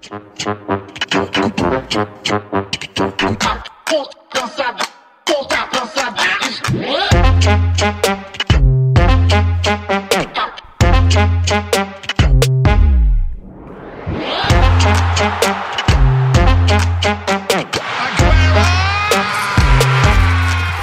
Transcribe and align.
På 0.00 0.06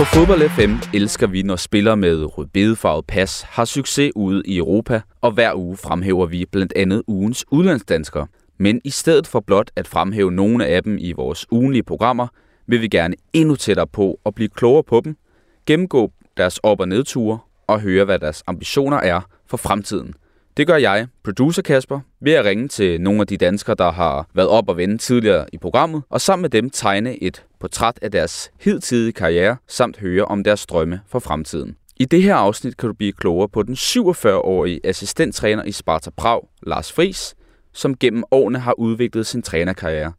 Fodbold 0.04 0.50
FM 0.50 0.74
elsker 0.94 1.28
vi, 1.28 1.42
når 1.42 1.56
spillere 1.56 1.98
med 1.98 2.38
rødbedefarvet 2.38 3.06
pas 3.06 3.42
har 3.42 3.66
succes 3.66 4.12
ude 4.16 4.44
i 4.46 4.58
Europa, 4.58 5.02
og 5.22 5.32
hver 5.32 5.56
uge 5.56 5.78
fremhæver 5.78 6.26
vi 6.26 6.46
blandt 6.52 6.74
andet 6.76 7.04
ugens 7.08 7.46
udlandsdanskere. 7.52 8.28
Men 8.58 8.82
i 8.84 8.90
stedet 8.90 9.28
for 9.28 9.40
blot 9.40 9.72
at 9.76 9.88
fremhæve 9.88 10.32
nogle 10.32 10.66
af 10.66 10.84
dem 10.84 10.98
i 11.00 11.12
vores 11.12 11.46
ugenlige 11.52 11.84
programmer, 11.84 12.28
vil 12.68 12.82
vi 12.82 12.88
gerne 12.88 13.16
endnu 13.34 13.56
tættere 13.56 13.88
på 13.88 14.20
at 14.26 14.36
blive 14.36 14.50
klogere 14.50 14.84
på 14.84 15.02
dem, 15.06 15.18
gennemgå 15.66 16.12
deres 16.38 16.58
op- 16.58 16.80
og 16.80 16.88
nedture 16.88 17.40
og 17.68 17.82
høre, 17.82 18.06
hvad 18.06 18.20
deres 18.20 18.44
ambitioner 18.48 18.98
er 18.98 19.22
for 19.48 19.58
fremtiden. 19.58 20.14
Det 20.58 20.68
gør 20.68 20.76
jeg, 20.76 21.08
producer 21.24 21.62
Kasper, 21.62 22.00
ved 22.22 22.34
at 22.34 22.46
ringe 22.46 22.68
til 22.68 23.02
nogle 23.02 23.22
af 23.22 23.28
de 23.28 23.38
danskere, 23.38 23.76
der 23.76 23.92
har 23.92 24.28
været 24.34 24.50
op 24.50 24.70
og 24.70 24.78
vende 24.78 24.98
tidligere 24.98 25.46
i 25.54 25.58
programmet, 25.58 26.04
og 26.10 26.22
sammen 26.22 26.42
med 26.42 26.50
dem 26.50 26.70
tegne 26.70 27.24
et 27.24 27.46
portræt 27.60 28.00
af 28.02 28.12
deres 28.12 28.52
hidtidige 28.60 29.12
karriere, 29.12 29.58
samt 29.68 29.98
høre 29.98 30.26
om 30.26 30.44
deres 30.44 30.66
drømme 30.66 31.02
for 31.08 31.20
fremtiden. 31.20 31.76
I 32.00 32.06
det 32.06 32.24
her 32.24 32.36
afsnit 32.36 32.78
kan 32.78 32.88
du 32.88 32.94
blive 32.94 33.14
klogere 33.14 33.50
på 33.50 33.64
den 33.64 33.74
47-årige 33.74 34.80
assistenttræner 34.84 35.64
i 35.64 35.72
Sparta 35.72 36.10
Prag, 36.18 36.42
Lars 36.64 36.92
Fris, 36.92 37.36
som 37.78 37.98
gennem 37.98 38.24
årene 38.32 38.60
har 38.60 38.74
udviklet 38.80 39.28
sin 39.28 39.42
trænerkarriere. 39.42 40.14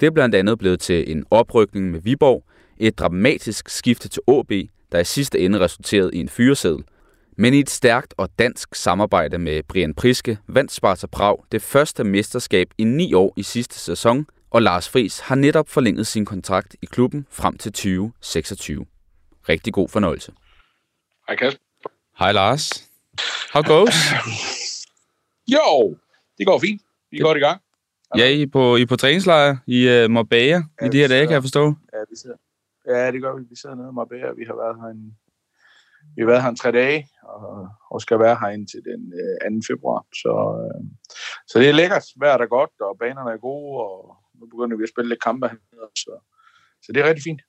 Det 0.00 0.06
er 0.06 0.10
blandt 0.10 0.34
andet 0.34 0.58
blevet 0.58 0.80
til 0.80 1.10
en 1.10 1.24
oprykning 1.30 1.90
med 1.90 2.00
Viborg, 2.00 2.44
et 2.78 2.98
dramatisk 2.98 3.68
skifte 3.68 4.08
til 4.08 4.22
AB, 4.28 4.52
der 4.92 4.98
i 4.98 5.04
sidste 5.04 5.38
ende 5.38 5.60
resulterede 5.60 6.10
i 6.14 6.18
en 6.18 6.28
fyreseddel. 6.28 6.84
Men 7.36 7.54
i 7.54 7.58
et 7.58 7.70
stærkt 7.70 8.14
og 8.16 8.28
dansk 8.38 8.74
samarbejde 8.74 9.38
med 9.38 9.62
Brian 9.62 9.94
Priske 9.94 10.38
vandt 10.46 10.72
Sparta 10.72 11.06
Prag 11.06 11.44
det 11.52 11.62
første 11.62 12.04
mesterskab 12.04 12.68
i 12.78 12.84
ni 12.84 13.14
år 13.14 13.32
i 13.36 13.42
sidste 13.42 13.78
sæson, 13.78 14.26
og 14.50 14.62
Lars 14.62 14.88
Friis 14.88 15.18
har 15.18 15.34
netop 15.34 15.68
forlænget 15.68 16.06
sin 16.06 16.24
kontrakt 16.24 16.76
i 16.82 16.86
klubben 16.86 17.26
frem 17.30 17.58
til 17.58 17.72
2026. 17.72 18.86
Rigtig 19.48 19.72
god 19.72 19.88
fornøjelse. 19.88 20.32
Hej 21.28 21.36
Kasper. 21.36 21.60
Hej 22.18 22.32
Lars. 22.32 22.84
How 23.52 23.62
goes? 23.62 23.94
Jo, 25.48 25.96
det 26.38 26.46
går 26.46 26.58
fint. 26.58 26.82
Vi 27.16 27.20
er 27.20 27.24
godt 27.24 27.38
i 27.38 27.46
gang. 27.48 27.60
Ja, 28.16 28.26
I 28.28 28.42
er 28.42 28.46
på, 28.52 28.76
I 28.76 28.82
er 28.82 28.86
på 28.86 28.96
træningslejr 28.96 29.56
i 29.66 29.78
uh, 29.94 30.10
Marbella 30.10 30.58
ja, 30.80 30.86
i 30.86 30.88
de 30.88 30.98
her 30.98 31.08
dage, 31.08 31.26
kan 31.26 31.34
jeg 31.34 31.42
forstå. 31.42 31.64
Ja, 31.94 32.00
vi 32.10 32.16
sidder. 32.22 32.36
Ja, 32.88 33.12
det 33.12 33.22
gør 33.22 33.36
vi. 33.36 33.42
Vi 33.50 33.56
sidder 33.56 33.76
nede 33.76 33.88
i 33.92 33.96
Marbella. 34.00 34.32
Vi 34.40 34.44
har 34.50 34.56
været 34.62 34.76
her 34.80 34.88
en, 34.96 35.02
vi 36.16 36.22
har 36.22 36.28
været 36.32 36.42
her 36.42 36.48
en 36.48 36.56
tre 36.56 36.72
dage, 36.72 37.08
og, 37.22 37.68
og 37.90 38.00
skal 38.00 38.18
være 38.18 38.36
her 38.40 38.48
indtil 38.48 38.80
den 38.90 39.00
øh, 39.52 39.60
2. 39.62 39.66
februar. 39.70 40.00
Så, 40.22 40.32
øh, 40.62 40.80
så 41.48 41.58
det 41.58 41.68
er 41.68 41.72
lækkert. 41.80 42.04
Vejret 42.20 42.40
er 42.40 42.46
godt, 42.46 42.74
og 42.80 42.98
banerne 42.98 43.30
er 43.30 43.40
gode, 43.48 43.72
og 43.86 44.16
nu 44.38 44.46
begynder 44.52 44.76
vi 44.76 44.82
at 44.82 44.92
spille 44.94 45.08
lidt 45.08 45.22
kampe 45.22 45.46
hernede. 45.48 45.90
Så, 46.04 46.12
så 46.82 46.88
det 46.92 47.00
er 47.00 47.08
rigtig 47.08 47.24
fint. 47.24 47.42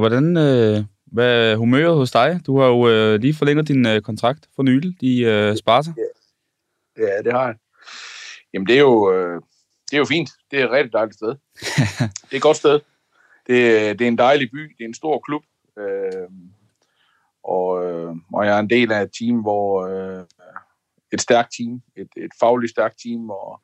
Hvordan, 0.00 0.36
øh, 0.36 0.84
hvad 1.12 1.52
er 1.52 1.56
humøret 1.56 1.96
hos 1.96 2.10
dig? 2.10 2.40
Du 2.46 2.58
har 2.58 2.66
jo 2.66 2.88
øh, 2.88 3.20
lige 3.20 3.34
forlænget 3.34 3.68
din 3.68 3.86
øh, 3.86 4.00
kontrakt 4.00 4.48
for 4.56 4.62
nylig 4.62 4.96
i 5.00 5.24
øh, 5.24 5.56
Sparta. 5.56 5.90
Ja. 5.96 6.10
ja, 7.06 7.22
det 7.22 7.32
har 7.32 7.46
jeg. 7.46 7.56
Jamen, 8.54 8.66
det 8.66 8.74
er 8.74 8.80
jo, 8.80 9.12
øh, 9.12 9.42
det 9.90 9.96
er 9.96 9.98
jo 9.98 10.04
fint. 10.04 10.30
Det 10.50 10.60
er 10.60 10.64
et 10.64 10.70
rigtig 10.70 10.92
dejligt 10.92 11.16
sted. 11.16 11.28
det 12.24 12.32
er 12.32 12.36
et 12.36 12.42
godt 12.42 12.56
sted. 12.56 12.80
Det, 13.46 13.98
det 13.98 14.04
er 14.04 14.08
en 14.08 14.18
dejlig 14.18 14.50
by. 14.50 14.62
Det 14.78 14.84
er 14.84 14.88
en 14.88 14.94
stor 14.94 15.18
klub. 15.18 15.42
Øh, 15.78 16.28
og, 17.44 17.84
øh, 17.84 18.14
og 18.32 18.46
jeg 18.46 18.56
er 18.56 18.60
en 18.60 18.70
del 18.70 18.92
af 18.92 19.02
et 19.02 19.10
team, 19.18 19.36
hvor 19.40 19.86
øh, 19.86 20.24
et 21.12 21.20
stærkt 21.20 21.50
team, 21.58 21.82
et, 21.96 22.08
et 22.16 22.32
fagligt 22.40 22.70
stærkt 22.70 22.96
team, 23.04 23.30
og, 23.30 23.60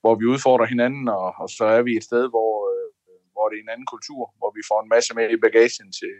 hvor 0.00 0.14
vi 0.14 0.24
udfordrer 0.24 0.66
hinanden, 0.66 1.08
og, 1.08 1.34
og 1.42 1.48
så 1.50 1.64
er 1.64 1.82
vi 1.82 1.92
et 1.96 2.04
sted, 2.04 2.28
hvor, 2.34 2.52
øh, 2.72 2.88
hvor 3.32 3.48
det 3.48 3.56
er 3.56 3.62
en 3.62 3.74
anden 3.74 3.86
kultur, 3.86 4.34
hvor 4.38 4.50
vi 4.56 4.62
får 4.70 4.82
en 4.82 4.88
masse 4.88 5.14
med 5.14 5.30
i 5.30 5.40
bagagen 5.44 5.88
til, 6.00 6.14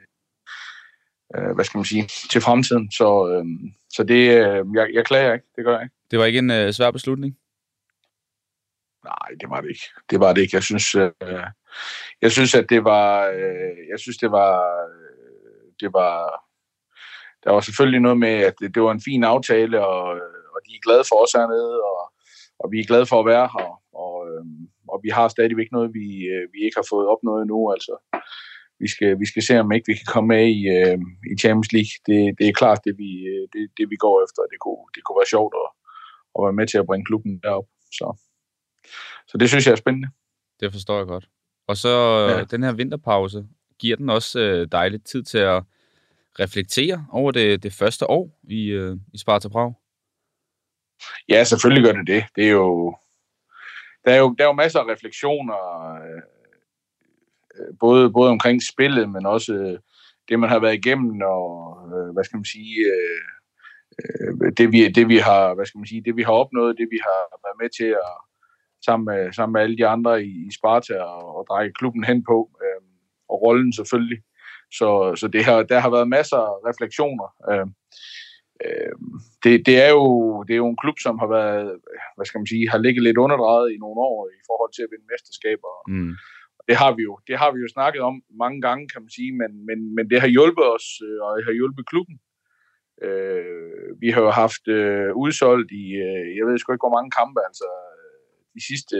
øh, 1.34 1.50
hvad 1.54 1.64
skal 1.64 1.78
man 1.78 1.90
sige, 1.92 2.04
til 2.32 2.40
fremtiden. 2.40 2.90
Så, 2.90 3.08
øh, 3.32 3.44
så 3.96 4.02
det, 4.12 4.22
øh, 4.40 4.64
jeg, 4.78 4.86
jeg 4.92 5.04
klager 5.06 5.32
ikke, 5.34 5.46
det 5.56 5.64
gør 5.64 5.74
jeg 5.76 5.84
ikke. 5.86 5.96
Det 6.10 6.18
var 6.18 6.24
ikke 6.24 6.38
en 6.38 6.50
øh, 6.50 6.72
svær 6.72 6.90
beslutning? 6.90 7.36
Nej, 9.10 9.28
det 9.40 9.48
var 9.50 9.60
det 9.60 9.68
ikke. 9.68 9.88
Det 10.10 10.20
var 10.20 10.32
det 10.32 10.40
ikke. 10.42 10.56
Jeg 10.56 10.62
synes, 10.62 10.94
øh, 10.94 11.46
jeg 12.22 12.32
synes 12.32 12.54
at 12.54 12.66
det 12.68 12.84
var, 12.84 13.08
øh, 13.26 13.78
jeg 13.92 13.98
synes, 13.98 14.16
det 14.16 14.30
var, 14.30 14.52
øh, 14.90 15.66
det 15.80 15.90
var, 15.92 16.14
der 17.44 17.50
var 17.52 17.60
selvfølgelig 17.60 18.00
noget 18.00 18.18
med, 18.18 18.34
at 18.48 18.54
det, 18.60 18.74
det 18.74 18.82
var 18.82 18.92
en 18.92 19.06
fin 19.08 19.24
aftale, 19.24 19.86
og, 19.86 20.16
øh, 20.16 20.44
og 20.54 20.60
de 20.66 20.70
er 20.74 20.84
glade 20.86 21.04
for 21.08 21.18
os 21.24 21.32
hernede, 21.32 21.74
og, 21.90 22.00
og 22.58 22.66
vi 22.72 22.80
er 22.80 22.90
glade 22.90 23.06
for 23.06 23.18
at 23.20 23.26
være 23.26 23.48
her, 23.56 23.70
og, 24.04 24.14
øh, 24.28 24.44
og 24.92 25.00
vi 25.04 25.10
har 25.18 25.28
stadigvæk 25.28 25.70
noget, 25.72 25.90
vi, 25.98 26.06
øh, 26.34 26.44
vi 26.52 26.58
ikke 26.64 26.78
har 26.80 26.88
fået 26.92 27.06
opnået 27.12 27.42
endnu, 27.42 27.60
altså 27.74 27.94
vi 28.82 28.88
skal, 28.94 29.10
vi 29.22 29.26
skal 29.26 29.42
se, 29.42 29.60
om 29.60 29.72
ikke 29.72 29.90
vi 29.90 29.98
kan 30.00 30.12
komme 30.14 30.28
med 30.34 30.44
i, 30.58 30.60
øh, 30.76 30.98
i 31.32 31.34
Champions 31.42 31.72
League. 31.76 31.94
Det, 32.08 32.20
det 32.38 32.46
er 32.48 32.58
klart, 32.60 32.80
det 32.86 32.94
vi, 33.02 33.10
øh, 33.32 33.44
det, 33.52 33.62
det 33.78 33.86
vi 33.92 33.96
går 34.04 34.16
efter. 34.24 34.42
Det 34.52 34.58
kunne, 34.64 34.84
det 34.94 35.00
kunne 35.02 35.20
være 35.20 35.34
sjovt 35.34 35.54
at, 35.62 35.68
at 36.34 36.40
være 36.46 36.58
med 36.58 36.66
til 36.68 36.78
at 36.78 36.88
bringe 36.88 37.08
klubben 37.08 37.34
derop. 37.44 37.68
Så, 37.98 38.06
så 39.26 39.38
det 39.38 39.48
synes 39.48 39.66
jeg 39.66 39.72
er 39.72 39.76
spændende. 39.76 40.08
Det 40.60 40.72
forstår 40.72 40.98
jeg 40.98 41.06
godt. 41.06 41.28
Og 41.68 41.76
så 41.76 42.26
ja. 42.30 42.44
den 42.44 42.62
her 42.62 42.72
vinterpause, 42.72 43.46
giver 43.78 43.96
den 43.96 44.10
også 44.10 44.40
øh, 44.40 44.68
dejligt 44.72 45.06
tid 45.06 45.22
til 45.22 45.38
at 45.38 45.62
reflektere 46.40 47.06
over 47.12 47.32
det, 47.32 47.62
det 47.62 47.72
første 47.72 48.10
år 48.10 48.40
i, 48.42 48.66
øh, 48.66 48.96
i 49.14 49.18
Sparta 49.18 49.48
Prag? 49.48 49.74
Ja, 51.28 51.44
selvfølgelig 51.44 51.84
gør 51.84 51.92
det 51.92 52.06
det. 52.06 52.24
Det 52.36 52.46
er 52.46 52.50
jo, 52.50 52.96
der 54.04 54.12
er 54.12 54.18
jo, 54.18 54.34
der 54.38 54.44
er 54.44 54.48
jo 54.48 54.52
masser 54.52 54.80
af 54.80 54.92
refleksioner, 54.92 55.56
øh, 55.94 56.22
både, 57.80 58.12
både 58.12 58.30
omkring 58.30 58.62
spillet, 58.62 59.10
men 59.10 59.26
også 59.26 59.52
øh, 59.54 59.78
det, 60.28 60.38
man 60.38 60.50
har 60.50 60.58
været 60.58 60.74
igennem, 60.74 61.20
og 61.22 61.88
øh, 61.92 62.12
hvad 62.14 62.24
skal 62.24 62.36
man 62.36 62.44
sige, 62.44 62.76
øh, 62.94 63.22
øh, 64.02 64.52
det, 64.58 64.72
vi, 64.72 64.88
det, 64.88 65.08
vi 65.08 65.18
har, 65.18 65.54
hvad 65.54 65.66
skal 65.66 65.78
man 65.78 65.86
sige, 65.86 66.02
det, 66.04 66.16
vi 66.16 66.22
har 66.22 66.32
opnået, 66.32 66.78
det, 66.78 66.88
vi 66.90 66.98
har 67.02 67.20
været 67.44 67.58
med 67.62 67.70
til 67.78 67.90
at, 68.06 68.16
sammen 68.86 69.04
med, 69.10 69.32
sammen 69.32 69.52
med 69.52 69.62
alle 69.62 69.78
de 69.80 69.86
andre 69.94 70.12
i, 70.24 70.32
i 70.48 70.50
Sparta, 70.58 70.96
og, 71.14 71.36
og 71.36 71.42
dreje 71.48 71.70
klubben 71.78 72.04
hen 72.04 72.24
på, 72.30 72.38
øh, 72.62 72.80
og 73.30 73.36
rollen 73.42 73.72
selvfølgelig. 73.72 74.20
Så, 74.78 74.88
så 75.20 75.26
det 75.28 75.42
har, 75.44 75.62
der 75.62 75.78
har 75.84 75.90
været 75.96 76.08
masser 76.08 76.36
af 76.36 76.56
refleksioner. 76.70 77.28
Øh, 77.50 77.66
øh, 78.64 78.94
det, 79.44 79.66
det, 79.66 79.76
er 79.86 79.90
jo, 79.98 80.06
det 80.46 80.52
er 80.52 80.62
jo 80.64 80.70
en 80.70 80.82
klub, 80.82 80.98
som 81.06 81.18
har 81.22 81.30
været, 81.38 81.64
hvad 82.16 82.26
skal 82.26 82.38
man 82.40 82.52
sige, 82.52 82.70
har 82.72 82.78
ligget 82.78 83.02
lidt 83.02 83.22
underdrejet 83.24 83.68
i 83.74 83.82
nogle 83.84 84.00
år 84.10 84.18
i 84.40 84.42
forhold 84.48 84.72
til 84.72 84.82
at 84.84 84.90
vinde 84.92 85.10
mesterskaber. 85.12 85.72
Mm. 85.94 86.12
Det 86.68 86.76
har 86.82 86.92
vi 86.96 87.02
jo, 87.08 87.14
det 87.28 87.36
har 87.42 87.50
vi 87.54 87.58
jo 87.64 87.68
snakket 87.76 88.02
om 88.10 88.16
mange 88.42 88.58
gange, 88.66 88.88
kan 88.92 89.02
man 89.02 89.12
sige, 89.18 89.32
men, 89.40 89.50
men, 89.68 89.78
men 89.96 90.04
det 90.10 90.18
har 90.20 90.30
hjulpet 90.36 90.66
os, 90.76 90.86
øh, 91.06 91.18
og 91.24 91.30
det 91.36 91.44
har 91.48 91.54
hjulpet 91.60 91.90
klubben. 91.92 92.16
Øh, 93.06 94.00
vi 94.02 94.08
har 94.14 94.22
jo 94.26 94.30
haft 94.42 94.64
øh, 94.78 95.10
udsolgt 95.24 95.70
i, 95.82 95.84
øh, 96.06 96.26
jeg 96.36 96.44
ved 96.46 96.58
sgu 96.58 96.72
ikke, 96.72 96.86
hvor 96.86 96.96
mange 96.98 97.10
kampe, 97.20 97.40
altså 97.48 97.68
de 98.56 98.62
sidste 98.68 98.96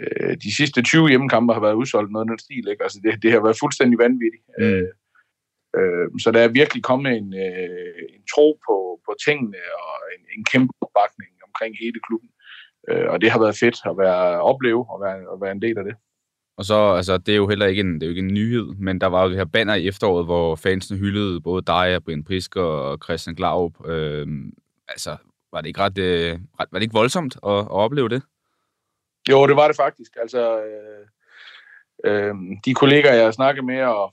øh, 0.00 0.36
de 0.44 0.56
sidste 0.56 0.82
20 0.82 1.08
hjemmekampe 1.08 1.52
har 1.52 1.60
været 1.60 1.80
udsolgt 1.82 2.12
noget 2.12 2.26
af 2.26 2.30
den 2.30 2.38
stil. 2.38 2.64
Ikke? 2.70 2.82
Altså 2.82 2.98
det, 3.04 3.22
det 3.22 3.32
har 3.32 3.42
været 3.46 3.62
fuldstændig 3.62 3.98
vanvittigt. 3.98 4.44
Mm. 4.58 4.64
Øh, 4.64 4.88
øh, 5.78 6.06
så 6.22 6.28
der 6.34 6.40
er 6.40 6.58
virkelig 6.60 6.82
kommet 6.82 7.12
en, 7.20 7.34
øh, 7.34 8.02
en 8.16 8.22
tro 8.34 8.46
på, 8.66 8.76
på 9.06 9.12
tingene 9.26 9.60
og 9.88 9.94
en, 10.14 10.22
en 10.36 10.44
kæmpe 10.52 10.72
opbakning 10.84 11.32
omkring 11.48 11.72
hele 11.82 12.00
klubben. 12.06 12.30
Øh, 12.88 13.06
og 13.12 13.20
det 13.20 13.30
har 13.30 13.40
været 13.44 13.60
fedt 13.62 13.78
at 13.90 13.94
være 14.04 14.42
opleve 14.50 14.82
og 14.92 15.00
være, 15.04 15.18
at 15.32 15.38
være 15.42 15.52
en 15.52 15.62
del 15.62 15.78
af 15.78 15.84
det. 15.84 15.96
Og 16.56 16.64
så, 16.64 16.78
altså, 16.98 17.18
det 17.18 17.32
er 17.32 17.36
jo 17.36 17.48
heller 17.48 17.66
ikke 17.66 17.80
en, 17.80 17.94
det 17.94 18.02
er 18.02 18.06
jo 18.06 18.10
ikke 18.16 18.28
en 18.28 18.34
nyhed, 18.34 18.66
men 18.74 19.00
der 19.00 19.06
var 19.06 19.22
jo 19.22 19.28
det 19.28 19.36
her 19.36 19.44
banner 19.44 19.74
i 19.74 19.88
efteråret, 19.88 20.24
hvor 20.24 20.56
fansene 20.56 20.98
hyldede 20.98 21.40
både 21.40 21.62
dig 21.62 21.96
og 21.96 22.04
Brian 22.04 22.24
Prisk 22.24 22.56
og 22.56 22.98
Christian 23.04 23.36
Glaup. 23.36 23.88
Øh, 23.88 24.26
altså, 24.88 25.16
var 25.52 25.60
det 25.60 25.68
ikke 25.68 25.80
ret, 25.80 25.98
øh, 25.98 26.38
ret 26.60 26.68
var 26.72 26.78
det 26.78 26.82
ikke 26.82 27.00
voldsomt 27.00 27.36
at, 27.36 27.58
at 27.74 27.80
opleve 27.84 28.08
det? 28.08 28.22
Jo, 29.30 29.46
det 29.46 29.56
var 29.56 29.66
det 29.68 29.76
faktisk. 29.76 30.12
Altså, 30.20 30.42
øh, 30.68 31.06
øh, 32.08 32.34
de 32.64 32.74
kollegaer, 32.74 33.14
jeg 33.14 33.24
har 33.24 33.30
snakket 33.40 33.64
med, 33.64 33.80
og, 33.82 34.04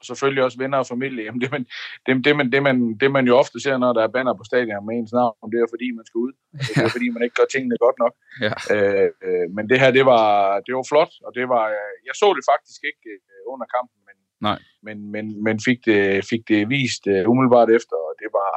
og 0.00 0.04
selvfølgelig 0.10 0.44
også 0.44 0.58
venner 0.58 0.78
og 0.78 0.86
familie, 0.86 1.24
jamen 1.24 1.40
det, 1.40 1.50
man, 1.54 1.62
det, 2.06 2.24
det, 2.24 2.36
man, 2.36 2.52
det, 2.52 2.62
man, 2.62 2.76
det 3.00 3.10
man 3.16 3.26
jo 3.26 3.34
ofte 3.42 3.60
ser, 3.60 3.76
når 3.78 3.92
der 3.92 4.02
er 4.02 4.14
banner 4.16 4.34
på 4.34 4.44
stadion 4.50 4.86
med 4.86 4.94
ens 4.96 5.12
navn, 5.12 5.50
det 5.52 5.58
er 5.58 5.72
fordi, 5.74 5.88
man 5.98 6.06
skal 6.06 6.18
ud. 6.26 6.32
Altså, 6.54 6.72
det 6.74 6.84
er 6.84 6.94
fordi, 6.96 7.08
man 7.14 7.22
ikke 7.22 7.38
gør 7.40 7.48
tingene 7.52 7.76
godt 7.86 7.98
nok. 8.02 8.14
Ja. 8.46 8.54
Øh, 8.74 9.10
øh, 9.26 9.46
men 9.56 9.64
det 9.70 9.78
her, 9.82 9.90
det 9.98 10.04
var, 10.12 10.26
det 10.66 10.72
var 10.78 10.86
flot, 10.92 11.12
og 11.26 11.30
det 11.38 11.46
var, 11.54 11.64
jeg 12.08 12.14
så 12.20 12.28
det 12.36 12.44
faktisk 12.52 12.80
ikke 12.90 13.06
øh, 13.14 13.42
under 13.52 13.66
kampen, 13.76 14.00
Nej. 14.48 14.58
men, 14.86 14.96
men, 15.14 15.44
men 15.44 15.56
fik, 15.68 15.80
det, 15.84 16.24
fik 16.30 16.42
det 16.48 16.60
vist 16.76 17.02
uh, 17.12 17.30
umiddelbart 17.30 17.70
efter, 17.78 17.96
og 18.08 18.14
det 18.22 18.30
var, 18.38 18.52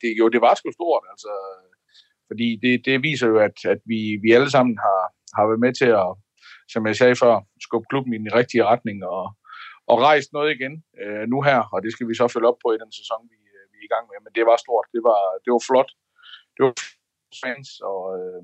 det, 0.00 0.10
jo, 0.20 0.24
det 0.34 0.40
var 0.46 0.54
sgu 0.54 0.68
stort, 0.72 1.04
altså, 1.12 1.32
fordi 2.28 2.48
det, 2.64 2.74
det 2.86 2.96
viser 3.08 3.26
jo, 3.32 3.38
at, 3.48 3.56
at 3.74 3.80
vi, 3.92 4.00
vi 4.24 4.30
alle 4.36 4.50
sammen 4.50 4.76
har, 4.86 5.00
har 5.36 5.44
været 5.48 5.64
med 5.64 5.72
til 5.80 5.90
at, 6.02 6.10
som 6.72 6.86
jeg 6.86 6.96
sagde 6.96 7.16
før, 7.22 7.34
skubbe 7.66 7.86
klubben 7.90 8.14
i 8.14 8.22
den 8.24 8.34
rigtige 8.38 8.64
retning 8.72 8.98
og, 9.04 9.24
og 9.90 9.96
rejse 10.08 10.28
noget 10.36 10.50
igen 10.56 10.74
øh, 11.02 11.24
nu 11.32 11.38
her, 11.48 11.60
og 11.72 11.78
det 11.84 11.90
skal 11.92 12.08
vi 12.08 12.14
så 12.14 12.28
følge 12.28 12.50
op 12.50 12.60
på 12.64 12.68
i 12.72 12.80
den 12.82 12.92
sæson, 12.98 13.20
vi, 13.32 13.38
øh, 13.56 13.64
vi 13.70 13.76
er 13.80 13.86
i 13.88 13.92
gang 13.94 14.04
med. 14.10 14.18
Men 14.24 14.32
det 14.36 14.44
var 14.50 14.56
stort, 14.64 14.86
det 14.94 15.02
var, 15.08 15.20
det 15.44 15.50
var 15.56 15.62
flot. 15.68 15.90
Det 16.56 16.62
var 16.66 16.74
fans 17.44 17.68
og, 17.90 18.02
øh, 18.18 18.42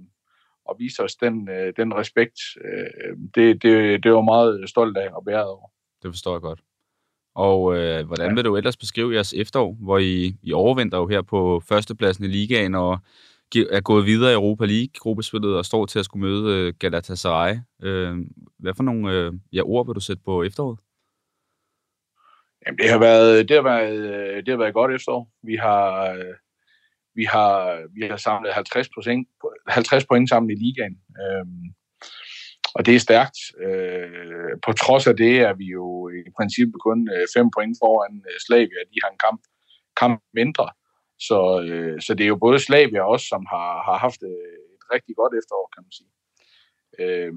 og 0.69 0.75
vise 0.79 1.03
os 1.07 1.15
den, 1.25 1.37
øh, 1.57 1.69
den 1.81 1.91
respekt. 2.01 2.39
Øh, 2.67 3.13
det, 3.35 3.63
det, 3.63 3.75
det 4.05 4.11
var 4.13 4.25
meget 4.35 4.69
stolt 4.73 4.97
af 4.97 5.09
og 5.19 5.25
bæret 5.25 5.51
over. 5.57 5.69
Det 6.03 6.09
forstår 6.15 6.33
jeg 6.37 6.41
godt. 6.49 6.61
Og 7.37 7.77
øh, 7.77 8.06
hvordan 8.06 8.37
vil 8.37 8.44
du 8.44 8.56
ellers 8.56 8.77
beskrive 8.77 9.15
jeres 9.15 9.35
efterår, 9.35 9.77
hvor 9.81 9.99
I, 9.99 10.37
I 10.43 10.53
overvinder 10.53 10.99
jo 10.99 11.06
her 11.06 11.23
på 11.23 11.62
førstepladsen 11.69 12.25
i 12.25 12.29
ligaen 12.29 12.75
og 12.75 12.99
er 13.55 13.81
gået 13.81 14.06
videre 14.06 14.31
i 14.31 14.35
Europa 14.35 14.65
League-gruppespillet 14.65 15.56
og 15.56 15.65
står 15.65 15.87
til 15.87 15.99
at 15.99 16.05
skulle 16.05 16.27
møde 16.27 16.56
øh, 16.56 16.75
Galatasaray. 16.79 17.56
Øh, 17.83 18.17
hvad 18.59 18.75
for 18.77 18.83
nogle 18.83 19.12
øh, 19.12 19.33
ja, 19.53 19.62
ord 19.62 19.87
vil 19.87 19.94
du 19.94 20.00
sætte 20.00 20.23
på 20.25 20.43
efteråret? 20.43 20.79
Jamen, 22.67 22.79
det 22.79 22.91
har 22.91 22.99
været, 22.99 23.49
det 23.49 23.56
har 23.56 23.62
været, 23.62 23.99
øh, 23.99 24.37
det 24.37 24.49
har 24.49 24.56
været 24.56 24.69
et 24.69 24.75
godt 24.75 24.94
efterår. 24.94 25.31
Vi 25.43 25.56
har, 25.56 26.12
øh, 26.12 26.35
vi 27.15 27.25
har, 27.25 27.83
vi 27.94 28.06
har 28.06 28.17
samlet 28.17 28.55
50 28.55 28.88
point, 28.88 29.29
50 29.69 30.06
point 30.06 30.29
sammen 30.29 30.50
i 30.50 30.55
ligaen. 30.55 30.97
Øhm, 31.23 31.75
og 32.76 32.87
det 32.87 32.94
er 32.94 33.06
stærkt. 33.08 33.38
Øh, 33.67 34.55
på 34.64 34.70
trods 34.73 35.06
af 35.06 35.17
det 35.17 35.34
er 35.49 35.55
vi 35.61 35.67
jo 35.78 35.87
i 36.08 36.31
princippet 36.38 36.78
kun 36.87 37.00
øh, 37.14 37.26
fem 37.37 37.46
point 37.56 37.76
foran 37.82 38.14
øh, 38.28 38.37
Slavia. 38.46 38.81
De 38.93 38.99
har 39.02 39.11
en 39.11 39.23
kamp, 39.26 39.40
kamp 40.00 40.17
mindre. 40.40 40.69
Så, 41.28 41.38
øh, 41.67 41.96
så 42.05 42.14
det 42.14 42.25
er 42.25 42.32
jo 42.34 42.43
både 42.46 42.58
Slavia 42.58 43.02
også, 43.12 43.26
som 43.32 43.43
har, 43.52 43.70
har 43.88 43.99
haft 44.06 44.23
øh, 44.23 44.52
et 44.76 44.84
rigtig 44.94 45.14
godt 45.20 45.32
efterår, 45.40 45.67
kan 45.75 45.82
man 45.87 45.93
sige. 45.99 46.12
Øh, 47.02 47.32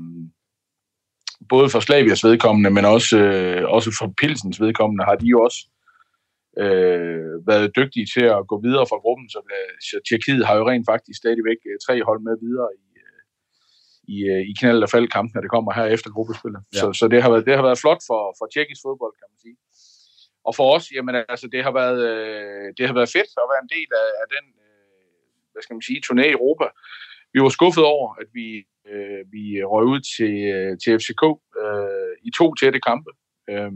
både 1.50 1.70
for 1.70 1.80
Slavias 1.80 2.24
vedkommende, 2.24 2.70
men 2.70 2.86
også, 2.86 3.18
øh, 3.18 3.64
også 3.76 3.90
for 4.00 4.14
Pilsens 4.20 4.62
vedkommende, 4.62 5.04
har 5.10 5.16
de 5.16 5.28
jo 5.34 5.38
også 5.48 5.62
øh, 6.64 7.48
været 7.52 7.76
dygtige 7.80 8.08
til 8.16 8.26
at 8.38 8.48
gå 8.52 8.56
videre 8.66 8.86
fra 8.90 9.02
gruppen. 9.04 9.30
Så, 9.30 9.40
så 9.90 9.96
Tjekkiet 10.08 10.48
har 10.48 10.56
jo 10.58 10.70
rent 10.70 10.86
faktisk 10.92 11.18
stadigvæk 11.18 11.60
tre 11.86 11.96
hold 12.08 12.22
med 12.28 12.36
videre 12.46 12.70
i, 12.80 12.89
i, 14.16 14.18
øh, 14.34 14.42
i 14.52 14.54
knald- 14.60 14.86
og 14.86 14.90
faldkampen, 14.90 15.32
når 15.36 15.42
det 15.42 15.52
kommer 15.56 15.72
her 15.80 15.86
efter 15.96 16.10
gruppespillet. 16.16 16.62
Ja. 16.74 16.80
Så, 16.80 16.86
så 17.00 17.06
det, 17.14 17.20
har 17.24 17.30
været, 17.34 17.46
det 17.48 17.56
har 17.56 17.66
været 17.70 17.84
flot 17.84 18.02
for, 18.10 18.22
for 18.40 18.46
tjekkisk 18.54 18.82
fodbold, 18.86 19.14
kan 19.20 19.30
man 19.32 19.40
sige. 19.46 19.58
Og 20.48 20.54
for 20.58 20.68
os, 20.76 20.86
jamen 20.96 21.16
altså, 21.34 21.48
det 21.54 21.62
har 21.68 21.74
været, 21.82 22.02
øh, 22.12 22.68
det 22.78 22.84
har 22.88 22.96
været 23.00 23.14
fedt 23.18 23.32
at 23.44 23.50
være 23.52 23.64
en 23.66 23.74
del 23.78 23.90
af, 24.04 24.10
af 24.22 24.28
den, 24.36 24.46
øh, 24.66 24.84
hvad 25.52 25.62
skal 25.64 25.76
man 25.76 25.88
sige, 25.90 26.02
turné 26.06 26.26
i 26.28 26.38
Europa. 26.40 26.68
Vi 27.34 27.40
var 27.46 27.52
skuffet 27.58 27.84
over, 27.96 28.08
at 28.22 28.28
vi, 28.38 28.48
øh, 28.92 29.22
vi 29.34 29.44
røg 29.74 29.86
ud 29.94 30.02
til, 30.16 30.36
til 30.82 30.92
FCK 31.02 31.24
øh, 31.64 32.12
i 32.28 32.30
to 32.40 32.46
tætte 32.60 32.80
kampe. 32.90 33.12
Øh, 33.52 33.74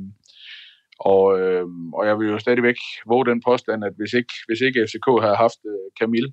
og, 1.11 1.23
øh, 1.39 1.65
og 1.97 2.03
jeg 2.07 2.15
vil 2.19 2.27
jo 2.33 2.39
stadigvæk 2.39 2.79
våge 3.11 3.25
den 3.25 3.41
påstand, 3.47 3.79
at 3.87 3.93
hvis 3.99 4.13
ikke, 4.19 4.33
hvis 4.47 4.61
ikke 4.61 4.85
FCK 4.89 5.07
havde 5.25 5.41
haft 5.45 5.61
øh, 5.71 5.87
Camille 5.99 6.31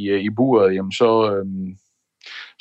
i, 0.00 0.02
i 0.28 0.30
buret, 0.36 0.74
jamen 0.74 0.92
så, 0.92 1.10
øh, 1.34 1.46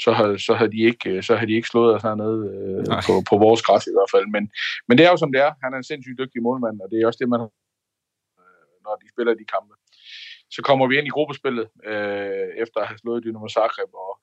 så 0.04 0.12
havde, 0.20 0.36
så 0.48 0.54
havde, 0.60 0.72
de, 0.76 0.82
ikke, 0.90 1.22
så 1.28 1.36
havde 1.36 1.50
de 1.52 1.56
ikke 1.60 1.72
slået 1.74 1.96
os 1.96 2.04
hernede 2.08 2.40
øh, 2.54 2.86
på, 3.08 3.14
på 3.30 3.36
vores 3.46 3.62
græs 3.66 3.88
i 3.88 3.96
hvert 3.98 4.12
fald. 4.14 4.28
Men, 4.36 4.44
men 4.88 4.98
det 4.98 5.04
er 5.06 5.12
jo 5.12 5.18
som 5.18 5.32
det 5.34 5.42
er. 5.48 5.52
Han 5.64 5.74
er 5.74 5.78
en 5.78 5.90
sindssygt 5.92 6.20
dygtig 6.22 6.40
målmand, 6.48 6.78
og 6.84 6.88
det 6.92 6.98
er 6.98 7.08
også 7.08 7.22
det, 7.22 7.30
man 7.34 7.42
øh, 7.42 8.76
når 8.86 8.96
de 9.02 9.08
spiller 9.14 9.34
de 9.34 9.52
kampe. 9.56 9.74
Så 10.56 10.60
kommer 10.68 10.86
vi 10.88 10.98
ind 10.98 11.08
i 11.08 11.16
gruppespillet 11.18 11.68
øh, 11.92 12.48
efter 12.64 12.80
at 12.82 12.88
have 12.90 13.02
slået 13.04 13.24
Dynamo 13.24 13.48
Zagreb, 13.58 13.92
og, 14.06 14.14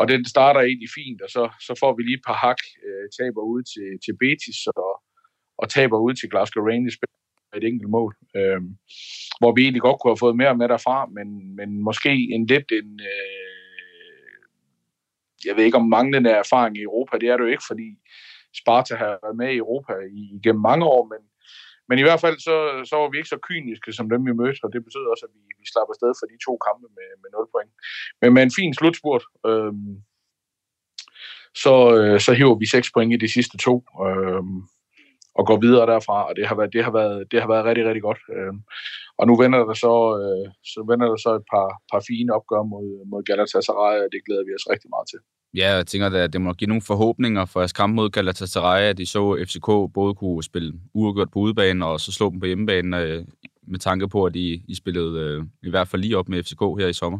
og 0.00 0.04
den 0.12 0.20
starter 0.34 0.60
egentlig 0.60 0.90
fint, 0.98 1.20
og 1.24 1.30
så, 1.36 1.42
så 1.66 1.72
får 1.82 1.92
vi 1.96 2.02
lige 2.02 2.18
et 2.20 2.26
par 2.28 2.38
hak, 2.44 2.60
øh, 2.86 3.06
taber 3.18 3.42
ud 3.52 3.62
til, 3.72 3.88
til 4.04 4.14
Betis, 4.20 4.60
og, 4.66 4.92
og 5.62 5.66
taber 5.76 5.98
ud 6.06 6.14
til 6.14 6.30
Glasgow 6.30 6.64
Rangers 6.68 6.98
et 7.56 7.64
enkelt 7.64 7.90
mål. 7.90 8.12
Øh, 8.36 8.60
hvor 9.40 9.52
vi 9.54 9.60
egentlig 9.62 9.82
godt 9.82 9.98
kunne 9.98 10.12
have 10.12 10.24
fået 10.24 10.36
mere 10.42 10.56
med 10.56 10.68
derfra, 10.68 11.06
men, 11.16 11.28
men 11.58 11.68
måske 11.88 12.12
en 12.34 12.46
lidt 12.46 12.68
en, 12.80 12.90
øh, 13.12 13.35
jeg 15.46 15.56
ved 15.56 15.64
ikke 15.64 15.82
om 15.82 15.88
manglende 15.96 16.30
erfaring 16.30 16.76
i 16.76 16.86
Europa, 16.88 17.18
det 17.18 17.28
er 17.28 17.36
det 17.36 17.44
jo 17.44 17.54
ikke, 17.54 17.68
fordi 17.70 17.88
Sparta 18.60 18.94
har 19.02 19.12
været 19.24 19.36
med 19.42 19.50
i 19.52 19.62
Europa 19.64 19.92
igennem 20.36 20.62
mange 20.70 20.84
år, 20.94 21.02
men, 21.12 21.22
men 21.88 21.96
i 21.98 22.04
hvert 22.06 22.20
fald 22.24 22.38
så, 22.48 22.56
så 22.90 22.94
var 23.00 23.08
vi 23.10 23.16
ikke 23.18 23.34
så 23.34 23.40
kyniske 23.48 23.92
som 23.92 24.10
dem, 24.12 24.26
vi 24.28 24.32
mødte, 24.40 24.60
og 24.64 24.70
det 24.72 24.84
betød 24.86 25.04
også, 25.12 25.24
at 25.28 25.32
vi, 25.36 25.42
vi 25.60 25.66
slapper 25.72 25.92
afsted 25.94 26.12
for 26.18 26.26
de 26.32 26.38
to 26.46 26.52
kampe 26.66 26.86
med, 26.98 27.08
med 27.22 27.30
0 27.30 27.52
point. 27.54 27.72
Men 28.20 28.28
med 28.34 28.42
en 28.42 28.56
fin 28.58 28.72
slutspurt, 28.78 29.24
øhm, 29.50 29.94
så, 31.64 31.74
øh, 31.98 32.18
så 32.24 32.30
hiver 32.38 32.58
vi 32.62 32.66
6 32.66 32.92
point 32.94 33.12
i 33.12 33.22
de 33.24 33.32
sidste 33.36 33.56
to, 33.66 33.74
øhm, 34.06 34.58
og 35.38 35.42
går 35.50 35.58
videre 35.66 35.86
derfra, 35.92 36.18
og 36.28 36.32
det 36.38 36.46
har 36.50 36.56
været, 36.60 36.72
det 36.72 36.82
har 36.84 36.92
været, 37.00 37.18
det 37.30 37.38
har 37.42 37.48
været 37.52 37.64
rigtig, 37.68 37.84
rigtig 37.88 38.02
godt. 38.08 38.20
Øhm, 38.36 38.60
og 39.18 39.24
nu 39.28 39.34
vender 39.42 39.58
der 39.70 39.76
så, 39.84 39.94
øh, 40.22 40.46
så 40.72 40.78
vender 40.90 41.06
der 41.12 41.18
så 41.26 41.30
et 41.40 41.46
par, 41.52 41.68
par 41.90 42.02
fine 42.08 42.30
opgør 42.38 42.62
mod, 42.72 42.86
mod 43.10 43.22
Galatasaray, 43.28 43.96
og 44.04 44.08
det 44.12 44.20
glæder 44.26 44.44
vi 44.46 44.52
os 44.58 44.70
rigtig 44.72 44.90
meget 44.94 45.08
til. 45.12 45.20
Ja, 45.54 45.74
jeg 45.74 45.86
tænker, 45.86 46.24
at 46.24 46.32
det 46.32 46.40
må 46.40 46.52
give 46.52 46.68
nogle 46.68 46.82
forhåbninger 46.82 47.44
for 47.44 47.60
jeres 47.60 47.72
kamp 47.72 47.94
mod 47.94 48.10
Galatasaray, 48.10 48.82
at 48.82 48.98
de 48.98 49.06
så 49.06 49.44
FCK 49.46 49.92
både 49.94 50.14
kunne 50.14 50.42
spille 50.42 50.72
uafgjort 50.94 51.30
på 51.30 51.38
udebanen 51.38 51.82
og 51.82 52.00
så 52.00 52.12
slå 52.12 52.30
dem 52.30 52.40
på 52.40 52.46
hjemmebanen, 52.46 52.94
øh, 52.94 53.24
med 53.66 53.78
tanke 53.78 54.08
på, 54.08 54.24
at 54.24 54.36
I, 54.36 54.62
I 54.68 54.74
spillede 54.74 55.20
øh, 55.20 55.44
i 55.62 55.70
hvert 55.70 55.88
fald 55.88 56.02
lige 56.02 56.18
op 56.18 56.28
med 56.28 56.42
FCK 56.42 56.60
her 56.60 56.88
i 56.88 56.92
sommer. 56.92 57.18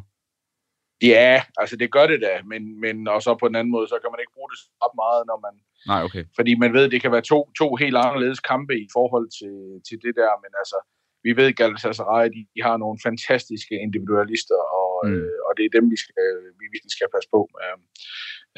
Ja, 1.02 1.42
altså 1.60 1.76
det 1.76 1.92
gør 1.92 2.06
det 2.06 2.20
da, 2.20 2.34
men, 2.52 2.80
men 2.80 3.08
og 3.08 3.22
så 3.22 3.36
på 3.40 3.48
den 3.48 3.56
anden 3.56 3.72
måde, 3.76 3.88
så 3.88 3.98
kan 4.02 4.10
man 4.12 4.20
ikke 4.22 4.34
bruge 4.36 4.50
det 4.50 4.58
så 4.58 4.88
meget, 5.02 5.20
når 5.30 5.38
man... 5.46 5.54
Nej, 5.92 6.00
okay. 6.06 6.24
Fordi 6.36 6.52
man 6.62 6.72
ved, 6.72 6.90
det 6.90 7.02
kan 7.02 7.12
være 7.12 7.28
to, 7.32 7.50
to 7.60 7.74
helt 7.74 7.96
anderledes 7.96 8.40
kampe 8.40 8.74
i 8.84 8.88
forhold 8.96 9.28
til, 9.38 9.54
til 9.88 9.98
det 10.04 10.14
der, 10.20 10.32
men 10.42 10.52
altså, 10.62 10.78
vi 11.26 11.32
ved, 11.38 11.46
at 11.52 11.56
Galatasaray, 11.60 12.26
de, 12.34 12.40
de 12.54 12.60
har 12.66 12.76
nogle 12.76 12.98
fantastiske 13.06 13.74
individualister, 13.86 14.60
og, 14.80 14.92
mm. 15.04 15.12
øh, 15.12 15.38
og 15.46 15.52
det 15.56 15.64
er 15.64 15.76
dem, 15.78 15.86
vi 15.94 15.98
skal, 16.04 16.14
vi 16.60 16.64
virkelig 16.74 16.94
skal 16.96 17.08
passe 17.14 17.28
på. 17.36 17.40
Øh, 17.62 17.78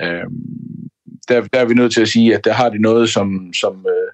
øh, 0.02 0.26
der, 1.28 1.36
der 1.52 1.58
er 1.60 1.68
vi 1.70 1.74
nødt 1.80 1.92
til 1.94 2.04
at 2.06 2.12
sige, 2.16 2.28
at 2.36 2.44
der 2.44 2.54
har 2.60 2.68
de 2.74 2.80
noget, 2.88 3.06
som, 3.16 3.28
som, 3.62 3.74
øh, 3.94 4.10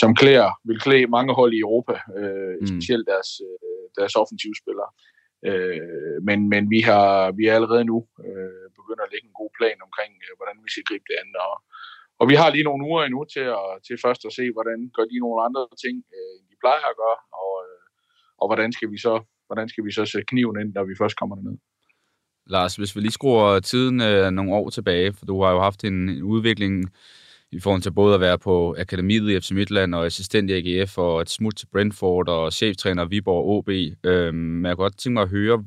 som 0.00 0.10
klæder, 0.20 0.50
vil 0.68 0.80
klæde 0.86 1.14
mange 1.16 1.32
hold 1.40 1.52
i 1.54 1.64
Europa, 1.66 1.96
øh, 2.18 2.54
mm. 2.60 2.66
specielt 2.72 3.06
deres, 3.12 3.30
øh, 3.48 3.84
deres 3.98 4.14
offensivspillere. 4.22 4.90
Øh, 5.48 6.16
men, 6.28 6.38
men 6.52 6.62
vi 6.74 6.80
har 6.90 7.08
vi 7.38 7.44
er 7.46 7.54
allerede 7.54 7.84
nu 7.92 7.98
øh, 8.26 8.66
begyndt 8.78 9.04
at 9.04 9.12
lægge 9.12 9.28
en 9.28 9.40
god 9.42 9.50
plan 9.58 9.78
omkring, 9.86 10.12
øh, 10.26 10.32
hvordan 10.38 10.56
vi 10.64 10.70
skal 10.70 10.88
gribe 10.88 11.06
det 11.08 11.16
an. 11.22 11.30
Og, 11.48 11.54
og 12.20 12.24
vi 12.30 12.34
har 12.40 12.48
lige 12.50 12.68
nogle 12.68 12.86
uger 12.88 13.02
endnu 13.04 13.20
til, 13.34 13.46
at, 13.58 13.68
til 13.86 13.96
først 14.04 14.22
at 14.28 14.32
se, 14.38 14.44
hvordan 14.56 14.78
gør 14.96 15.06
de 15.12 15.18
nogle 15.24 15.40
andre 15.46 15.62
ting, 15.84 15.96
øh, 16.16 16.32
end 16.38 16.46
de 16.50 16.62
plejer 16.62 16.86
at 16.92 16.98
gøre, 17.02 17.18
og, 17.42 17.54
og 18.38 18.48
hvordan 18.48 18.72
skal 18.72 18.90
vi 18.90 18.98
så 18.98 19.22
hvordan 19.46 19.68
skal 19.68 19.84
vi 19.84 19.92
så 19.92 20.04
sætte 20.06 20.26
kniven 20.26 20.60
ind, 20.60 20.74
når 20.74 20.84
vi 20.84 20.94
først 20.98 21.16
kommer 21.16 21.36
derned. 21.36 21.58
Lars, 22.46 22.76
hvis 22.76 22.96
vi 22.96 23.00
lige 23.00 23.12
skruer 23.12 23.60
tiden 23.60 24.00
øh, 24.00 24.30
nogle 24.30 24.54
år 24.54 24.70
tilbage, 24.70 25.12
for 25.12 25.26
du 25.26 25.42
har 25.42 25.50
jo 25.50 25.60
haft 25.60 25.84
en, 25.84 26.08
en 26.08 26.22
udvikling 26.22 26.92
i 27.52 27.60
forhold 27.60 27.82
til 27.82 27.92
både 27.92 28.14
at 28.14 28.20
være 28.20 28.38
på 28.38 28.76
akademiet 28.78 29.30
i 29.30 29.40
FC 29.40 29.50
Midtland 29.50 29.94
og 29.94 30.06
assistent 30.06 30.50
i 30.50 30.80
AGF 30.80 30.98
og 30.98 31.20
et 31.20 31.30
smut 31.30 31.56
til 31.56 31.66
Brentford 31.66 32.28
og 32.28 32.52
cheftræner 32.52 33.04
Viborg 33.04 33.46
OB. 33.46 33.68
Øhm, 34.04 34.36
men 34.36 34.66
jeg 34.66 34.76
kunne 34.76 34.84
godt 34.84 34.98
tænke 34.98 35.14
mig 35.14 35.22
at 35.22 35.28
høre, 35.28 35.64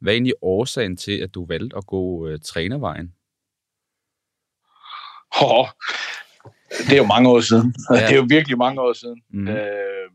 hvad 0.00 0.12
er 0.12 0.14
egentlig 0.14 0.34
årsagen 0.42 0.96
til, 0.96 1.18
at 1.18 1.34
du 1.34 1.46
valgte 1.46 1.76
at 1.76 1.86
gå 1.86 2.28
øh, 2.28 2.38
trænervejen? 2.44 3.12
Oh, 5.42 5.66
det 6.70 6.92
er 6.92 6.96
jo 6.96 7.06
mange 7.06 7.28
år 7.28 7.40
siden. 7.40 7.74
Ja. 7.90 7.94
Det 7.94 8.12
er 8.12 8.16
jo 8.16 8.26
virkelig 8.28 8.58
mange 8.58 8.80
år 8.80 8.92
siden. 8.92 9.22
Mm. 9.30 9.48
Øh, 9.48 10.10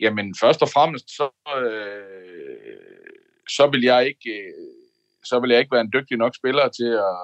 jamen, 0.00 0.34
først 0.40 0.62
og 0.62 0.68
fremmest, 0.68 1.10
så, 1.18 1.28
øh, 1.58 2.76
så 3.48 3.66
vil 3.72 3.82
jeg 3.82 4.06
ikke 4.06 4.30
øh, 4.30 4.76
så 5.30 5.34
vil 5.40 5.50
jeg 5.50 5.60
ikke 5.60 5.74
være 5.76 5.86
en 5.86 5.94
dygtig 5.96 6.16
nok 6.22 6.34
spiller 6.40 6.66
til 6.78 6.92
at, 7.10 7.22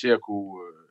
til 0.00 0.10
at 0.16 0.20
kunne 0.28 0.54
øh, 0.66 0.88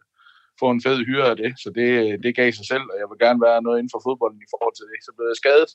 få 0.62 0.68
en 0.72 0.84
fed 0.86 0.98
hyre 1.10 1.28
af 1.32 1.38
det. 1.44 1.52
Så 1.64 1.70
det, 1.78 1.90
det 2.24 2.36
gav 2.40 2.50
sig 2.52 2.66
selv, 2.72 2.86
og 2.92 2.98
jeg 3.02 3.08
vil 3.10 3.24
gerne 3.26 3.42
være 3.48 3.60
noget 3.66 3.78
inden 3.78 3.94
for 3.94 4.02
fodbolden 4.06 4.42
i 4.44 4.52
forhold 4.54 4.76
til 4.76 4.88
det. 4.92 5.00
Så 5.06 5.12
blev 5.16 5.26
jeg 5.32 5.42
skadet 5.42 5.72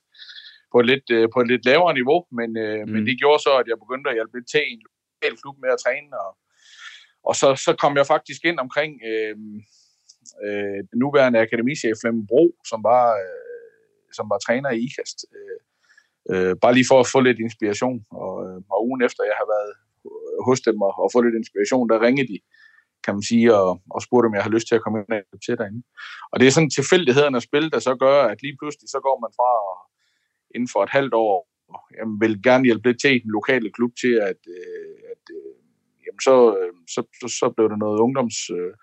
på 0.73 0.77
et 0.83 0.87
lidt, 0.93 1.07
øh, 1.17 1.27
på 1.35 1.39
et 1.43 1.49
lidt 1.53 1.65
lavere 1.71 1.95
niveau, 2.01 2.19
men, 2.39 2.51
øh, 2.65 2.81
mm. 2.83 2.91
men 2.93 3.01
det 3.09 3.21
gjorde 3.23 3.41
så, 3.47 3.53
at 3.61 3.67
jeg 3.71 3.83
begyndte 3.85 4.09
at 4.11 4.17
hjælpe 4.17 4.37
lidt 4.37 4.49
til 4.53 4.63
en 4.73 4.81
lokal 4.87 5.35
klub 5.43 5.57
med 5.63 5.71
at 5.75 5.83
træne, 5.85 6.13
og, 6.27 6.33
og 7.29 7.35
så, 7.41 7.49
så 7.67 7.73
kom 7.83 7.95
jeg 8.01 8.07
faktisk 8.15 8.41
ind 8.51 8.59
omkring 8.65 8.93
øh, 9.11 9.37
øh, 10.45 10.81
den 10.91 10.99
nuværende 11.03 11.43
akademichef 11.45 11.97
Flemming 12.01 12.29
Bro, 12.31 12.45
som 12.71 12.81
var, 12.91 13.05
øh, 13.25 13.52
som 14.19 14.27
var 14.33 14.39
træner 14.47 14.71
i 14.71 14.79
IKAST. 14.87 15.19
Øh, 15.37 15.61
øh, 16.31 16.55
bare 16.63 16.75
lige 16.75 16.91
for 16.91 16.99
at 17.01 17.11
få 17.15 17.21
lidt 17.21 17.39
inspiration, 17.47 17.99
og, 18.23 18.35
øh, 18.45 18.59
og 18.75 18.79
ugen 18.89 19.03
efter 19.07 19.23
jeg 19.31 19.37
har 19.43 19.49
været 19.55 19.73
hos 20.47 20.61
dem 20.61 20.77
og, 20.87 20.93
og 21.03 21.09
få 21.15 21.19
lidt 21.23 21.41
inspiration, 21.43 21.89
der 21.89 22.05
ringede 22.07 22.29
de 22.33 22.39
kan 23.05 23.15
man 23.15 23.23
sige, 23.23 23.55
og, 23.55 23.71
og 23.95 24.03
spurgte, 24.03 24.27
om 24.27 24.35
jeg 24.35 24.43
har 24.47 24.55
lyst 24.57 24.69
til 24.69 24.75
at 24.75 24.83
komme 24.83 24.99
ind 24.99 25.25
og 25.33 25.41
til 25.45 25.59
derinde. 25.59 25.83
Og 26.33 26.41
det 26.41 26.47
er 26.47 26.55
sådan 26.57 26.71
tilfældighederne 26.71 27.37
af 27.37 27.43
spil, 27.43 27.67
der 27.75 27.79
så 27.79 27.95
gør, 28.05 28.19
at 28.33 28.43
lige 28.43 28.57
pludselig 28.61 28.89
så 28.95 29.01
går 29.07 29.17
man 29.25 29.33
fra 29.39 29.51
inden 30.55 30.69
for 30.73 30.81
et 30.83 30.97
halvt 30.99 31.15
år, 31.15 31.37
jamen, 31.97 32.21
vil 32.21 32.43
gerne 32.43 32.65
hjælpe 32.65 32.89
lidt 32.89 33.01
til 33.01 33.17
i 33.17 33.23
den 33.25 33.31
lokale 33.39 33.71
klub 33.77 33.93
til 34.03 34.15
at, 34.31 34.41
øh, 34.59 34.95
at 35.13 35.25
øh, 35.39 35.55
jamen 36.05 36.23
så, 36.29 36.37
øh, 36.59 36.73
så, 36.95 37.01
så, 37.21 37.29
så 37.41 37.47
blev 37.57 37.67
der 37.73 37.79
noget 37.85 37.99
ungdoms... 38.07 38.37
Øh, 38.59 38.75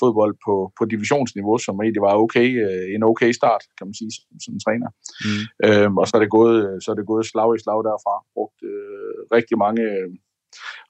fodbold 0.00 0.34
på, 0.46 0.54
på 0.78 0.82
divisionsniveau, 0.92 1.58
som 1.58 1.80
egentlig 1.80 2.02
var 2.08 2.14
okay, 2.24 2.48
øh, 2.64 2.94
en 2.94 3.02
okay 3.10 3.30
start, 3.40 3.62
kan 3.78 3.86
man 3.86 3.94
sige, 4.00 4.10
som, 4.16 4.24
som 4.44 4.54
træner. 4.64 4.90
Mm. 5.26 5.42
Øhm, 5.66 5.96
og 6.00 6.04
så 6.06 6.12
er, 6.16 6.20
det 6.20 6.36
gået, 6.38 6.58
så 6.82 6.88
er 6.90 6.96
det 6.96 7.06
gået 7.12 7.26
slag 7.26 7.50
i 7.56 7.58
slag 7.64 7.80
derfra. 7.88 8.14
Brugt 8.34 8.58
øh, 8.72 9.16
rigtig 9.36 9.56
mange 9.64 9.84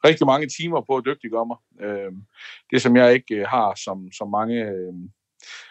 rigtig 0.04 0.26
mange 0.26 0.46
timer 0.58 0.80
på 0.88 0.96
at 0.96 1.04
dygtiggøre 1.06 1.46
mig. 1.46 1.58
Øh, 1.84 2.12
det, 2.70 2.82
som 2.82 2.96
jeg 2.96 3.14
ikke 3.14 3.34
øh, 3.34 3.46
har, 3.46 3.68
som, 3.84 3.98
som 4.18 4.28
mange, 4.30 4.56
øh, 4.74 4.94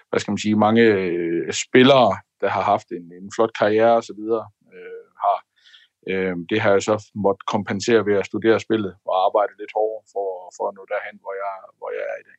hvad 0.10 0.20
skal 0.20 0.32
man 0.32 0.44
sige, 0.46 0.63
mange 0.68 0.82
øh, 0.82 1.54
spillere, 1.65 2.12
der 2.42 2.50
har 2.56 2.63
haft 2.74 2.88
en, 2.98 3.06
en 3.20 3.27
flot 3.36 3.54
karriere 3.60 3.96
osv., 4.00 4.22
øh, 4.75 5.06
har, 5.24 5.38
øh, 6.12 6.36
det 6.50 6.58
har 6.62 6.72
jeg 6.72 6.84
så 6.89 6.96
måttet 7.25 7.46
kompensere 7.46 8.06
ved 8.06 8.15
at 8.20 8.25
studere 8.32 8.60
spillet 8.60 8.94
og 9.10 9.15
arbejde 9.25 9.54
lidt 9.60 9.75
hårdere 9.77 10.04
for, 10.13 10.27
for 10.56 10.63
at 10.68 10.75
nå 10.77 10.84
derhen, 10.94 11.18
hvor 11.24 11.34
jeg, 11.44 11.54
hvor 11.77 11.89
jeg 11.98 12.06
er 12.13 12.18
i 12.24 12.25
dag. 12.30 12.38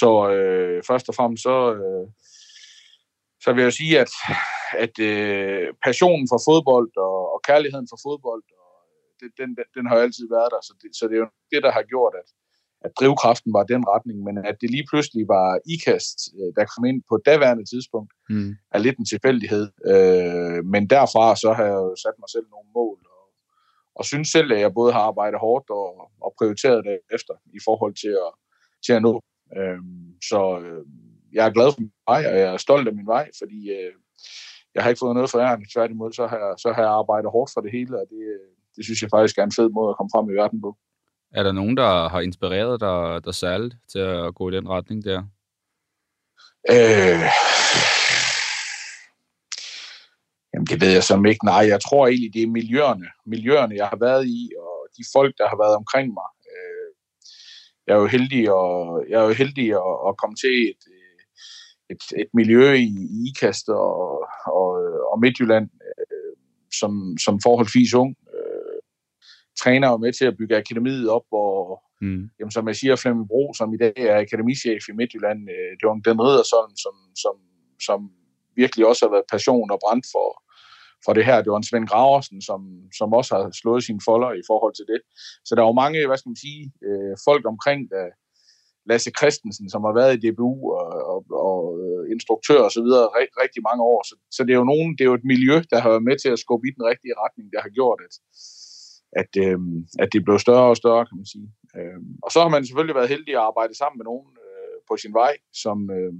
Så 0.00 0.10
øh, 0.34 0.82
først 0.90 1.08
og 1.08 1.14
fremmest 1.14 1.42
så, 1.42 1.56
øh, 1.74 2.06
så 3.44 3.52
vil 3.52 3.62
jeg 3.62 3.72
sige, 3.72 3.94
at, 4.04 4.12
at 4.84 4.94
øh, 5.10 5.68
passionen 5.86 6.26
for 6.32 6.40
fodbold 6.48 6.90
og, 7.08 7.18
og 7.34 7.38
kærligheden 7.48 7.88
for 7.92 7.98
fodbold, 8.06 8.44
og 8.62 8.72
det, 9.20 9.28
den, 9.40 9.48
den, 9.58 9.68
den 9.76 9.84
har 9.90 9.96
altid 9.96 10.26
været 10.36 10.50
der. 10.54 10.60
Så 10.68 10.72
det, 10.80 10.90
så 10.98 11.04
det 11.08 11.14
er 11.16 11.22
jo 11.24 11.30
det, 11.52 11.60
der 11.66 11.72
har 11.78 11.84
gjort, 11.92 12.14
at, 12.22 12.28
at 12.86 12.90
drivkraften 12.98 13.52
var 13.56 13.64
den 13.72 13.82
retning, 13.92 14.18
men 14.26 14.36
at 14.50 14.56
det 14.60 14.70
lige 14.70 14.88
pludselig 14.90 15.24
var 15.36 15.48
ikast, 15.74 16.18
øh, 16.38 16.50
der 16.56 16.64
kom 16.72 16.84
ind 16.90 17.00
på 17.10 17.14
daværende 17.28 17.64
tidspunkt, 17.72 18.12
mm. 18.28 18.52
er 18.74 18.78
lidt 18.78 18.98
en 18.98 19.10
tilfældighed. 19.12 19.66
Øh, 19.92 20.60
men 20.72 20.82
derfra 20.94 21.36
så 21.42 21.50
har 21.56 21.64
jeg 21.70 21.78
jo 21.84 21.96
sat 22.04 22.16
mig 22.22 22.30
selv 22.34 22.46
nogle 22.54 22.68
mål, 22.78 22.98
og, 23.16 23.24
og 23.98 24.04
synes 24.10 24.28
selv, 24.36 24.52
at 24.52 24.60
jeg 24.60 24.74
både 24.74 24.92
har 24.92 25.04
arbejdet 25.10 25.40
hårdt 25.46 25.66
og, 25.70 25.88
og 26.24 26.30
prioriteret 26.38 26.80
det 26.88 26.98
efter, 27.16 27.34
i 27.58 27.60
forhold 27.68 27.94
til 28.02 28.14
at, 28.26 28.32
til 28.86 28.92
at 28.96 29.02
nå 29.02 29.12
Øh, 29.56 29.78
så 30.30 30.60
øh, 30.60 30.84
jeg 31.32 31.46
er 31.46 31.50
glad 31.50 31.72
for 31.72 31.80
min 31.80 31.92
vej, 32.08 32.22
og 32.30 32.38
jeg 32.38 32.52
er 32.54 32.56
stolt 32.56 32.88
af 32.88 32.94
min 32.94 33.06
vej, 33.06 33.30
fordi 33.40 33.70
øh, 33.70 33.92
jeg 34.74 34.82
har 34.82 34.90
ikke 34.90 35.04
fået 35.04 35.14
noget 35.14 35.30
for 35.30 35.38
æren. 35.38 35.66
Tværtimod, 35.74 36.12
så 36.12 36.26
har, 36.26 36.38
jeg, 36.38 36.54
så 36.58 36.72
har 36.72 36.82
jeg 36.82 36.90
arbejdet 36.90 37.30
hårdt 37.30 37.50
for 37.54 37.60
det 37.60 37.72
hele, 37.72 38.00
og 38.00 38.06
det, 38.10 38.22
det 38.76 38.84
synes 38.84 39.02
jeg 39.02 39.10
faktisk 39.10 39.38
er 39.38 39.44
en 39.44 39.58
fed 39.58 39.68
måde 39.68 39.90
at 39.90 39.96
komme 39.96 40.10
frem 40.14 40.30
i 40.30 40.38
verden 40.42 40.60
på. 40.60 40.76
Er 41.34 41.42
der 41.42 41.52
nogen, 41.52 41.76
der 41.76 42.08
har 42.08 42.20
inspireret 42.20 42.80
dig 42.80 43.24
der 43.24 43.32
særligt 43.32 43.74
til 43.92 43.98
at 43.98 44.34
gå 44.34 44.48
i 44.48 44.56
den 44.56 44.68
retning 44.68 45.04
der? 45.04 45.18
Øh, 46.70 47.22
jamen, 50.52 50.66
det 50.70 50.80
ved 50.80 50.92
jeg 50.92 51.04
som 51.04 51.26
ikke. 51.26 51.44
Nej, 51.44 51.64
jeg 51.72 51.80
tror 51.80 52.06
egentlig, 52.06 52.34
det 52.34 52.42
er 52.42 52.56
miljøerne. 52.60 53.06
Miljøerne, 53.26 53.74
jeg 53.76 53.86
har 53.86 53.96
været 53.96 54.26
i, 54.26 54.50
og 54.58 54.88
de 54.96 55.04
folk, 55.16 55.34
der 55.38 55.48
har 55.48 55.58
været 55.64 55.76
omkring 55.76 56.08
mig 56.14 56.28
jeg 57.86 57.94
er 57.96 58.00
jo 58.00 58.06
heldig, 58.06 58.52
og, 58.52 59.04
jeg 59.08 59.20
er 59.20 59.26
jo 59.26 59.32
heldig 59.32 59.68
at, 59.70 59.94
at 60.08 60.16
komme 60.16 60.36
til 60.36 60.54
et, 60.70 60.82
et, 61.90 62.02
et 62.22 62.30
miljø 62.34 62.72
i, 62.72 62.90
i 63.16 63.16
IKAST 63.28 63.68
og, 63.68 64.20
og, 64.46 64.68
og 65.12 65.20
Midtjylland, 65.20 65.70
øh, 65.86 66.36
som, 66.80 67.16
som 67.24 67.40
forholdsvis 67.42 67.94
ung. 67.94 68.16
Øh, 68.34 68.78
træner 69.62 69.88
jo 69.90 69.96
med 69.96 70.12
til 70.12 70.24
at 70.24 70.36
bygge 70.36 70.56
akademiet 70.56 71.08
op, 71.10 71.26
og 71.32 71.82
mm. 72.00 72.30
jamen, 72.38 72.50
som 72.50 72.68
jeg 72.68 72.76
siger, 72.76 72.96
Flemming 72.96 73.28
Bro, 73.28 73.54
som 73.58 73.74
i 73.74 73.76
dag 73.76 73.92
er 73.96 74.20
akademichef 74.20 74.88
i 74.88 74.92
Midtjylland, 74.92 75.40
øh, 75.50 75.70
det 75.78 75.84
var 75.86 75.94
den 76.10 76.20
ridder, 76.26 76.44
som, 76.52 76.64
som, 76.84 77.34
som 77.88 78.10
virkelig 78.56 78.86
også 78.86 79.06
har 79.06 79.12
været 79.14 79.30
passion 79.32 79.70
og 79.70 79.78
brændt 79.84 80.06
for, 80.12 80.42
for 81.06 81.12
det 81.12 81.24
her. 81.28 81.42
Det 81.42 81.50
var 81.52 81.60
en 81.60 81.70
Svend 81.70 81.88
Graversen, 81.90 82.38
som, 82.48 82.60
som 82.98 83.08
også 83.18 83.30
har 83.36 83.44
slået 83.60 83.84
sine 83.84 84.00
folder 84.08 84.30
i 84.32 84.44
forhold 84.50 84.74
til 84.74 84.86
det. 84.92 85.00
Så 85.46 85.50
der 85.54 85.62
er 85.62 85.70
jo 85.70 85.82
mange, 85.82 86.06
hvad 86.06 86.18
skal 86.18 86.30
man 86.32 86.44
sige, 86.46 86.62
øh, 86.86 87.14
folk 87.28 87.44
omkring, 87.52 87.80
der, 87.92 88.06
Lasse 88.90 89.10
Christensen, 89.18 89.66
som 89.70 89.84
har 89.86 89.94
været 90.00 90.12
i 90.14 90.20
DBU 90.22 90.54
og, 90.78 90.88
og, 91.12 91.20
og 91.48 91.60
øh, 91.82 92.02
instruktør 92.14 92.60
og 92.66 92.72
så 92.76 92.80
videre 92.86 93.06
rigt, 93.18 93.34
rigtig 93.42 93.62
mange 93.68 93.82
år. 93.92 94.00
Så, 94.08 94.14
så 94.36 94.40
det 94.44 94.52
er 94.52 94.62
jo 94.62 94.72
nogen, 94.72 94.90
det 94.96 95.02
er 95.02 95.10
jo 95.12 95.20
et 95.20 95.30
miljø, 95.34 95.56
der 95.70 95.78
har 95.82 95.90
været 95.94 96.08
med 96.08 96.16
til 96.18 96.30
at 96.34 96.42
skubbe 96.44 96.64
i 96.68 96.74
den 96.76 96.84
rigtige 96.90 97.18
retning, 97.22 97.46
der 97.54 97.60
har 97.66 97.72
gjort, 97.78 98.00
at, 98.06 98.14
at, 99.20 99.30
øh, 99.44 99.58
at 100.02 100.08
det 100.12 100.24
blev 100.24 100.38
større 100.46 100.68
og 100.72 100.76
større, 100.82 101.06
kan 101.08 101.18
man 101.20 101.28
sige. 101.34 101.48
Øh, 101.78 102.00
og 102.24 102.28
så 102.32 102.38
har 102.44 102.50
man 102.54 102.64
selvfølgelig 102.64 102.98
været 102.98 103.12
heldig 103.14 103.34
at 103.36 103.46
arbejde 103.50 103.74
sammen 103.80 103.98
med 103.98 104.06
nogen 104.10 104.30
øh, 104.46 104.76
på 104.88 104.94
sin 105.02 105.14
vej, 105.20 105.34
som, 105.64 105.78
øh, 105.96 106.12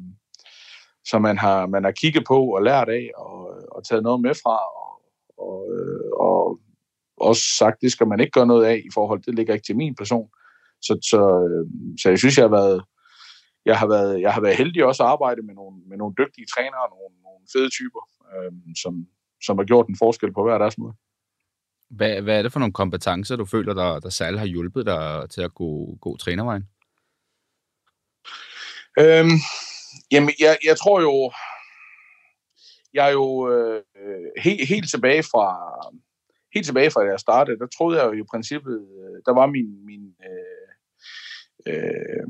som 1.11 1.23
man 1.23 1.39
har, 1.39 1.67
man 1.67 1.85
har 1.85 1.91
kigget 1.91 2.25
på 2.27 2.39
og 2.57 2.63
lært 2.63 2.89
af 2.89 3.11
og, 3.17 3.63
og 3.73 3.85
taget 3.85 4.03
noget 4.03 4.21
med 4.21 4.35
fra 4.35 4.57
og, 4.83 5.03
og, 5.39 5.61
og 6.21 6.61
også 7.17 7.43
sagt, 7.59 7.81
det 7.81 7.93
skal 7.93 8.07
man 8.07 8.21
ikke 8.21 8.31
gøre 8.31 8.47
noget 8.47 8.65
af 8.65 8.77
i 8.85 8.91
forhold 8.95 9.23
det 9.23 9.35
ligger 9.35 9.55
ikke 9.55 9.67
til 9.67 9.77
min 9.77 9.95
person. 9.95 10.29
Så, 10.83 10.99
så, 11.11 11.21
så 12.03 12.09
jeg 12.09 12.19
synes, 12.19 12.39
jeg 12.39 12.45
har 12.45 12.57
været, 12.61 12.85
jeg 13.65 13.79
har 13.79 13.87
været, 13.87 14.21
jeg 14.21 14.33
har 14.35 14.41
været 14.41 14.57
heldig 14.57 14.85
også 14.85 15.03
at 15.03 15.09
arbejde 15.09 15.43
med 15.43 15.55
nogle, 15.55 15.77
med 15.89 15.97
nogle 15.97 16.15
dygtige 16.19 16.47
trænere, 16.55 16.91
nogle, 16.95 17.15
nogle 17.23 17.43
fede 17.53 17.71
typer, 17.71 18.03
øhm, 18.35 18.75
som, 18.83 19.07
som 19.43 19.59
har 19.59 19.65
gjort 19.65 19.87
en 19.89 19.97
forskel 19.99 20.33
på 20.33 20.43
hver 20.43 20.59
deres 20.59 20.79
måde. 20.79 20.95
Hvad, 21.91 22.23
hvad 22.23 22.39
er 22.39 22.43
det 22.43 22.53
for 22.53 22.59
nogle 22.59 22.73
kompetencer, 22.73 23.37
du 23.37 23.45
føler, 23.45 23.75
der, 23.75 24.01
der 24.01 24.09
særligt 24.09 24.39
har 24.39 24.47
hjulpet 24.47 24.87
dig 24.87 25.27
til 25.31 25.43
at 25.43 25.55
gå, 25.55 25.99
gå 26.01 26.17
trænervejen? 26.17 26.69
Øhm, 28.99 29.39
Jamen, 30.13 30.31
jeg, 30.41 30.59
jeg 30.65 30.77
tror 30.79 31.01
jo, 31.01 31.33
jeg 32.95 33.09
er 33.09 33.13
jo 33.13 33.51
øh, 33.53 33.83
helt, 34.39 34.69
helt 34.69 34.91
tilbage 34.91 35.23
fra, 35.23 35.47
helt 36.55 36.67
tilbage 36.67 36.91
fra, 36.91 37.05
da 37.05 37.11
jeg 37.11 37.21
startede, 37.21 37.59
der 37.59 37.67
troede 37.67 37.99
jeg 37.99 38.07
jo 38.07 38.13
i 38.13 38.31
princippet, 38.31 38.79
øh, 39.01 39.17
der 39.27 39.33
var 39.35 39.47
min, 39.47 39.87
min 39.87 40.05
øh, 40.31 40.67
øh, 41.69 42.27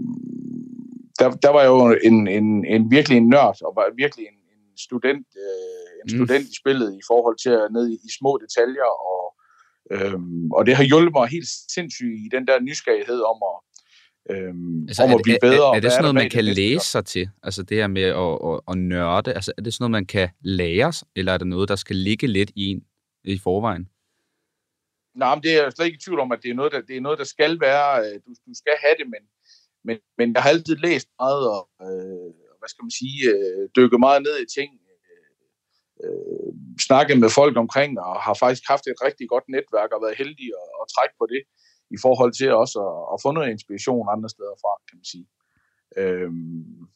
der, 1.19 1.29
der 1.45 1.51
var 1.57 1.65
jo 1.65 1.77
en, 2.09 2.29
en, 2.29 2.65
en 2.75 2.91
virkelig 2.91 3.17
en 3.19 3.29
nørd, 3.29 3.57
og 3.67 3.73
var 3.77 3.87
virkelig 3.97 4.27
en, 4.27 4.39
en 4.55 4.79
student, 4.79 5.27
øh, 5.45 5.89
en 6.01 6.07
mm. 6.07 6.17
student 6.17 6.45
mm. 6.47 6.53
i 6.53 6.59
spillet 6.61 6.91
i 7.01 7.03
forhold 7.11 7.37
til 7.45 7.53
at 7.63 7.73
ned 7.77 7.85
i, 7.95 7.97
i 8.09 8.11
små 8.19 8.33
detaljer, 8.45 8.91
og, 9.13 9.25
øh, 9.95 10.21
og 10.57 10.67
det 10.67 10.77
har 10.77 10.85
hjulpet 10.91 11.13
mig 11.19 11.29
helt 11.29 11.51
sindssygt 11.77 12.17
i 12.25 12.29
den 12.35 12.47
der 12.49 12.61
nysgerrighed 12.61 13.21
om 13.33 13.39
at, 13.51 13.57
øhm, 14.31 14.83
altså, 14.89 15.03
om 15.03 15.11
at 15.11 15.21
blive 15.23 15.39
bedre. 15.41 15.67
Er, 15.67 15.71
er, 15.71 15.77
er 15.77 15.81
det 15.81 15.93
sådan 15.93 16.03
noget, 16.03 16.15
man 16.15 16.31
kan 16.31 16.45
læse 16.45 16.87
sig 16.87 17.05
til? 17.05 17.29
Altså 17.43 17.63
det 17.63 17.77
her 17.77 17.87
med 17.87 18.03
at, 18.03 18.39
at, 18.51 18.61
at 18.69 18.79
nørde, 18.79 19.33
altså 19.33 19.53
er 19.59 19.63
det 19.63 19.75
sådan 19.75 19.83
noget, 19.83 19.91
man 19.91 20.07
kan 20.07 20.29
lære, 20.41 20.93
eller 21.17 21.33
er 21.33 21.39
det 21.39 21.47
noget, 21.47 21.69
der 21.69 21.77
skal 21.77 21.97
ligge 21.97 22.27
lidt 22.27 22.51
i 22.57 22.65
en 22.71 22.85
i 23.25 23.39
forvejen? 23.39 23.89
Nej, 25.15 25.35
men 25.35 25.43
det 25.43 25.51
er 25.53 25.63
jeg 25.63 25.73
slet 25.73 25.87
ikke 25.87 25.97
i 25.97 26.05
tvivl 26.07 26.21
om, 26.21 26.33
at 26.33 26.43
det 26.43 26.51
er 26.51 26.55
noget, 26.55 26.73
der, 26.73 26.81
det 26.81 26.97
er 26.97 27.01
noget, 27.01 27.19
der 27.19 27.25
skal 27.25 27.61
være, 27.61 27.89
øh, 28.05 28.15
du, 28.27 28.31
du 28.47 28.53
skal 28.61 28.77
have 28.85 28.97
det, 29.01 29.07
men, 29.15 29.23
men, 29.87 29.97
men 30.19 30.35
jeg 30.35 30.43
har 30.43 30.51
altid 30.51 30.77
læst 30.77 31.09
meget 31.21 31.45
og, 31.57 31.63
øh, 31.87 32.31
hvad 32.59 32.69
skal 32.73 32.85
man 32.87 32.97
sige, 33.01 33.21
øh, 33.35 33.63
dykket 33.77 34.01
meget 34.07 34.23
ned 34.27 34.37
i 34.45 34.49
ting, 34.59 34.71
øh, 36.05 36.51
snakket 36.89 37.17
med 37.23 37.31
folk 37.41 37.57
omkring, 37.65 37.91
og 38.01 38.23
har 38.27 38.35
faktisk 38.45 38.65
haft 38.73 38.87
et 38.87 39.01
rigtig 39.07 39.27
godt 39.29 39.47
netværk 39.55 39.91
og 39.95 40.03
været 40.05 40.21
heldig 40.23 40.49
at, 40.63 40.69
at 40.81 40.87
trække 40.95 41.15
på 41.21 41.27
det 41.33 41.43
i 41.91 41.99
forhold 42.05 42.33
til 42.33 42.49
også 42.63 42.79
at, 42.89 42.97
at 43.15 43.23
få 43.25 43.31
noget 43.33 43.51
inspiration 43.51 44.13
andre 44.15 44.29
steder 44.29 44.57
fra, 44.63 44.73
kan 44.89 44.97
man 44.99 45.05
sige. 45.13 45.27
Øhm, 46.01 46.89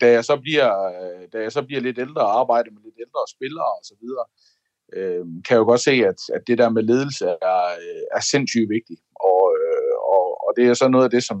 da 0.00 0.08
jeg 0.16 0.24
så 0.24 0.36
bliver, 0.44 0.70
da 1.32 1.38
jeg 1.42 1.52
så 1.52 1.62
bliver 1.62 1.80
lidt 1.80 1.98
ældre 1.98 2.22
og 2.22 2.38
arbejder 2.40 2.70
med 2.70 2.82
lidt 2.84 2.98
ældre 3.04 3.22
spillere 3.34 3.70
og 3.78 3.82
så 3.90 3.94
videre, 4.02 4.26
øhm, 4.96 5.42
kan 5.42 5.54
jeg 5.54 5.62
jo 5.62 5.70
godt 5.72 5.80
se, 5.80 5.94
at, 6.10 6.20
at 6.36 6.42
det 6.46 6.58
der 6.58 6.68
med 6.68 6.82
ledelse 6.82 7.24
er, 7.26 7.62
er 8.16 8.22
sindssygt 8.32 8.70
vigtigt. 8.76 9.02
Og, 9.30 9.40
øh, 9.60 9.94
og, 10.14 10.26
og 10.44 10.50
det 10.56 10.64
er 10.66 10.74
så 10.74 10.88
noget 10.88 11.04
af 11.04 11.10
det, 11.10 11.24
som, 11.24 11.38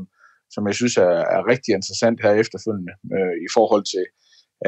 som 0.54 0.66
jeg 0.66 0.74
synes 0.74 0.96
er, 0.96 1.16
er 1.36 1.48
rigtig 1.52 1.72
interessant 1.74 2.22
her 2.22 2.32
efterfølgende 2.42 2.94
øh, 3.16 3.34
i 3.46 3.48
forhold 3.56 3.84
til, 3.94 4.04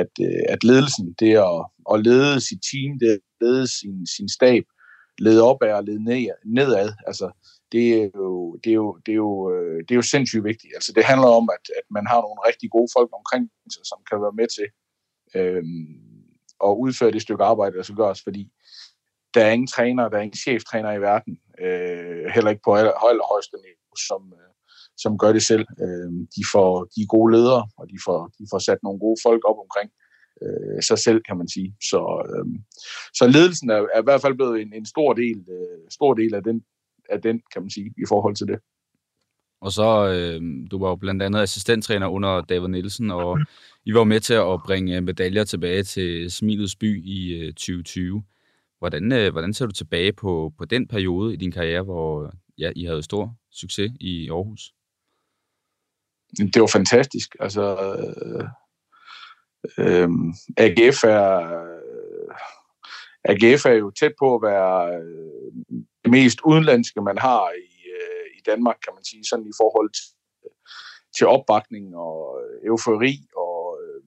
at, 0.03 0.13
øh, 0.27 0.43
at 0.55 0.65
ledelsen, 0.65 1.07
det 1.21 1.31
er 1.33 1.47
at, 1.57 1.63
at 1.93 1.99
lede 2.07 2.41
sit 2.49 2.63
team, 2.71 2.91
det 3.01 3.09
er 3.11 3.15
at 3.15 3.27
lede 3.41 3.67
sin, 3.79 3.97
sin 4.17 4.29
stab, 4.29 4.65
lede 5.19 5.43
opad 5.51 5.73
og 5.73 5.85
lede 5.85 6.05
nedad. 6.57 6.91
Altså, 7.07 7.27
det 7.73 7.85
er 8.03 8.09
jo, 8.17 8.57
det 8.65 8.71
er 8.71 8.75
jo, 8.75 8.99
det 9.07 9.13
er 9.13 9.21
jo, 9.27 9.53
øh, 9.53 9.79
det 9.85 9.91
er 9.91 10.01
jo 10.03 10.03
sindssygt 10.03 10.45
vigtigt. 10.45 10.73
Altså, 10.75 10.93
det 10.93 11.05
handler 11.05 11.29
om, 11.29 11.49
at, 11.57 11.65
at 11.79 11.87
man 11.91 12.07
har 12.07 12.21
nogle 12.21 12.41
rigtig 12.49 12.71
gode 12.71 12.89
folk 12.97 13.11
omkring 13.21 13.51
sig, 13.75 13.83
som 13.91 13.99
kan 14.11 14.23
være 14.25 14.39
med 14.41 14.49
til 14.57 14.69
øh, 15.39 15.65
at 16.65 16.73
udføre 16.85 17.13
det 17.13 17.23
stykke 17.23 17.45
arbejde, 17.45 17.77
der 17.77 17.83
skal 17.83 17.97
gøres, 17.97 18.23
fordi 18.23 18.43
der 19.35 19.45
er 19.45 19.51
ingen 19.51 19.67
træner, 19.77 20.09
der 20.09 20.17
er 20.19 20.23
ingen 20.23 20.45
cheftræner 20.47 20.93
i 20.93 21.01
verden, 21.01 21.35
øh, 21.65 22.25
heller 22.35 22.51
ikke 22.51 22.67
på 22.67 22.71
højeste 23.33 23.57
niveau, 23.67 23.95
som, 24.09 24.23
øh, 24.41 24.53
som 24.97 25.19
gør 25.19 25.33
det 25.33 25.43
selv. 25.43 25.67
Øh, 25.85 26.11
de, 26.37 26.43
får, 26.53 26.71
de 26.93 27.01
er 27.03 27.13
gode 27.17 27.33
ledere, 27.37 27.63
og 27.79 27.85
de 27.93 27.99
får, 28.07 28.21
de 28.39 28.45
får 28.53 28.59
sat 28.59 28.81
nogle 28.83 29.01
gode 29.05 29.19
folk 29.27 29.43
op 29.51 29.59
omkring 29.65 29.91
øh, 30.43 30.83
sig 30.89 30.99
selv, 30.99 31.21
kan 31.29 31.37
man 31.41 31.49
sige. 31.49 31.71
Så, 31.91 32.01
øh, 32.33 32.47
så 33.19 33.25
ledelsen 33.37 33.71
er, 33.71 33.81
er 33.95 34.01
i 34.01 34.09
hvert 34.09 34.23
fald 34.23 34.35
blevet 34.35 34.61
en, 34.63 34.73
en 34.73 34.87
stor, 34.87 35.13
del, 35.13 35.39
øh, 35.57 35.79
stor 35.91 36.15
del 36.15 36.35
af 36.35 36.43
den 36.43 36.59
af 37.09 37.23
den, 37.23 37.43
kan 37.53 37.63
man 37.63 37.71
sige, 37.71 37.95
i 37.99 38.05
forhold 38.09 38.35
til 38.35 38.47
det. 38.47 38.59
Og 39.61 39.73
så, 39.73 40.09
øh, 40.09 40.43
du 40.71 40.79
var 40.79 40.89
jo 40.89 40.97
blandt 40.97 41.23
andet 41.23 41.41
assistenttræner 41.41 42.07
under 42.07 42.41
David 42.41 42.69
Nielsen, 42.69 43.11
og 43.11 43.39
I 43.85 43.95
var 43.95 44.05
med 44.05 44.21
til 44.21 44.35
at 44.35 44.61
bringe 44.67 45.01
medaljer 45.01 45.45
tilbage 45.45 45.83
til 45.83 46.31
Smilets 46.31 46.77
by 46.77 47.05
i 47.05 47.35
øh, 47.35 47.53
2020. 47.53 48.23
Hvordan, 48.79 49.13
øh, 49.13 49.33
hvordan 49.33 49.55
ser 49.55 49.67
du 49.67 49.73
tilbage 49.73 50.13
på, 50.13 50.53
på 50.59 50.65
den 50.65 50.89
periode 50.89 51.35
i 51.35 51.37
din 51.37 51.53
karriere, 51.53 51.83
hvor 51.83 52.33
ja, 52.59 52.73
I 52.77 52.85
havde 52.85 53.03
stor 53.03 53.35
succes 53.51 53.93
i 54.01 54.31
Aarhus? 54.31 54.73
Det 56.39 56.61
var 56.61 56.71
fantastisk. 56.73 57.37
Altså, 57.41 57.77
øh, 58.19 58.49
øh, 59.79 60.09
AGF 60.57 61.05
er 61.05 61.67
AGF 63.29 63.67
er 63.67 63.73
jo 63.73 63.91
tæt 63.91 64.13
på 64.19 64.35
at 64.35 64.43
være 64.43 65.01
øh, 65.01 65.53
mest 66.11 66.39
udenlandske, 66.45 67.01
man 67.01 67.19
har 67.19 67.51
i, 67.51 67.73
øh, 67.97 68.27
i 68.39 68.41
Danmark, 68.47 68.77
kan 68.85 68.93
man 68.95 69.05
sige, 69.05 69.25
sådan 69.25 69.47
i 69.47 69.57
forhold 69.61 69.91
til, 69.99 70.07
til 71.17 71.27
opbakning 71.27 71.97
og 71.97 72.41
eufori 72.67 73.15
og 73.37 73.79
øh, 73.83 74.03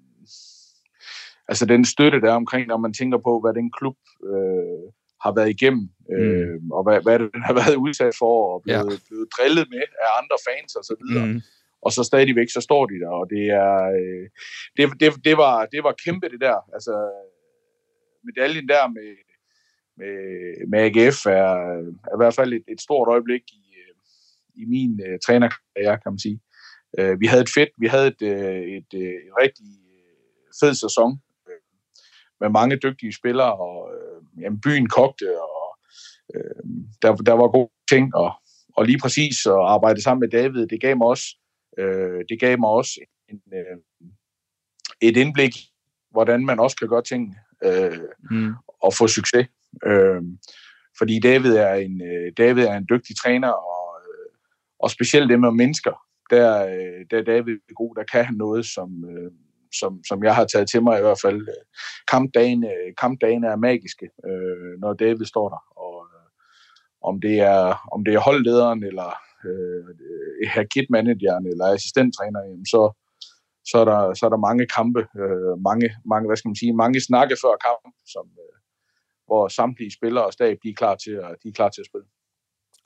altså 1.47 1.65
den 1.65 1.85
støtte, 1.85 2.21
der 2.21 2.29
er 2.31 2.35
omkring, 2.35 2.67
når 2.67 2.77
man 2.77 2.93
tænker 2.93 3.17
på, 3.17 3.39
hvad 3.39 3.53
den 3.53 3.71
klub 3.77 3.97
øh, 4.23 4.83
har 5.23 5.31
været 5.37 5.49
igennem, 5.49 5.89
øh, 6.15 6.53
mm. 6.61 6.71
og 6.71 6.81
hvad, 6.83 7.01
hvad 7.05 7.19
den 7.19 7.41
har 7.47 7.53
været 7.61 7.75
udsat 7.85 8.13
for, 8.21 8.53
og 8.53 8.61
blevet, 8.63 8.91
ja. 8.91 9.07
blevet 9.07 9.27
drillet 9.35 9.67
med 9.69 9.85
af 10.03 10.09
andre 10.21 10.37
fans 10.47 10.75
og 10.75 10.83
så 10.89 10.95
videre. 11.01 11.25
Mm. 11.25 11.41
Og 11.85 11.91
så 11.91 12.03
stadigvæk, 12.03 12.49
så 12.49 12.61
står 12.61 12.85
de 12.85 12.99
der, 13.03 13.11
og 13.21 13.25
det 13.33 13.45
er, 13.63 13.75
øh, 13.99 14.25
det, 14.77 14.83
det, 15.01 15.25
det, 15.27 15.35
var, 15.43 15.65
det 15.73 15.81
var 15.83 16.01
kæmpe 16.05 16.29
det 16.33 16.41
der. 16.47 16.57
Altså, 16.75 16.93
medaljen 18.27 18.67
der 18.73 18.83
med, 18.97 19.09
med, 19.99 20.67
med 20.71 20.79
AGF 20.79 21.25
er, 21.25 21.53
er 22.09 22.15
i 22.15 22.19
hvert 22.19 22.35
fald 22.35 22.53
et, 22.53 22.63
et 22.67 22.81
stort 22.81 23.07
øjeblik 23.07 23.41
i, 23.51 23.63
i 24.55 24.65
min 24.65 24.91
uh, 25.07 25.15
trænerkarriere, 25.25 25.97
kan 26.01 26.11
man 26.11 26.19
sige. 26.19 26.39
Uh, 26.99 27.19
vi 27.21 27.25
havde 27.25 27.41
et 27.41 27.53
fedt, 27.57 27.69
vi 27.77 27.87
havde 27.87 28.07
et, 28.07 28.21
uh, 28.21 28.61
et, 28.77 28.89
uh, 28.93 28.99
et 28.99 29.33
rigtig 29.43 29.65
fed 30.59 30.73
sæson 30.73 31.11
uh, 31.47 31.61
med 32.41 32.49
mange 32.49 32.75
dygtige 32.75 33.13
spillere, 33.13 33.53
og 33.53 33.77
uh, 33.95 34.41
jamen, 34.41 34.61
byen 34.61 34.89
kogte, 34.89 35.41
og 35.41 35.79
uh, 36.35 36.61
der, 37.01 37.15
der 37.15 37.33
var 37.33 37.47
gode 37.47 37.71
ting, 37.89 38.15
og, 38.15 38.31
og 38.77 38.85
lige 38.85 38.99
præcis 39.03 39.45
at 39.45 39.61
arbejde 39.75 40.01
sammen 40.01 40.19
med 40.19 40.29
David, 40.29 40.67
det 40.67 40.81
gav 40.81 40.97
mig 40.97 41.07
også, 41.07 41.27
uh, 41.81 42.19
det 42.29 42.39
gav 42.39 42.59
mig 42.59 42.69
også 42.69 42.99
en, 43.29 43.41
uh, 43.51 43.77
et 45.01 45.17
indblik 45.17 45.53
hvordan 46.11 46.45
man 46.45 46.59
også 46.59 46.77
kan 46.77 46.87
gøre 46.87 47.03
tingene 47.03 47.35
øh, 47.63 47.99
mm. 48.31 48.53
og 48.83 48.93
få 48.93 49.07
succes. 49.07 49.47
Øh, 49.85 50.21
fordi 50.97 51.19
David 51.19 51.55
er 51.55 51.73
en 51.73 52.01
øh, 52.01 52.31
David 52.37 52.63
er 52.63 52.77
en 52.77 52.87
dygtig 52.89 53.15
træner 53.17 53.49
og 53.49 53.95
øh, 54.01 54.29
og 54.79 54.91
specielt 54.91 55.29
det 55.29 55.39
med 55.39 55.51
mennesker. 55.51 56.05
Der 56.29 56.65
øh, 56.65 57.05
der 57.11 57.17
er 57.17 57.23
David 57.23 57.57
god, 57.75 57.95
der 57.95 58.03
kan 58.03 58.25
han 58.25 58.35
noget 58.35 58.65
som 58.65 58.89
øh, 59.09 59.31
som, 59.79 60.03
som 60.07 60.23
jeg 60.23 60.35
har 60.35 60.45
taget 60.45 60.69
til 60.69 60.83
mig 60.83 60.99
i 60.99 61.01
hvert 61.01 61.21
fald. 61.21 61.47
Kampdagen, 62.07 62.63
øh, 62.63 62.93
kampdagen 62.97 63.43
er 63.43 63.55
magiske, 63.55 64.09
øh, 64.25 64.79
når 64.79 64.93
David 64.93 65.25
står 65.25 65.49
der. 65.49 65.61
Og 65.85 65.95
øh, 66.13 66.27
om 67.01 67.21
det 67.21 67.39
er 67.39 67.89
om 67.91 68.05
det 68.05 68.13
er 68.13 68.19
holdlederen 68.19 68.83
eller 68.83 69.09
øh, 69.45 69.85
her 70.53 70.63
kitmanageren 70.63 71.45
eller 71.47 71.65
assistenttræneren, 71.65 72.65
så 72.65 72.81
så 73.71 73.77
er 73.77 73.85
der, 73.85 74.13
så 74.13 74.25
er 74.25 74.29
der 74.29 74.47
mange 74.47 74.65
kampe, 74.77 75.01
øh, 75.21 75.55
mange, 75.69 75.87
mange, 76.11 76.27
hvad 76.27 76.37
skal 76.37 76.49
man 76.49 76.61
sige, 76.61 76.73
mange 76.83 77.01
snakke 77.09 77.35
før 77.43 77.55
kamp, 77.67 77.95
som, 78.13 78.25
øh, 78.43 78.58
hvor 79.29 79.47
samtlige 79.47 79.91
spillere 79.91 80.25
og 80.25 80.33
stab, 80.33 80.57
de 80.63 80.69
er 80.69 80.73
klar 80.73 80.95
til 80.95 81.11
at, 81.11 81.35
de 81.43 81.47
er 81.47 81.53
klar 81.53 81.69
til 81.69 81.81
at 81.81 81.85
spille. 81.85 82.07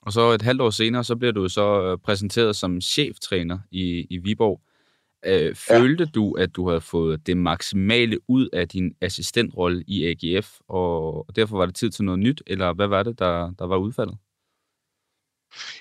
Og 0.02 0.14
så 0.14 0.32
et 0.32 0.42
halvt 0.42 0.62
år 0.62 0.70
senere, 0.70 1.04
så 1.04 1.16
bliver 1.16 1.32
du 1.32 1.50
så 1.50 1.82
øh, 1.84 1.98
præsenteret 1.98 2.56
som 2.56 2.82
cheftræner 2.82 3.60
i, 3.72 4.08
i 4.10 4.18
Viborg. 4.18 4.62
Øh, 5.26 5.56
følte 5.56 6.04
ja. 6.04 6.10
du, 6.16 6.34
at 6.34 6.56
du 6.56 6.68
havde 6.68 6.82
fået 6.82 7.28
det 7.28 7.38
maksimale 7.38 8.20
ud 8.30 8.50
af 8.54 8.68
din 8.68 8.96
assistentrolle 9.02 9.84
i 9.88 10.06
AGF, 10.06 10.60
og 10.68 11.26
derfor 11.36 11.58
var 11.58 11.66
det 11.66 11.76
tid 11.76 11.90
til 11.92 12.06
noget 12.06 12.20
nyt, 12.20 12.44
eller 12.48 12.74
hvad 12.74 12.88
var 12.88 13.04
det, 13.04 13.20
der, 13.20 13.54
der 13.60 13.68
var 13.68 13.78
udfaldet? 13.78 14.18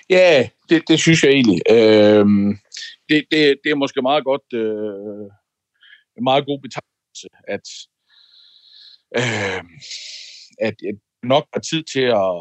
Ja, 0.09 0.49
det, 0.69 0.83
det 0.87 0.99
synes 0.99 1.23
jeg 1.23 1.31
egentlig. 1.31 1.61
Øh, 1.69 2.25
det, 3.09 3.25
det, 3.31 3.57
det 3.63 3.71
er 3.71 3.75
måske 3.75 4.01
meget 4.01 4.23
godt, 4.23 4.53
øh, 4.53 5.29
meget 6.23 6.45
god 6.45 6.59
betegnelse, 6.61 7.27
at, 7.47 7.67
øh, 9.17 9.63
at, 10.59 10.75
det 10.79 10.99
nok 11.23 11.45
er 11.53 11.59
tid 11.59 11.83
til 11.83 12.05
at, 12.23 12.33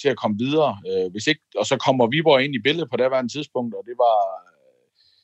til 0.00 0.08
at 0.08 0.16
komme 0.16 0.36
videre. 0.38 0.72
Øh, 0.90 1.10
hvis 1.12 1.26
ikke, 1.26 1.42
og 1.56 1.66
så 1.66 1.76
kommer 1.76 2.06
Viborg 2.06 2.42
ind 2.44 2.54
i 2.54 2.64
billedet 2.66 2.90
på 2.90 2.96
det 2.96 3.10
var 3.10 3.20
en 3.20 3.28
tidspunkt, 3.28 3.74
og 3.74 3.82
det 3.86 3.96
var, 3.98 4.18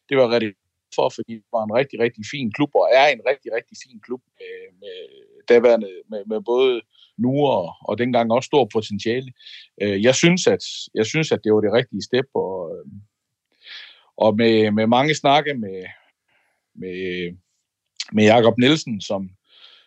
det 0.09 0.17
var 0.17 0.31
rigtig 0.31 0.55
for, 0.95 1.09
fordi 1.09 1.35
det 1.35 1.53
var 1.53 1.65
en 1.65 1.75
rigtig, 1.81 2.01
rigtig 2.01 2.25
fin 2.31 2.53
klub, 2.53 2.71
og 2.75 2.89
er 2.93 3.07
en 3.07 3.23
rigtig, 3.31 3.51
rigtig 3.57 3.77
fin 3.85 4.01
klub 4.01 4.23
med, 4.39 4.55
med, 4.81 4.97
daværende, 5.49 5.91
med, 6.11 6.23
med 6.27 6.41
både 6.41 6.81
nu 7.19 7.47
og, 7.47 7.75
og 7.81 7.99
dengang 7.99 8.33
også 8.33 8.47
stor 8.47 8.69
potentiale. 8.73 9.33
Øh, 9.83 10.03
jeg, 10.03 10.15
synes, 10.15 10.47
at, 10.47 10.65
jeg 10.95 11.07
synes, 11.07 11.33
at 11.33 11.41
det 11.45 11.55
var 11.55 11.61
det 11.61 11.73
rigtige 11.73 12.03
step, 12.03 12.27
og, 12.35 12.55
øh, 12.75 12.93
og 14.17 14.37
med, 14.37 14.71
med 14.71 14.87
mange 14.87 15.15
snakke 15.15 15.55
med, 15.55 15.85
med, 16.75 16.97
med 18.13 18.25
Jakob 18.25 18.59
Nielsen, 18.59 19.01
som, 19.01 19.31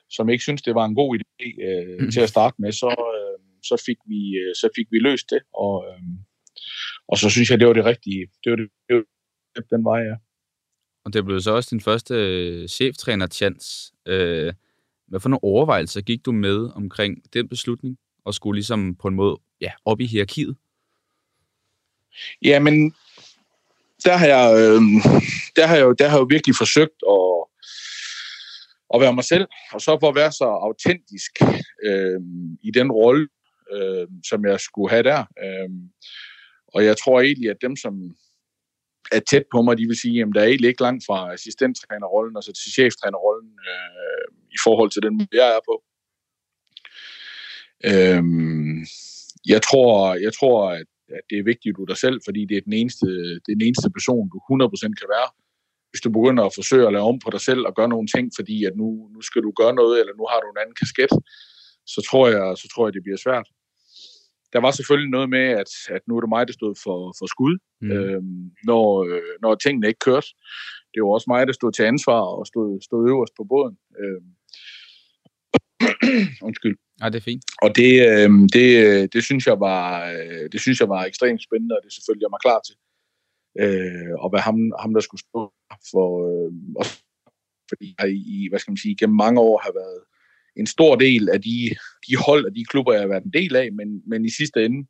som 0.10 0.30
ikke 0.30 0.44
synes, 0.44 0.62
det 0.62 0.76
var 0.76 0.86
en 0.86 0.96
god 0.96 1.20
idé 1.20 1.63
øh, 1.68 2.00
mm. 2.00 2.12
til 2.12 2.22
at 2.22 2.30
starte 2.30 2.56
med, 2.60 2.72
så, 2.72 2.88
øh, 2.88 3.39
så, 3.63 3.84
fik 3.86 3.98
vi, 4.08 4.38
øh, 4.38 4.56
så 4.56 4.70
fik 4.76 4.88
vi 4.91 5.00
løst 5.00 5.30
det, 5.30 5.39
og, 5.54 5.86
øh, 5.88 6.02
og 7.08 7.18
så 7.18 7.30
synes 7.30 7.50
jeg, 7.50 7.60
det 7.60 7.68
var 7.68 7.74
det 7.74 7.86
rigtige. 7.86 8.28
Det 8.44 8.50
var, 8.52 8.56
det, 8.56 8.70
det 8.88 8.96
var 9.56 9.78
den 9.78 9.86
vej, 9.86 10.00
ja. 10.00 10.15
Og 11.06 11.13
det 11.13 11.26
blev 11.26 11.39
så 11.39 11.52
også 11.52 11.70
din 11.72 11.82
første 11.82 12.13
øh, 12.15 12.68
cheftræner-chance. 12.68 13.94
Øh, 14.06 14.54
hvad 15.08 15.20
for 15.20 15.30
nogle 15.30 15.44
overvejelser 15.44 16.02
gik 16.02 16.26
du 16.26 16.32
med 16.32 16.70
omkring 16.76 17.34
den 17.34 17.50
beslutning, 17.50 17.98
og 18.26 18.34
skulle 18.34 18.58
ligesom 18.58 18.96
på 18.96 19.08
en 19.08 19.15
måde 19.15 19.38
ja, 19.62 19.72
op 19.86 20.02
i 20.02 20.06
hierarkiet? 20.06 20.58
Jamen, 22.41 22.96
der 24.06 24.18
har 24.18 24.28
jeg, 24.28 24.48
øh, 24.58 24.82
der 25.56 25.68
har 25.68 25.76
jeg, 25.76 25.86
der 26.00 26.08
har 26.08 26.18
jeg 26.18 26.22
jo 26.22 26.28
virkelig 26.30 26.56
forsøgt 26.56 27.00
at, 27.15 27.46
at 28.93 29.02
være 29.02 29.13
mig 29.13 29.24
selv, 29.24 29.45
og 29.74 29.82
så 29.82 29.98
for 30.00 30.10
at 30.10 30.15
være 30.15 30.32
så 30.32 30.45
autentisk 30.67 31.32
øh, 31.86 32.19
i 32.63 32.71
den 32.71 32.91
rolle, 32.91 33.28
øh, 33.74 34.08
som 34.30 34.45
jeg 34.45 34.60
skulle 34.60 34.89
have 34.89 35.04
der. 35.04 35.21
Øh, 35.43 35.69
og 36.67 36.86
jeg 36.86 36.98
tror 36.98 37.21
egentlig, 37.21 37.50
at 37.50 37.62
dem, 37.62 37.76
som 37.76 37.93
er 39.12 39.19
tæt 39.19 39.45
på 39.52 39.62
mig, 39.62 39.78
de 39.78 39.88
vil 39.88 40.00
sige, 40.00 40.21
at 40.21 40.28
der 40.36 40.41
er 40.41 40.45
egentlig 40.45 40.67
ikke 40.67 40.82
langt 40.82 41.04
fra 41.08 41.34
assistenttrænerrollen 41.34 42.38
og 42.38 42.43
så 42.43 42.52
til 42.54 42.71
cheftrænerrollen 42.71 43.52
øh, 43.71 44.28
i 44.52 44.58
forhold 44.63 44.91
til 44.91 45.02
den, 45.02 45.28
jeg 45.32 45.48
er 45.58 45.62
på. 45.69 45.76
Øh, 47.91 48.24
jeg 49.54 49.62
tror, 49.62 50.15
jeg 50.26 50.34
tror 50.34 50.71
at 50.71 50.88
at 51.17 51.24
det 51.30 51.38
er 51.38 51.50
vigtigt, 51.52 51.71
at 51.71 51.78
du 51.78 51.82
er 51.84 51.91
dig 51.93 52.02
selv, 52.06 52.17
fordi 52.26 52.41
det 52.50 52.58
er 52.58 52.67
den 52.69 52.74
eneste, 52.82 53.08
det 53.43 53.50
er 53.52 53.60
den 53.60 53.67
eneste 53.69 53.89
person, 53.98 54.30
du 54.34 54.38
100% 54.38 55.00
kan 55.02 55.10
være. 55.15 55.30
Hvis 55.95 56.05
du 56.08 56.12
begynder 56.19 56.43
at 56.45 56.55
forsøge 56.60 56.88
at 56.88 56.93
lave 56.93 57.10
om 57.12 57.19
på 57.25 57.29
dig 57.36 57.41
selv 57.49 57.62
og 57.67 57.75
gøre 57.75 57.89
nogle 57.93 58.08
ting, 58.15 58.25
fordi 58.38 58.58
at 58.69 58.73
nu, 58.81 58.88
nu 59.15 59.21
skal 59.21 59.41
du 59.47 59.51
gøre 59.62 59.73
noget, 59.81 59.95
eller 59.99 60.13
nu 60.19 60.25
har 60.31 60.39
du 60.39 60.47
en 60.49 60.62
anden 60.62 60.77
kasket, 60.81 61.12
så 61.93 61.99
tror 62.10 62.25
jeg, 62.36 62.58
så 62.62 62.65
tror 62.71 62.84
jeg 62.88 62.93
det 62.93 63.03
bliver 63.05 63.21
svært. 63.25 63.47
Der 64.53 64.60
var 64.65 64.71
selvfølgelig 64.71 65.12
noget 65.17 65.29
med, 65.36 65.45
at, 65.62 65.71
at 65.95 66.01
nu 66.08 66.12
er 66.17 66.21
det 66.21 66.34
mig, 66.36 66.43
der 66.47 66.53
stod 66.60 66.73
for, 66.86 66.99
for 67.19 67.25
skud, 67.34 67.55
mm. 67.81 67.91
øhm, 67.91 68.43
når, 68.69 68.86
øh, 69.10 69.34
når 69.43 69.55
tingene 69.55 69.88
ikke 69.88 70.05
kørte. 70.10 70.29
Det 70.91 70.99
var 71.03 71.10
også 71.17 71.29
mig, 71.34 71.47
der 71.47 71.53
stod 71.53 71.71
til 71.71 71.84
ansvar 71.84 72.21
og 72.38 72.47
stod, 72.51 72.69
stod 72.88 73.01
øverst 73.12 73.34
på 73.38 73.43
båden. 73.51 73.75
Øhm, 74.01 74.29
undskyld. 76.47 76.75
Ja, 77.01 77.05
det 77.10 77.19
er 77.21 77.27
fint. 77.31 77.43
Og 77.65 77.69
det, 77.79 77.91
øh, 78.10 78.29
det, 78.55 78.67
det, 79.13 79.23
synes 79.23 79.43
jeg 79.51 79.58
var, 79.67 79.86
øh, 80.15 80.45
det 80.51 80.60
synes 80.62 80.77
jeg 80.79 80.89
var 80.89 81.01
ekstremt 81.05 81.43
spændende, 81.47 81.75
og 81.77 81.81
det 81.84 81.93
selvfølgelig 81.93 82.25
jeg 82.25 82.34
mig 82.36 82.43
klar 82.47 82.60
til. 82.67 82.75
Øh, 83.60 84.13
og 84.24 84.30
hvad 84.30 84.39
ham, 84.39 84.58
ham, 84.80 84.94
der 84.94 85.02
skulle 85.02 85.22
stå 85.22 85.54
for, 85.91 86.08
øh, 86.28 86.54
også 86.76 87.04
fordi 87.70 87.96
jeg 88.00 88.10
i, 88.12 88.48
hvad 88.50 88.60
skal 88.60 88.72
man 88.72 88.78
sige, 88.78 88.96
gennem 89.00 89.15
mange 89.15 89.39
år 89.39 89.62
har 89.63 89.72
været 89.74 90.02
en 90.56 90.68
stor 90.68 90.96
del 90.96 91.30
af 91.30 91.41
de, 91.41 91.76
de 92.08 92.15
hold 92.26 92.46
og 92.46 92.56
de 92.56 92.65
klubber, 92.65 92.94
jeg 92.94 93.02
har 93.02 93.08
været 93.08 93.24
en 93.24 93.34
del 93.34 93.56
af, 93.56 93.72
men, 93.72 94.02
men 94.08 94.26
i 94.26 94.30
sidste 94.30 94.65
ende, 94.65 94.88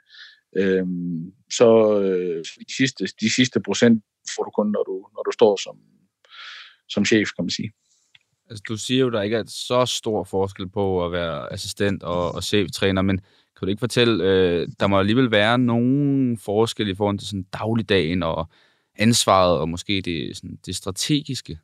øh, 0.57 0.85
så 1.51 2.01
øh, 2.01 2.43
de, 2.69 2.75
sidste, 2.75 3.05
de 3.21 3.29
sidste 3.35 3.59
procent 3.59 4.03
får 4.35 4.43
du 4.43 4.51
kun, 4.51 4.71
når 4.71 4.83
du, 4.83 5.07
når 5.15 5.23
du 5.23 5.31
står 5.31 5.59
som, 5.63 5.77
som 6.89 7.05
chef, 7.05 7.29
kan 7.35 7.45
man 7.45 7.49
sige. 7.49 7.71
Altså, 8.49 8.63
du 8.67 8.77
siger 8.77 8.99
jo, 8.99 9.09
der 9.09 9.21
ikke 9.21 9.37
er 9.37 9.43
så 9.47 9.85
stor 9.85 10.23
forskel 10.23 10.69
på 10.69 11.05
at 11.05 11.11
være 11.11 11.53
assistent 11.53 12.03
og, 12.03 12.31
og 12.35 12.43
cheftræner, 12.43 13.01
men 13.01 13.21
kan 13.57 13.65
du 13.65 13.69
ikke 13.69 13.79
fortælle, 13.79 14.23
øh, 14.23 14.67
der 14.79 14.87
må 14.87 14.99
alligevel 14.99 15.31
være 15.31 15.57
nogen 15.57 16.37
forskel 16.37 16.89
i 16.89 16.95
forhold 16.95 17.19
til 17.19 17.27
sådan 17.27 17.47
dagligdagen 17.53 18.23
og 18.23 18.49
ansvaret 18.95 19.59
og 19.59 19.69
måske 19.69 20.01
det, 20.01 20.37
sådan, 20.37 20.59
det 20.65 20.75
strategiske? 20.75 21.59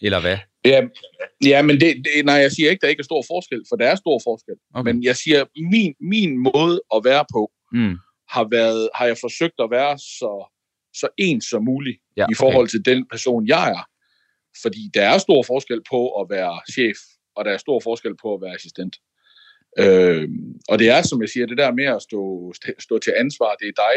Eller 0.00 0.20
hvad? 0.20 0.38
Ja, 0.64 0.82
ja 1.44 1.62
men 1.62 1.80
det, 1.80 1.96
det, 1.96 2.24
nej, 2.24 2.34
jeg 2.34 2.52
siger 2.52 2.70
ikke, 2.70 2.80
der 2.80 2.88
ikke 2.88 3.00
er 3.00 3.04
stor 3.04 3.24
forskel, 3.28 3.64
for 3.68 3.76
der 3.76 3.88
er 3.88 3.94
stor 3.94 4.20
forskel. 4.24 4.54
Okay. 4.74 4.92
Men 4.92 5.02
jeg 5.02 5.16
siger, 5.16 5.44
min, 5.56 5.94
min 6.00 6.38
måde 6.38 6.82
at 6.94 7.04
være 7.04 7.24
på, 7.32 7.52
mm. 7.72 7.96
har, 8.28 8.48
været, 8.50 8.88
har 8.94 9.06
jeg 9.06 9.16
forsøgt 9.20 9.54
at 9.58 9.70
være 9.70 9.98
så, 9.98 10.32
så 10.94 11.08
ens 11.16 11.44
som 11.44 11.64
muligt 11.64 11.98
ja, 12.16 12.24
okay. 12.24 12.32
i 12.32 12.34
forhold 12.34 12.68
til 12.68 12.84
den 12.84 13.06
person, 13.10 13.46
jeg 13.46 13.70
er. 13.70 13.84
Fordi 14.62 14.90
der 14.94 15.02
er 15.02 15.18
stor 15.18 15.42
forskel 15.42 15.80
på 15.90 16.20
at 16.20 16.26
være 16.30 16.60
chef, 16.72 16.98
og 17.36 17.44
der 17.44 17.50
er 17.50 17.58
stor 17.58 17.80
forskel 17.80 18.16
på 18.22 18.34
at 18.34 18.40
være 18.40 18.54
assistent. 18.54 18.96
Øh, 19.82 20.28
og 20.68 20.78
det 20.78 20.88
er, 20.96 21.02
som 21.02 21.20
jeg 21.22 21.28
siger, 21.28 21.46
det 21.46 21.58
der 21.58 21.78
med 21.80 21.84
at 21.84 22.02
stå, 22.02 22.20
stå 22.78 22.98
til 22.98 23.12
ansvar, 23.22 23.54
det 23.60 23.68
er 23.68 23.76
dig, 23.86 23.96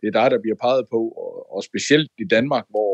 det 0.00 0.06
er 0.08 0.14
dig, 0.20 0.30
der 0.30 0.40
bliver 0.44 0.58
peget 0.66 0.84
på, 0.94 1.00
og, 1.24 1.30
og 1.54 1.60
specielt 1.70 2.10
i 2.24 2.26
Danmark, 2.36 2.66
hvor, 2.74 2.92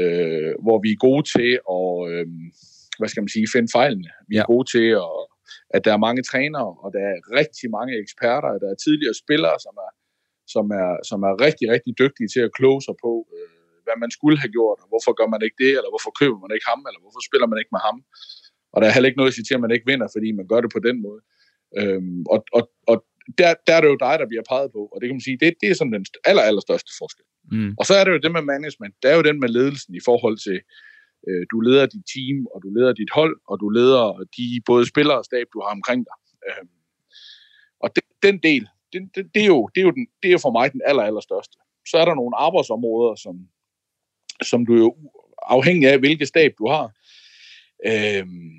øh, 0.00 0.52
hvor 0.64 0.78
vi 0.84 0.90
er 0.92 1.04
gode 1.08 1.24
til 1.34 1.50
at, 1.78 1.92
øh, 2.10 2.26
hvad 2.98 3.08
skal 3.08 3.22
man 3.24 3.34
sige, 3.34 3.54
finde 3.54 3.70
fejlene. 3.78 4.10
Vi 4.30 4.34
er 4.36 4.46
ja. 4.46 4.52
gode 4.52 4.66
til, 4.74 4.88
at, 5.06 5.18
at 5.74 5.80
der 5.84 5.92
er 5.94 6.04
mange 6.06 6.22
trænere, 6.30 6.70
og 6.82 6.88
der 6.94 7.02
er 7.10 7.16
rigtig 7.38 7.66
mange 7.76 7.92
eksperter, 8.02 8.50
der 8.62 8.68
er 8.70 8.82
tidligere 8.84 9.16
spillere, 9.24 9.56
som 9.66 9.74
er, 9.86 9.92
som 10.54 10.66
er, 10.82 10.90
som 11.10 11.20
er 11.28 11.34
rigtig, 11.46 11.66
rigtig 11.74 11.92
dygtige 12.02 12.28
til 12.34 12.42
at 12.46 12.54
kloge 12.58 12.82
sig 12.86 12.96
på, 13.04 13.12
øh, 13.36 13.52
hvad 13.84 13.96
man 14.02 14.10
skulle 14.16 14.38
have 14.42 14.54
gjort, 14.56 14.78
og 14.82 14.88
hvorfor 14.92 15.12
gør 15.18 15.28
man 15.34 15.42
ikke 15.46 15.58
det, 15.64 15.72
eller 15.78 15.92
hvorfor 15.92 16.12
køber 16.20 16.38
man 16.44 16.52
ikke 16.54 16.68
ham, 16.72 16.80
eller 16.88 17.00
hvorfor 17.02 17.22
spiller 17.28 17.48
man 17.50 17.58
ikke 17.60 17.74
med 17.76 17.82
ham. 17.88 17.98
Og 18.72 18.82
der 18.82 18.88
er 18.88 18.92
heller 18.92 19.08
ikke 19.08 19.20
noget 19.20 19.30
at 19.30 19.34
sige 19.34 19.44
til, 19.44 19.54
at 19.54 19.60
man 19.60 19.70
ikke 19.70 19.90
vinder, 19.90 20.08
fordi 20.14 20.32
man 20.32 20.46
gør 20.46 20.60
det 20.60 20.70
på 20.72 20.82
den 20.88 21.02
måde. 21.02 21.20
Øhm, 21.78 22.22
og 22.34 22.38
og, 22.52 22.62
og 22.90 22.96
der, 23.38 23.54
der 23.66 23.74
er 23.74 23.80
det 23.80 23.88
jo 23.88 23.98
dig, 24.06 24.14
der 24.18 24.26
bliver 24.30 24.46
peget 24.52 24.70
på, 24.76 24.82
og 24.92 24.96
det 25.00 25.06
kan 25.08 25.16
man 25.18 25.26
sige, 25.28 25.38
det, 25.42 25.54
det 25.60 25.68
er 25.70 25.74
sådan 25.74 25.92
den 25.92 26.06
aller, 26.24 26.42
aller 26.42 26.60
største 26.60 26.90
forskel. 27.00 27.26
Mm. 27.52 27.74
Og 27.78 27.84
så 27.86 27.94
er 27.94 28.04
det 28.04 28.12
jo 28.12 28.18
det 28.24 28.32
med 28.32 28.42
management, 28.54 28.94
det 29.02 29.10
er 29.10 29.16
jo 29.16 29.22
den 29.22 29.40
med 29.40 29.48
ledelsen 29.48 29.94
i 29.94 30.02
forhold 30.04 30.36
til, 30.46 30.58
øh, 31.28 31.42
du 31.52 31.60
leder 31.60 31.86
dit 31.94 32.04
team, 32.14 32.38
og 32.54 32.58
du 32.64 32.68
leder 32.76 32.92
dit 32.92 33.10
hold, 33.18 33.34
og 33.50 33.56
du 33.62 33.68
leder 33.68 34.04
de 34.36 34.46
både 34.66 34.86
spillere 34.92 35.18
og 35.18 35.24
stab, 35.24 35.46
du 35.54 35.60
har 35.64 35.70
omkring 35.78 36.00
dig. 36.08 36.18
Øhm, 36.48 36.68
og 37.82 37.88
det, 37.96 38.04
den 38.22 38.36
del, 38.48 38.64
det, 38.92 39.00
det, 39.14 39.24
det, 39.34 39.42
er 39.42 39.50
jo, 39.56 39.70
det, 39.74 39.80
er 39.80 39.86
jo 39.88 39.94
den, 39.98 40.06
det 40.22 40.32
er 40.32 40.38
for 40.38 40.52
mig 40.58 40.72
den 40.72 40.80
aller, 40.84 41.02
aller 41.02 41.20
største. 41.20 41.56
Så 41.90 41.96
er 41.98 42.04
der 42.04 42.14
nogle 42.14 42.36
arbejdsområder, 42.36 43.14
som, 43.14 43.34
som 44.42 44.66
du 44.66 44.74
jo 44.84 44.96
afhængig 45.42 45.88
af, 45.88 45.98
hvilket 45.98 46.28
stab 46.28 46.52
du 46.58 46.68
har, 46.68 46.92
øhm, 47.86 48.52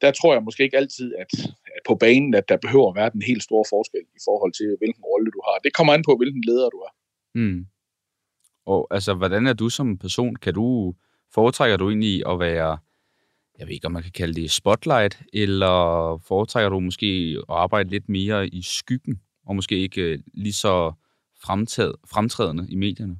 der 0.00 0.10
tror 0.10 0.32
jeg 0.32 0.42
måske 0.42 0.62
ikke 0.62 0.76
altid, 0.76 1.14
at, 1.14 1.30
at 1.74 1.80
på 1.86 1.94
banen, 1.94 2.34
at 2.34 2.48
der 2.48 2.56
behøver 2.56 2.88
at 2.90 2.96
være 2.96 3.10
den 3.10 3.22
helt 3.22 3.42
store 3.42 3.64
forskel 3.68 4.00
i 4.00 4.20
forhold 4.28 4.52
til, 4.52 4.76
hvilken 4.78 5.02
rolle 5.04 5.30
du 5.30 5.40
har. 5.44 5.58
Det 5.64 5.72
kommer 5.74 5.92
an 5.92 6.02
på, 6.08 6.16
hvilken 6.16 6.44
leder 6.44 6.68
du 6.70 6.76
er. 6.76 6.92
Mm. 7.34 7.66
Og 8.66 8.88
altså, 8.90 9.14
hvordan 9.14 9.46
er 9.46 9.52
du 9.52 9.68
som 9.68 9.98
person? 9.98 10.36
Kan 10.36 10.54
du, 10.54 10.94
foretrækker 11.34 11.76
du 11.76 11.88
egentlig 11.88 12.22
at 12.28 12.38
være, 12.40 12.78
jeg 13.58 13.66
ved 13.66 13.74
ikke, 13.74 13.86
om 13.86 13.92
man 13.92 14.02
kan 14.02 14.12
kalde 14.12 14.40
det 14.40 14.50
spotlight, 14.50 15.22
eller 15.32 15.76
foretrækker 16.28 16.68
du 16.68 16.80
måske 16.80 17.36
at 17.38 17.54
arbejde 17.54 17.90
lidt 17.90 18.08
mere 18.08 18.48
i 18.48 18.62
skyggen, 18.62 19.20
og 19.46 19.56
måske 19.56 19.78
ikke 19.78 20.02
øh, 20.02 20.18
lige 20.34 20.52
så 20.52 20.92
fremtræd, 21.42 21.92
fremtrædende 22.06 22.66
i 22.68 22.76
medierne? 22.76 23.16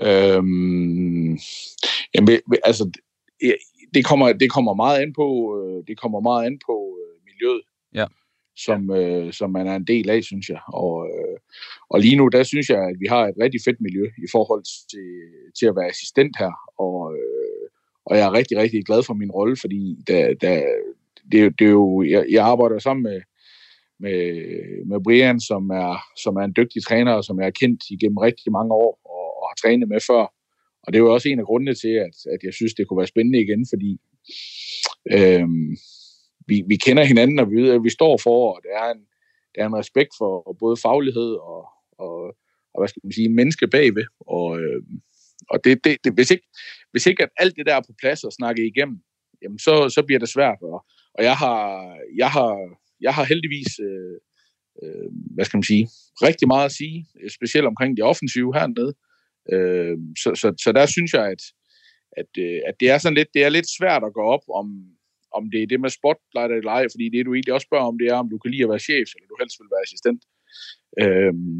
Øhm, 0.00 1.38
jamen, 2.14 2.40
altså, 2.64 2.90
det 3.94 4.04
kommer, 4.04 4.32
det 4.32 4.50
kommer 4.50 4.74
meget 4.74 4.98
an 5.02 5.12
på, 5.12 5.26
øh, 5.58 5.84
det 5.88 6.00
kommer 6.00 6.20
meget 6.20 6.46
an 6.46 6.58
på 6.66 6.98
øh, 7.02 7.14
miljøet, 7.28 7.62
ja. 7.94 8.06
som, 8.56 8.90
øh, 8.90 9.32
som 9.32 9.50
man 9.50 9.66
er 9.66 9.76
en 9.76 9.84
del 9.84 10.10
af, 10.10 10.24
synes 10.24 10.48
jeg. 10.48 10.60
Og, 10.68 11.06
øh, 11.08 11.38
og 11.90 12.00
lige 12.00 12.16
nu, 12.16 12.28
der 12.28 12.42
synes 12.42 12.68
jeg, 12.68 12.82
at 12.90 12.96
vi 13.00 13.06
har 13.06 13.26
et 13.26 13.34
rigtig 13.42 13.60
fedt 13.64 13.80
miljø 13.80 14.04
i 14.18 14.28
forhold 14.32 14.62
til, 14.90 15.10
til 15.58 15.66
at 15.66 15.76
være 15.76 15.90
assistent 15.90 16.36
her. 16.38 16.52
Og, 16.78 17.14
øh, 17.16 17.68
og 18.06 18.16
jeg 18.16 18.26
er 18.26 18.32
rigtig, 18.32 18.58
rigtig 18.58 18.84
glad 18.84 19.02
for 19.02 19.14
min 19.14 19.30
rolle, 19.30 19.56
fordi 19.56 19.96
der, 20.06 20.34
der, 20.34 20.62
det, 21.32 21.58
det 21.58 21.66
er 21.66 21.70
jo, 21.70 22.02
jeg, 22.02 22.26
jeg 22.30 22.44
arbejder 22.44 22.78
sammen 22.78 23.02
med, 23.02 23.20
med, 24.00 24.20
med 24.86 25.00
Brian, 25.04 25.40
som 25.40 25.70
er, 25.70 26.04
som 26.16 26.36
er 26.36 26.44
en 26.44 26.54
dygtig 26.56 26.84
træner, 26.84 27.12
og 27.12 27.24
som 27.24 27.38
jeg 27.38 27.46
har 27.46 27.58
kendt 27.60 27.82
igennem 27.90 28.16
rigtig 28.16 28.52
mange 28.52 28.72
år, 28.74 29.00
og, 29.04 29.42
og 29.42 29.48
har 29.50 29.56
trænet 29.62 29.88
med 29.88 30.00
før. 30.06 30.37
Og 30.88 30.92
det 30.92 30.98
er 30.98 31.02
jo 31.02 31.14
også 31.14 31.28
en 31.28 31.38
af 31.38 31.44
grundene 31.44 31.74
til, 31.74 31.94
at, 32.06 32.16
at 32.34 32.40
jeg 32.42 32.54
synes, 32.54 32.74
det 32.74 32.88
kunne 32.88 32.98
være 32.98 33.12
spændende 33.14 33.42
igen, 33.42 33.66
fordi 33.72 33.90
øh, 35.16 35.48
vi, 36.46 36.62
vi 36.68 36.76
kender 36.76 37.04
hinanden, 37.04 37.38
og 37.38 37.50
vi 37.50 37.56
ved, 37.62 37.70
at 37.72 37.84
vi 37.84 37.90
står 37.90 38.20
for, 38.22 38.54
og 38.54 38.60
der 38.62 38.74
er 38.84 38.90
en, 38.92 39.02
der 39.54 39.62
er 39.62 39.66
en 39.66 39.76
respekt 39.82 40.12
for 40.18 40.56
både 40.58 40.76
faglighed 40.76 41.30
og, 41.52 41.62
og, 41.98 42.16
og 42.72 42.80
hvad 42.80 42.88
skal 42.88 43.00
man 43.04 43.12
sige, 43.12 43.28
menneske 43.28 43.66
bagved. 43.66 44.06
Og, 44.20 44.60
øh, 44.60 44.82
og 45.50 45.64
det, 45.64 45.84
det, 45.84 45.96
det, 46.04 46.12
hvis, 46.12 46.30
ikke, 46.30 46.46
hvis 46.90 47.06
ikke 47.06 47.22
at 47.22 47.30
alt 47.36 47.56
det 47.56 47.66
der 47.66 47.74
er 47.74 47.80
på 47.80 47.94
plads 48.00 48.24
og 48.24 48.32
snakke 48.32 48.66
igennem, 48.66 48.98
jamen 49.42 49.58
så, 49.58 49.88
så 49.88 50.02
bliver 50.06 50.18
det 50.18 50.28
svært. 50.28 50.58
Og, 50.62 50.84
og 51.14 51.24
jeg, 51.24 51.36
har, 51.36 51.58
jeg, 52.16 52.30
har, 52.30 52.52
jeg 53.00 53.14
har 53.14 53.24
heldigvis, 53.24 53.70
øh, 53.88 54.16
øh, 54.82 55.08
hvad 55.34 55.44
skal 55.44 55.56
man 55.56 55.70
sige, 55.72 55.88
rigtig 56.22 56.48
meget 56.48 56.64
at 56.64 56.72
sige, 56.72 57.06
specielt 57.36 57.66
omkring 57.66 57.96
det 57.96 58.04
offensive 58.04 58.54
hernede. 58.54 58.94
Øh, 59.52 59.96
så, 60.22 60.28
så, 60.40 60.48
så 60.64 60.72
der 60.72 60.86
synes 60.86 61.12
jeg, 61.12 61.26
at, 61.34 61.42
at, 62.20 62.30
øh, 62.38 62.60
at 62.68 62.74
det 62.80 62.90
er 62.90 62.98
sådan 62.98 63.18
lidt, 63.18 63.34
det 63.34 63.44
er 63.44 63.48
lidt 63.48 63.68
svært 63.78 64.02
at 64.04 64.14
gå 64.18 64.22
op 64.34 64.44
om, 64.60 64.66
om 65.36 65.50
det 65.52 65.62
er 65.62 65.66
det 65.66 65.80
med 65.80 65.90
spotlight 65.90 66.52
eller 66.52 66.72
ej, 66.72 66.84
fordi 66.94 67.06
det 67.08 67.26
du 67.26 67.34
egentlig 67.34 67.54
også 67.54 67.68
spørger 67.68 67.88
om, 67.90 67.98
det 67.98 68.08
er, 68.08 68.18
om 68.22 68.30
du 68.30 68.38
kan 68.38 68.50
lide 68.50 68.66
at 68.66 68.72
være 68.72 68.86
chef, 68.88 69.08
eller 69.14 69.28
du 69.28 69.36
helst 69.40 69.56
vil 69.60 69.74
være 69.74 69.86
assistent. 69.86 70.22
Øhm, 71.02 71.58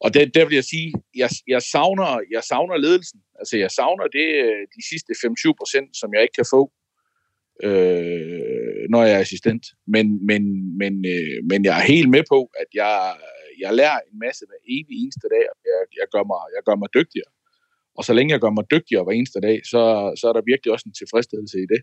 og 0.00 0.14
det, 0.14 0.34
der 0.34 0.44
vil 0.46 0.54
jeg 0.54 0.64
sige, 0.64 0.92
jeg, 1.22 1.30
jeg, 1.54 1.62
savner, 1.62 2.10
jeg 2.30 2.42
savner 2.42 2.76
ledelsen. 2.76 3.20
Altså, 3.40 3.56
jeg 3.64 3.70
savner 3.70 4.06
det 4.18 4.28
øh, 4.44 4.62
de 4.76 4.82
sidste 4.90 5.12
5-7 5.12 5.52
procent, 5.60 5.96
som 6.00 6.14
jeg 6.14 6.22
ikke 6.22 6.38
kan 6.40 6.52
få, 6.54 6.62
øh, 7.66 8.84
når 8.92 9.02
jeg 9.04 9.14
er 9.16 9.24
assistent. 9.26 9.64
Men, 9.94 10.26
men, 10.26 10.42
men, 10.80 10.94
øh, 11.14 11.38
men 11.50 11.64
jeg 11.64 11.74
er 11.78 11.92
helt 11.94 12.10
med 12.10 12.24
på, 12.32 12.50
at 12.62 12.70
jeg, 12.74 12.94
jeg 13.64 13.72
lærer 13.80 13.98
en 14.10 14.18
masse 14.24 14.42
hver 14.48 14.60
evig 14.74 14.96
eneste 15.02 15.26
dag, 15.34 15.44
og 15.52 15.56
jeg, 15.70 15.80
jeg, 16.00 16.06
gør 16.14 16.24
mig, 16.30 16.40
jeg 16.56 16.62
gør 16.68 16.76
mig 16.82 16.90
dygtigere. 16.98 17.30
Og 17.98 18.02
så 18.08 18.12
længe 18.16 18.32
jeg 18.34 18.40
gør 18.44 18.52
mig 18.58 18.66
dygtigere 18.74 19.04
hver 19.04 19.16
eneste 19.18 19.40
dag, 19.48 19.56
så, 19.72 19.82
så 20.20 20.24
er 20.30 20.34
der 20.36 20.50
virkelig 20.52 20.70
også 20.74 20.86
en 20.88 20.98
tilfredsstillelse 21.00 21.58
i 21.64 21.66
det. 21.72 21.80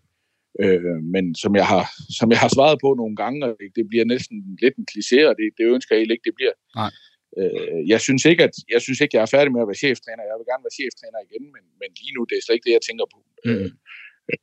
Øh, 0.63 0.97
men 1.15 1.25
som 1.43 1.51
jeg, 1.61 1.67
har, 1.73 1.83
som 2.19 2.27
jeg 2.33 2.39
har 2.43 2.51
svaret 2.55 2.77
på 2.83 2.89
nogle 3.01 3.15
gange, 3.21 3.39
og 3.45 3.51
det, 3.59 3.69
det 3.77 3.85
bliver 3.91 4.05
næsten 4.13 4.35
lidt 4.63 4.75
en 4.77 4.87
kliché, 4.91 5.19
og 5.29 5.33
det, 5.39 5.45
det 5.57 5.65
ønsker 5.75 5.91
jeg 5.95 6.01
ikke, 6.15 6.27
det 6.29 6.35
bliver. 6.39 6.55
Nej. 6.81 6.91
Øh, 7.39 7.79
jeg, 7.93 7.99
synes 8.05 8.23
ikke, 8.31 8.43
at, 8.47 8.53
jeg 8.73 8.81
synes 8.85 8.99
ikke, 8.99 9.15
jeg 9.17 9.23
er 9.25 9.33
færdig 9.35 9.51
med 9.53 9.61
at 9.63 9.69
være 9.71 9.83
cheftræner. 9.85 10.23
Jeg 10.29 10.37
vil 10.39 10.49
gerne 10.51 10.65
være 10.67 10.79
cheftræner 10.81 11.19
igen, 11.27 11.45
men, 11.55 11.63
men 11.81 11.89
lige 12.01 12.13
nu 12.15 12.21
det 12.29 12.35
er 12.35 12.43
slet 12.43 12.57
ikke 12.57 12.67
det, 12.69 12.77
jeg 12.77 12.85
tænker 12.89 13.05
på. 13.13 13.19
Mm. 13.47 13.51
Øh, 13.51 13.69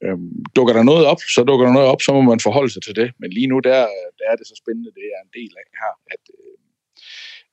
øh, 0.04 0.18
dukker 0.56 0.74
der 0.78 0.84
noget 0.90 1.04
op, 1.12 1.20
så 1.34 1.40
dukker 1.48 1.66
der 1.66 1.74
noget 1.78 1.90
op, 1.92 2.02
så 2.06 2.10
må 2.16 2.22
man 2.32 2.40
forholde 2.46 2.72
sig 2.74 2.82
til 2.86 2.94
det. 3.00 3.08
Men 3.20 3.28
lige 3.36 3.50
nu, 3.52 3.56
der, 3.68 3.78
der 4.18 4.26
er 4.32 4.36
det 4.38 4.46
så 4.50 4.56
spændende, 4.62 4.90
det 4.98 5.06
er 5.16 5.20
en 5.26 5.32
del 5.38 5.52
af 5.60 5.66
her, 5.82 5.92
at, 6.14 6.22
øh, 6.38 6.51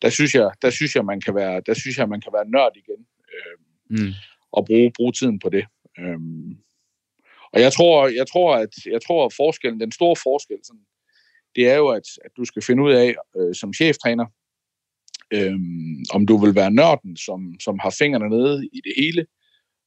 der 0.02 0.10
synes 0.10 0.36
jeg, 0.36 0.52
der 0.62 0.70
synes 0.70 0.96
jeg, 0.96 1.06
man 1.06 1.22
kan 1.22 1.36
være, 1.36 1.62
der 1.66 1.74
synes 1.74 1.98
jeg, 1.98 2.10
man 2.10 2.22
kan 2.22 2.34
være 2.34 2.50
nørd 2.50 2.72
igen 2.76 3.06
øh, 3.34 3.58
mm. 3.90 4.14
og 4.52 4.66
bruge, 4.66 4.92
bruge 4.96 5.12
tiden 5.12 5.40
på 5.40 5.50
det. 5.50 5.66
Øh, 6.00 6.20
og 7.54 7.62
jeg 7.62 7.74
tror, 7.74 8.08
jeg 8.08 8.28
tror, 8.28 8.56
at 8.56 8.74
jeg 8.86 9.02
tror, 9.08 9.26
at 9.26 9.34
forskellen, 9.34 9.80
den 9.80 9.92
store 9.92 10.16
forskel, 10.16 10.58
sådan, 10.64 10.86
det 11.56 11.70
er 11.70 11.76
jo, 11.76 11.88
at, 11.88 12.08
at 12.26 12.32
du 12.38 12.46
skal 12.46 12.62
finde 12.62 12.84
ud 12.84 12.92
af 12.92 13.16
øh, 13.38 13.56
som 13.56 13.74
cheftræner, 13.74 14.26
øh, 15.34 15.60
om 16.14 16.26
du 16.26 16.38
vil 16.38 16.56
være 16.56 16.72
nørden, 16.72 17.18
som, 17.18 17.56
som 17.60 17.80
har 17.80 17.96
fingrene 18.00 18.30
nede 18.30 18.70
i 18.74 18.82
det 18.84 18.94
hele, 18.98 19.26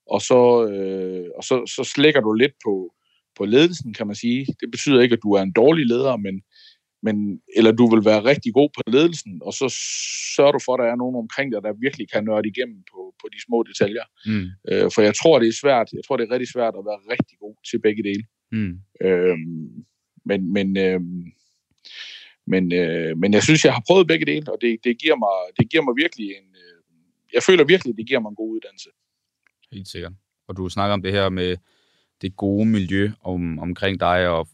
og 0.07 0.20
så, 0.20 0.68
øh, 0.68 1.31
og 1.37 1.44
så, 1.44 1.66
så 1.77 1.85
slækker 1.85 2.20
du 2.20 2.33
lidt 2.33 2.53
på, 2.64 2.94
på 3.37 3.44
ledelsen, 3.44 3.94
kan 3.94 4.07
man 4.07 4.16
sige. 4.16 4.46
Det 4.61 4.70
betyder 4.70 5.01
ikke, 5.01 5.12
at 5.12 5.22
du 5.22 5.33
er 5.33 5.42
en 5.42 5.53
dårlig 5.53 5.87
leder, 5.87 6.16
men, 6.16 6.42
men, 7.03 7.41
eller 7.57 7.73
du 7.73 7.85
vil 7.95 8.05
være 8.05 8.25
rigtig 8.25 8.53
god 8.55 8.69
på 8.77 8.83
ledelsen, 8.87 9.33
og 9.47 9.53
så 9.53 9.67
sørger 10.37 10.53
du 10.53 10.61
for, 10.65 10.73
at 10.75 10.81
der 10.83 10.88
er 10.93 10.97
nogen 11.03 11.17
omkring 11.17 11.53
dig, 11.53 11.62
der 11.62 11.81
virkelig 11.85 12.07
kan 12.12 12.25
nørde 12.25 12.49
igennem 12.49 12.81
på, 12.93 13.01
på 13.21 13.27
de 13.33 13.38
små 13.47 13.59
detaljer. 13.71 14.07
Mm. 14.27 14.47
Øh, 14.69 14.91
for 14.95 15.03
jeg 15.09 15.15
tror, 15.21 15.38
det 15.38 15.49
er 15.49 15.61
svært, 15.62 15.88
jeg 15.93 16.05
tror, 16.05 16.17
det 16.17 16.25
er 16.25 16.35
rigtig 16.35 16.53
svært 16.57 16.75
at 16.79 16.85
være 16.91 17.01
rigtig 17.15 17.37
god 17.45 17.55
til 17.71 17.79
begge 17.87 18.03
dele. 18.09 18.25
Mm. 18.53 18.75
Øh, 19.07 19.38
men, 20.29 20.53
men, 20.53 20.69
øh, 20.77 21.01
men, 22.47 22.65
øh, 22.73 23.12
men 23.19 23.33
jeg 23.37 23.43
synes, 23.43 23.65
jeg 23.65 23.75
har 23.75 23.85
prøvet 23.88 24.07
begge 24.07 24.27
dele, 24.27 24.53
og 24.53 24.59
det, 24.61 24.71
det, 24.85 24.95
giver, 25.03 25.17
mig, 25.25 25.37
det 25.59 25.71
giver 25.71 25.83
mig 25.83 25.95
virkelig 26.03 26.27
en... 26.38 26.49
Øh, 26.62 26.79
jeg 27.35 27.43
føler 27.43 27.65
virkelig, 27.65 27.97
det 27.97 28.07
giver 28.07 28.21
mig 28.21 28.31
en 28.31 28.41
god 28.43 28.51
uddannelse. 28.55 28.91
Helt 29.73 29.88
sikkert. 29.88 30.12
Og 30.49 30.57
du 30.57 30.69
snakker 30.69 30.95
om 30.95 31.03
det 31.03 31.12
her 31.12 31.29
med 31.29 31.57
det 32.23 32.37
gode 32.37 32.67
miljø 32.67 33.11
om, 33.23 33.59
omkring 33.59 34.01
dig, 34.01 34.29
og 34.29 34.49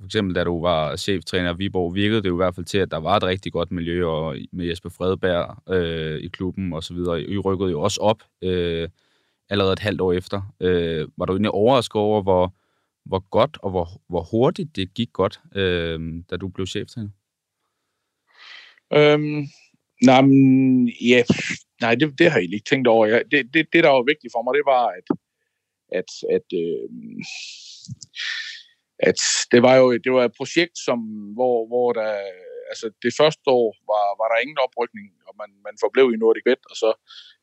for 0.00 0.06
eksempel 0.06 0.34
da 0.34 0.44
du 0.44 0.60
var 0.60 0.96
cheftræner 0.96 1.54
i 1.54 1.56
Viborg, 1.56 1.94
virkede 1.94 2.22
det 2.22 2.28
jo 2.28 2.34
i 2.34 2.42
hvert 2.42 2.54
fald 2.54 2.66
til, 2.66 2.78
at 2.78 2.90
der 2.90 2.96
var 2.96 3.16
et 3.16 3.22
rigtig 3.22 3.52
godt 3.52 3.70
miljø 3.70 4.06
og 4.06 4.36
med 4.52 4.66
Jesper 4.66 4.88
Fredberg 4.88 5.74
øh, 5.74 6.20
i 6.20 6.28
klubben 6.28 6.72
og 6.72 6.82
så 6.84 6.94
videre. 6.94 7.22
I 7.22 7.38
rykkede 7.38 7.70
jo 7.70 7.80
også 7.80 8.00
op 8.00 8.22
øh, 8.42 8.88
allerede 9.50 9.72
et 9.72 9.78
halvt 9.78 10.00
år 10.00 10.12
efter. 10.12 10.54
Øh, 10.60 11.08
var 11.16 11.24
du 11.26 11.32
egentlig 11.32 11.50
overrasket 11.50 11.96
over, 11.96 12.22
hvor, 12.22 12.54
hvor 13.04 13.28
godt 13.30 13.58
og 13.62 13.70
hvor, 13.70 13.88
hvor 14.08 14.22
hurtigt 14.30 14.76
det 14.76 14.94
gik 14.94 15.12
godt, 15.12 15.40
øh, 15.54 16.00
da 16.30 16.36
du 16.36 16.48
blev 16.48 16.66
cheftræner? 16.66 17.10
Øhm, 18.92 19.46
nej, 20.02 20.20
men, 20.20 20.88
ja, 20.88 21.22
nej 21.80 21.94
det, 21.94 22.18
det 22.18 22.30
har 22.30 22.38
jeg 22.38 22.52
ikke 22.52 22.70
tænkt 22.70 22.88
over. 22.88 23.06
Ja, 23.06 23.18
det, 23.30 23.54
det, 23.54 23.66
det, 23.72 23.84
der 23.84 23.90
var 23.90 24.04
vigtigt 24.12 24.32
for 24.34 24.42
mig, 24.42 24.54
det 24.54 24.66
var, 24.66 24.86
at, 24.98 25.06
at, 25.98 26.10
at 26.36 26.58
øh, 26.62 26.88
at 29.08 29.20
det 29.52 29.60
var 29.66 29.74
jo 29.80 29.86
det 30.04 30.12
var 30.12 30.24
et 30.24 30.38
projekt, 30.40 30.76
som, 30.86 30.98
hvor, 31.36 31.56
hvor 31.70 31.88
der, 31.92 32.12
altså 32.72 32.86
det 33.04 33.12
første 33.20 33.46
år 33.60 33.68
var, 33.92 34.04
var 34.20 34.28
der 34.30 34.42
ingen 34.44 34.58
oprykning, 34.66 35.06
og 35.28 35.32
man, 35.40 35.50
man 35.66 35.74
forblev 35.84 36.06
i 36.14 36.20
Nordic 36.22 36.44
Bet, 36.48 36.62
og 36.70 36.76
så 36.82 36.90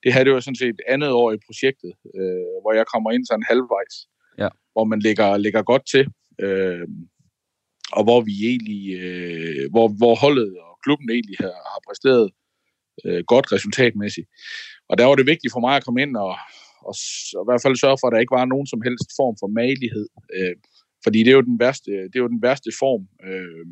det 0.03 0.13
her 0.13 0.23
det 0.23 0.33
var 0.33 0.39
sådan 0.39 0.63
set 0.63 0.79
andet 0.93 1.11
år 1.21 1.29
i 1.31 1.43
projektet, 1.47 1.91
øh, 2.19 2.55
hvor 2.61 2.73
jeg 2.79 2.85
kommer 2.93 3.09
ind 3.11 3.25
sådan 3.25 3.49
halvvejs, 3.51 3.95
ja. 4.43 4.49
hvor 4.73 4.85
man 4.91 4.99
ligger, 5.07 5.37
ligger 5.37 5.61
godt 5.71 5.85
til. 5.93 6.05
Øh, 6.45 6.87
og 7.97 8.03
hvor 8.03 8.21
vi 8.21 8.35
egentlig, 8.51 8.83
øh, 9.01 9.71
hvor, 9.73 9.87
hvor 9.99 10.15
holdet 10.15 10.51
og 10.65 10.73
klubben 10.83 11.09
egentlig 11.09 11.37
har, 11.39 11.57
har 11.73 11.81
præsteret 11.87 12.25
øh, 13.05 13.23
godt 13.31 13.51
resultatmæssigt. 13.51 14.27
Og 14.89 14.97
der 14.97 15.05
var 15.05 15.15
det 15.15 15.31
vigtigt 15.33 15.53
for 15.53 15.59
mig 15.59 15.75
at 15.75 15.85
komme 15.85 16.01
ind 16.01 16.13
og, 16.17 16.35
og, 16.89 16.95
og 17.37 17.41
i 17.43 17.47
hvert 17.47 17.63
fald 17.63 17.75
sørge 17.75 17.97
for, 17.99 18.07
at 18.07 18.13
der 18.13 18.23
ikke 18.23 18.37
var 18.39 18.45
nogen 18.45 18.67
som 18.67 18.81
helst 18.87 19.09
form 19.19 19.35
for 19.41 19.49
malighed. 19.61 20.07
Øh, 20.35 20.55
fordi 21.07 21.19
det 21.23 21.31
er 21.31 21.39
jo 21.41 21.49
den 21.51 21.59
værste, 21.59 21.91
det 22.09 22.15
er 22.15 22.25
jo 22.25 22.33
den 22.35 22.41
værste 22.47 22.71
form, 22.81 23.03
øh, 23.29 23.65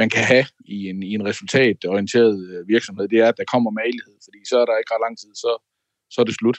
man 0.00 0.08
kan 0.14 0.24
have 0.32 0.46
i 0.76 0.78
en, 0.90 0.98
i 1.10 1.12
en 1.18 1.24
resultatorienteret 1.30 2.38
øh, 2.50 2.68
virksomhed, 2.74 3.08
det 3.08 3.18
er, 3.18 3.28
at 3.28 3.38
der 3.40 3.52
kommer 3.52 3.70
malighed, 3.82 4.16
fordi 4.26 4.40
så 4.50 4.54
er 4.62 4.66
der 4.66 4.78
ikke 4.78 4.92
ret 4.94 5.04
lang 5.06 5.16
tid, 5.22 5.32
så, 5.42 5.50
så 6.12 6.16
er 6.20 6.26
det 6.28 6.38
slut. 6.40 6.58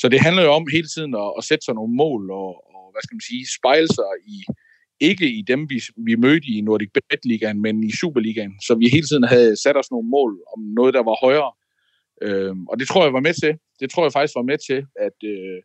Så 0.00 0.06
det 0.12 0.20
handler 0.26 0.42
jo 0.42 0.52
om 0.58 0.66
hele 0.76 0.88
tiden 0.94 1.12
at, 1.24 1.30
at 1.38 1.44
sætte 1.48 1.64
sig 1.64 1.74
nogle 1.74 1.94
mål 2.02 2.22
og, 2.42 2.50
og 2.74 2.84
hvad 2.92 3.02
skal 3.02 3.16
man 3.16 3.28
sige, 3.30 3.44
spejle 3.58 3.90
sig 3.98 4.10
i, 4.34 4.36
ikke 5.10 5.26
i 5.38 5.40
dem, 5.50 5.60
vi, 5.72 5.78
vi 6.08 6.14
mødte 6.24 6.46
i 6.54 6.60
Nordic 6.60 6.90
Bet 6.94 7.22
Ligaen, 7.30 7.62
men 7.66 7.84
i 7.90 7.92
Superligaen. 8.00 8.54
Så 8.66 8.72
vi 8.80 8.86
hele 8.94 9.06
tiden 9.06 9.26
havde 9.34 9.62
sat 9.64 9.76
os 9.80 9.90
nogle 9.90 10.08
mål 10.16 10.32
om 10.54 10.60
noget, 10.78 10.94
der 10.94 11.02
var 11.10 11.16
højere. 11.26 11.52
Øh, 12.26 12.54
og 12.70 12.74
det 12.78 12.86
tror 12.88 13.04
jeg 13.04 13.12
var 13.18 13.26
med 13.28 13.34
til. 13.42 13.52
Det 13.80 13.90
tror 13.90 14.04
jeg 14.04 14.12
faktisk 14.12 14.36
var 14.40 14.48
med 14.50 14.58
til, 14.68 14.80
at, 15.06 15.18
øh, 15.34 15.58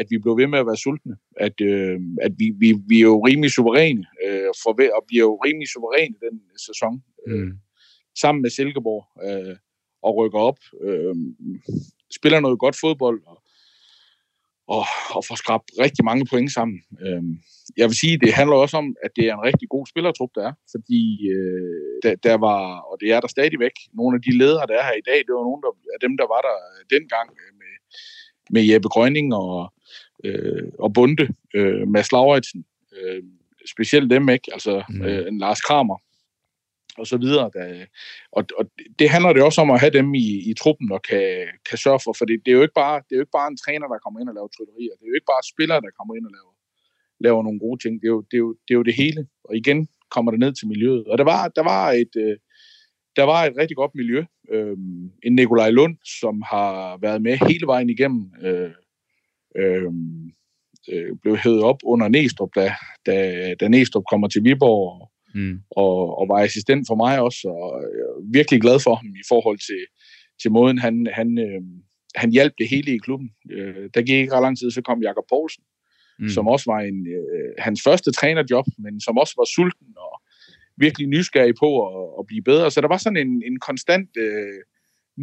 at 0.00 0.06
vi 0.10 0.18
blev 0.18 0.34
ved 0.40 0.46
med 0.46 0.58
at 0.58 0.66
være 0.66 0.82
sultne. 0.84 1.16
At, 1.46 1.56
øh, 1.60 2.00
at 2.26 2.32
vi, 2.40 2.46
vi, 2.62 2.68
vi 2.90 2.96
er 2.98 3.08
jo 3.12 3.26
rimelig 3.28 3.50
suveræne, 3.50 4.04
øh, 4.26 4.50
for, 4.62 4.70
og 4.96 5.02
vi 5.10 5.14
er 5.16 5.26
jo 5.30 5.34
rimelig 5.46 5.68
suveræne 5.68 6.16
den 6.26 6.36
sæson. 6.66 6.94
Øh, 7.28 7.46
mm. 7.46 7.52
Sammen 8.22 8.42
med 8.42 8.50
Silkeborg 8.50 9.04
øh, 9.26 9.56
og 10.02 10.16
rykker 10.16 10.38
op. 10.38 10.60
Øh, 10.86 11.14
spiller 12.18 12.40
noget 12.40 12.58
godt 12.58 12.76
fodbold 12.82 13.20
og, 13.26 13.38
og, 14.76 14.84
og 15.16 15.22
får 15.28 15.36
skrabt 15.42 15.68
rigtig 15.84 16.04
mange 16.04 16.26
point 16.30 16.52
sammen. 16.52 16.78
Øh, 17.04 17.22
jeg 17.76 17.86
vil 17.88 18.00
sige, 18.02 18.20
det 18.24 18.32
handler 18.40 18.56
også 18.56 18.76
om, 18.82 18.86
at 19.04 19.10
det 19.16 19.24
er 19.28 19.34
en 19.34 19.46
rigtig 19.48 19.68
god 19.74 19.86
spillertrup, 19.86 20.32
der 20.34 20.42
er, 20.48 20.54
fordi 20.74 21.02
øh, 21.36 21.80
der, 22.04 22.14
der 22.28 22.36
var, 22.48 22.60
og 22.90 22.94
det 23.00 23.08
er 23.14 23.20
der 23.20 23.28
stadigvæk, 23.36 23.76
nogle 23.98 24.14
af 24.16 24.22
de 24.26 24.38
ledere, 24.38 24.66
der 24.66 24.76
er 24.78 24.84
her 24.88 24.98
i 25.02 25.06
dag, 25.10 25.18
det 25.26 25.32
var 25.38 25.44
nogle 25.48 25.62
der, 25.64 25.72
af 25.94 26.00
dem, 26.04 26.12
der 26.20 26.26
var 26.34 26.40
der 26.48 26.56
dengang 26.96 27.28
med, 27.60 27.72
med 28.54 28.62
Jeppe 28.70 28.88
Grønning 28.94 29.34
og, 29.34 29.72
øh, 30.24 30.68
og 30.78 30.92
Bunde, 30.92 31.28
øh, 31.54 31.88
Mads 31.88 32.12
Lauritsen, 32.12 32.64
øh, 32.96 33.22
specielt 33.66 34.10
dem, 34.10 34.28
ikke? 34.28 34.52
Altså 34.52 34.82
mm. 34.88 35.02
øh, 35.02 35.28
en 35.28 35.38
Lars 35.38 35.60
Kramer 35.60 35.98
og 36.98 37.06
så 37.06 37.16
videre. 37.16 37.50
Der, 37.54 37.86
og, 38.32 38.44
og 38.58 38.64
det 38.98 39.10
handler 39.10 39.32
det 39.32 39.42
også 39.42 39.60
om 39.60 39.70
at 39.70 39.80
have 39.80 39.92
dem 39.98 40.14
i, 40.14 40.28
i 40.50 40.54
truppen 40.54 40.92
og 40.92 41.02
kan, 41.02 41.46
kan 41.68 41.78
sørge 41.78 42.00
for, 42.04 42.12
for 42.18 42.24
det, 42.24 42.40
det, 42.44 42.50
er 42.50 42.56
jo 42.56 42.62
ikke 42.62 42.80
bare, 42.84 42.96
det 42.96 43.12
er 43.12 43.16
jo 43.16 43.24
ikke 43.26 43.38
bare 43.40 43.50
en 43.50 43.62
træner, 43.64 43.86
der 43.88 43.98
kommer 44.04 44.20
ind 44.20 44.28
og 44.28 44.34
laver 44.34 44.48
tryllerier. 44.56 44.94
Det 44.96 45.04
er 45.04 45.12
jo 45.12 45.18
ikke 45.18 45.32
bare 45.34 45.50
spillere, 45.52 45.80
der 45.80 45.96
kommer 45.98 46.14
ind 46.14 46.26
og 46.28 46.32
laver, 46.38 46.54
laver 47.26 47.42
nogle 47.42 47.60
gode 47.64 47.78
ting. 47.82 47.92
Det 48.00 48.06
er, 48.08 48.14
jo, 48.16 48.20
det, 48.30 48.36
er 48.36 48.44
jo, 48.46 48.50
det 48.66 48.72
er 48.74 48.78
jo 48.80 48.88
det 48.88 48.94
hele. 49.02 49.26
Og 49.44 49.56
igen 49.56 49.88
kommer 50.14 50.30
det 50.30 50.40
ned 50.40 50.52
til 50.54 50.68
miljøet. 50.68 51.04
Og 51.10 51.18
der 51.18 51.24
var, 51.24 51.48
der 51.48 51.62
var 51.62 51.84
et... 52.02 52.14
Øh, 52.16 52.36
der 53.16 53.22
var 53.22 53.44
et 53.44 53.56
rigtig 53.56 53.76
godt 53.76 53.94
miljø. 53.94 54.24
Øh, 54.50 54.76
en 55.22 55.34
Nikolaj 55.34 55.70
Lund, 55.70 55.96
som 56.20 56.42
har 56.42 56.98
været 57.02 57.22
med 57.22 57.36
hele 57.48 57.66
vejen 57.66 57.90
igennem, 57.90 58.32
øh, 58.42 58.70
øh, 59.56 59.92
øh, 60.92 61.16
blev 61.22 61.36
hævet 61.36 61.62
op 61.62 61.76
under 61.84 62.08
Næstrup, 62.08 62.50
da, 62.54 62.74
da, 63.06 63.54
da 63.60 63.68
Næstrup 63.68 64.04
kommer 64.10 64.28
til 64.28 64.44
Viborg, 64.44 65.00
og, 65.00 65.10
mm. 65.34 65.60
og, 65.70 66.18
og 66.18 66.28
var 66.28 66.38
assistent 66.38 66.86
for 66.88 66.94
mig 66.94 67.20
også, 67.20 67.48
og 67.48 67.82
jeg 67.82 68.06
er 68.10 68.32
virkelig 68.32 68.60
glad 68.60 68.80
for 68.80 68.94
ham 68.94 69.06
i 69.06 69.24
forhold 69.28 69.58
til, 69.58 69.82
til 70.42 70.50
måden, 70.52 70.78
han, 70.78 71.06
han, 71.12 71.38
øh, 71.38 71.62
han 72.14 72.30
hjalp 72.30 72.54
det 72.58 72.68
hele 72.68 72.94
i 72.94 72.98
klubben. 72.98 73.30
Øh, 73.50 73.90
der 73.94 74.02
gik 74.02 74.18
ikke 74.18 74.34
ret 74.34 74.42
lang 74.42 74.58
tid, 74.58 74.70
så 74.70 74.82
kom 74.82 75.02
Jakob 75.02 75.24
Poulsen, 75.28 75.64
mm. 76.18 76.28
som 76.28 76.48
også 76.48 76.70
var 76.72 76.80
en, 76.80 77.06
øh, 77.16 77.52
hans 77.58 77.80
første 77.82 78.12
trænerjob, 78.12 78.66
men 78.78 79.00
som 79.00 79.18
også 79.18 79.34
var 79.36 79.44
sulten 79.44 79.92
og 79.96 80.22
virkelig 80.76 81.06
nysgerrig 81.08 81.54
på 81.62 81.70
at, 81.86 82.08
at 82.18 82.26
blive 82.26 82.42
bedre. 82.42 82.70
Så 82.70 82.80
der 82.80 82.88
var 82.88 82.96
sådan 82.96 83.22
en, 83.26 83.42
en 83.46 83.58
konstant 83.58 84.10
øh, 84.16 84.60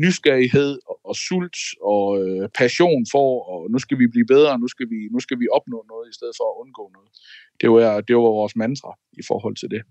nysgerrighed 0.03 0.71
og, 0.89 0.97
og 1.09 1.15
sult 1.15 1.59
og 1.91 2.05
øh, 2.21 2.49
passion 2.61 3.01
for, 3.13 3.29
og 3.51 3.59
nu 3.71 3.77
skal 3.79 3.99
vi 4.01 4.07
blive 4.13 4.27
bedre, 4.33 4.59
nu 4.63 4.67
skal 4.73 4.87
vi, 4.93 4.99
nu 5.15 5.19
skal 5.25 5.37
vi 5.41 5.47
opnå 5.57 5.79
noget 5.91 6.05
i 6.11 6.15
stedet 6.17 6.35
for 6.39 6.45
at 6.49 6.57
undgå 6.61 6.83
noget. 6.97 7.09
Det 7.61 7.69
var, 7.75 8.01
det 8.07 8.13
var 8.15 8.33
vores 8.41 8.55
mantra 8.63 8.91
i 9.21 9.23
forhold 9.29 9.55
til 9.61 9.69
det. 9.73 9.81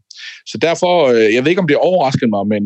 Så 0.50 0.56
derfor, 0.66 0.94
øh, 1.14 1.28
jeg 1.34 1.40
ved 1.42 1.50
ikke 1.52 1.64
om 1.64 1.70
det 1.72 1.84
overraskede 1.90 2.30
mig, 2.36 2.44
men, 2.54 2.62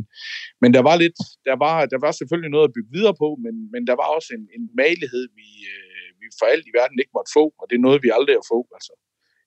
men 0.63 0.71
der 0.77 0.83
var 0.89 0.97
lidt, 1.03 1.19
der 1.49 1.57
var, 1.65 1.77
der 1.93 1.99
var 2.07 2.13
selvfølgelig 2.21 2.53
noget 2.55 2.69
at 2.69 2.75
bygge 2.77 2.95
videre 2.97 3.15
på, 3.23 3.29
men, 3.45 3.55
men 3.73 3.83
der 3.89 3.97
var 4.01 4.09
også 4.17 4.31
en, 4.39 4.45
en 4.57 4.65
malighed, 4.83 5.25
vi, 5.39 5.49
øh, 5.73 6.09
vi 6.21 6.27
for 6.39 6.47
alt 6.53 6.67
i 6.71 6.77
verden 6.79 6.99
ikke 6.99 7.17
måtte 7.19 7.33
få, 7.39 7.45
og 7.61 7.65
det 7.69 7.77
er 7.77 7.87
noget, 7.87 8.05
vi 8.07 8.11
aldrig 8.17 8.35
har 8.41 8.47
få. 8.55 8.61
Altså, 8.79 8.93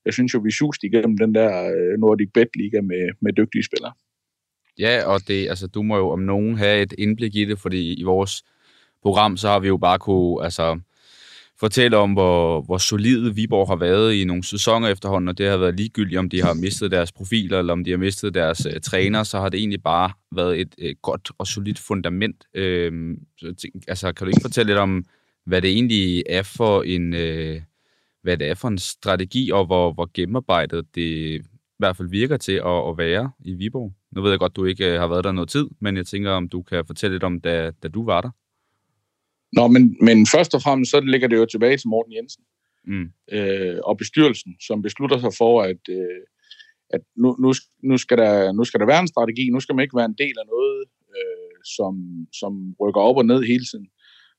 jeg 0.06 0.14
synes 0.14 0.34
jo, 0.34 0.40
vi 0.48 0.52
suste 0.62 0.88
igennem 0.88 1.16
den 1.24 1.32
der 1.40 1.52
øh, 1.76 1.94
Nordic 2.02 2.30
Bet 2.36 2.52
Liga 2.62 2.80
med, 2.92 3.04
med 3.24 3.32
dygtige 3.40 3.68
spillere. 3.70 3.94
Ja, 4.80 5.06
og 5.06 5.28
det, 5.28 5.50
altså, 5.50 5.68
du 5.68 5.84
må 5.84 5.98
jo 5.98 6.10
om 6.10 6.20
nogen 6.20 6.58
have 6.58 6.82
et 6.82 6.94
indblik 6.98 7.36
i 7.36 7.46
det, 7.46 7.60
fordi 7.60 7.94
i 7.94 8.04
vores 8.04 8.44
program, 9.02 9.38
så 9.38 9.48
har 9.48 9.60
vi 9.60 9.68
jo 9.68 9.78
bare 9.78 10.00
kunne 10.00 10.44
altså, 10.44 10.80
fortælle 11.60 11.98
om, 11.98 12.14
hvor, 12.14 12.62
hvor 12.62 12.78
solide 12.78 13.36
Viborg 13.36 13.68
har 13.68 13.76
været 13.76 14.14
i 14.14 14.24
nogle 14.24 14.44
sæsoner 14.44 14.88
efterhånden, 14.88 15.28
og 15.28 15.38
det 15.38 15.50
har 15.50 15.58
været 15.58 15.76
ligegyldigt, 15.76 16.20
om 16.20 16.30
de 16.30 16.42
har 16.42 16.54
mistet 16.54 16.92
deres 16.92 17.12
profiler, 17.12 17.60
eller 17.60 17.74
om 17.74 17.84
de 17.84 17.92
har 17.92 17.98
mistet 17.98 18.34
deres 18.34 18.66
uh, 18.66 18.82
træner, 18.84 19.24
så 19.24 19.40
har 19.40 19.50
det 19.50 19.58
egentlig 19.58 19.84
bare 19.84 20.12
været 20.36 20.62
et 20.62 20.76
uh, 20.84 20.90
godt 21.02 21.32
og 21.38 21.48
solidt 21.48 21.80
fundament. 21.80 22.44
Uh, 22.58 23.16
så, 23.38 23.68
altså, 23.88 24.14
kan 24.14 24.26
du 24.26 24.30
ikke 24.30 24.42
fortælle 24.42 24.70
lidt 24.70 24.80
om, 24.80 25.06
hvad 25.46 25.62
det 25.62 25.70
egentlig 25.70 26.24
er 26.30 26.44
for 26.44 26.84
en, 26.84 27.14
uh, 27.14 27.62
hvad 28.22 28.38
det 28.38 28.48
er 28.48 28.56
for 28.56 28.68
en 28.68 28.78
strategi, 28.78 29.52
og 29.52 29.66
hvor, 29.66 29.94
hvor 29.94 30.10
gennemarbejdet 30.14 30.86
det 30.96 31.42
hvert 31.84 31.98
fald 31.98 32.10
virker 32.10 32.38
til 32.38 32.58
at, 32.72 32.80
at 32.90 32.98
være 32.98 33.32
i 33.46 33.54
Viborg? 33.54 33.94
Nu 34.12 34.22
ved 34.22 34.30
jeg 34.30 34.40
godt, 34.40 34.56
du 34.56 34.66
ikke 34.66 34.94
øh, 34.94 35.00
har 35.00 35.08
været 35.08 35.24
der 35.24 35.32
noget 35.32 35.50
tid, 35.50 35.68
men 35.80 35.98
jeg 35.98 36.06
tænker, 36.06 36.32
om 36.32 36.50
du 36.50 36.62
kan 36.62 36.86
fortælle 36.86 37.16
lidt 37.16 37.24
om, 37.24 37.42
da, 37.42 37.72
da 37.84 37.88
du 37.88 38.06
var 38.06 38.22
der. 38.22 38.32
Nå, 39.58 39.68
men, 39.68 39.98
men 40.02 40.28
først 40.36 40.56
og 40.56 40.62
fremmest, 40.62 40.92
så 40.92 41.00
ligger 41.00 41.28
det 41.28 41.38
jo 41.38 41.46
tilbage 41.46 41.78
til 41.78 41.90
Morten 41.90 42.14
Jensen 42.14 42.44
mm. 42.86 43.08
øh, 43.32 43.78
og 43.84 43.98
bestyrelsen, 43.98 44.56
som 44.68 44.82
beslutter 44.82 45.18
sig 45.20 45.34
for, 45.38 45.62
at, 45.62 45.82
øh, 45.90 46.24
at 46.90 47.02
nu, 47.16 47.36
nu, 47.40 47.54
nu, 47.84 47.98
skal 47.98 48.18
der, 48.18 48.52
nu 48.52 48.64
skal 48.64 48.80
der 48.80 48.86
være 48.86 49.02
en 49.02 49.14
strategi, 49.14 49.50
nu 49.50 49.60
skal 49.60 49.76
man 49.76 49.84
ikke 49.84 49.98
være 49.98 50.12
en 50.14 50.22
del 50.24 50.36
af 50.42 50.46
noget, 50.54 50.86
øh, 51.18 51.58
som, 51.76 51.94
som 52.34 52.76
rykker 52.82 53.02
op 53.02 53.18
og 53.18 53.26
ned 53.26 53.42
hele 53.44 53.66
tiden. 53.72 53.88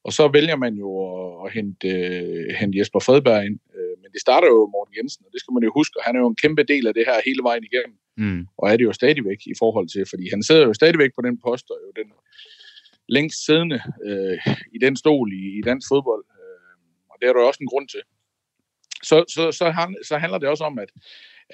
Og 0.05 0.13
så 0.13 0.29
vælger 0.29 0.57
man 0.57 0.75
jo 0.75 0.89
at, 1.11 1.47
at 1.47 1.53
hente, 1.57 1.89
øh, 1.89 2.55
hente 2.61 2.79
Jesper 2.79 3.01
Fredberg 3.07 3.45
ind. 3.49 3.59
Øh, 3.77 3.95
men 4.03 4.09
det 4.13 4.21
starter 4.21 4.49
jo 4.49 4.61
Morten 4.75 4.95
Jensen, 4.97 5.25
og 5.27 5.31
det 5.33 5.41
skal 5.41 5.55
man 5.55 5.63
jo 5.63 5.71
huske, 5.79 5.99
og 5.99 6.05
han 6.07 6.17
er 6.17 6.21
jo 6.21 6.29
en 6.29 6.41
kæmpe 6.43 6.63
del 6.63 6.87
af 6.87 6.95
det 6.95 7.05
her 7.09 7.19
hele 7.29 7.43
vejen 7.49 7.65
igennem. 7.71 7.97
Mm. 8.17 8.43
Og 8.59 8.65
er 8.71 8.77
det 8.77 8.85
jo 8.85 8.93
stadigvæk 8.93 9.41
i 9.47 9.57
forhold 9.59 9.89
til, 9.95 10.03
fordi 10.11 10.25
han 10.35 10.43
sidder 10.43 10.65
jo 10.67 10.75
stadigvæk 10.81 11.11
på 11.15 11.23
den 11.27 11.37
post, 11.47 11.67
og 11.71 11.79
jo 11.87 11.91
den 12.01 12.09
længst 13.09 13.39
siddende 13.47 13.81
øh, 14.09 14.39
i 14.77 14.79
den 14.85 14.97
stol 14.97 15.29
i, 15.33 15.45
i 15.59 15.61
dansk 15.69 15.89
fodbold. 15.93 16.25
Øh, 16.41 16.61
og 17.11 17.17
det 17.21 17.27
er 17.29 17.33
der 17.33 17.41
jo 17.41 17.47
også 17.51 17.63
en 17.63 17.73
grund 17.73 17.89
til. 17.89 18.03
Så, 19.09 19.17
så, 19.35 19.43
så, 19.59 19.65
så 20.09 20.15
handler 20.23 20.39
det 20.39 20.49
også 20.49 20.65
om, 20.65 20.79
at, 20.79 20.91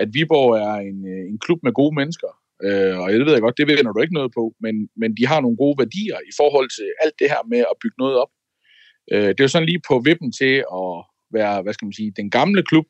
at 0.03 0.09
Viborg 0.15 0.53
er 0.69 0.77
en, 0.91 0.99
øh, 1.13 1.23
en 1.31 1.39
klub 1.39 1.61
med 1.63 1.73
gode 1.73 1.95
mennesker, 2.01 2.33
Øh, 2.69 2.95
og 3.01 3.07
det 3.13 3.27
ved 3.27 3.33
jeg 3.33 3.45
godt, 3.47 3.59
det 3.59 3.69
ved 3.69 3.77
du 3.77 4.01
ikke 4.01 4.19
noget 4.21 4.33
på, 4.39 4.45
men, 4.65 4.75
men 5.01 5.11
de 5.19 5.25
har 5.31 5.41
nogle 5.41 5.57
gode 5.63 5.77
værdier 5.83 6.19
i 6.31 6.33
forhold 6.41 6.69
til 6.79 6.89
alt 7.05 7.17
det 7.21 7.29
her 7.33 7.43
med 7.53 7.63
at 7.73 7.77
bygge 7.83 7.99
noget 8.03 8.17
op. 8.23 8.33
Øh, 9.13 9.29
det 9.29 9.41
er 9.41 9.47
sådan 9.47 9.69
lige 9.69 9.83
på 9.89 10.03
vippen 10.05 10.33
til 10.33 10.55
at 10.81 10.93
være, 11.33 11.63
hvad 11.63 11.73
skal 11.73 11.87
man 11.87 11.93
sige, 11.93 12.13
den 12.17 12.31
gamle 12.31 12.63
klub, 12.63 12.87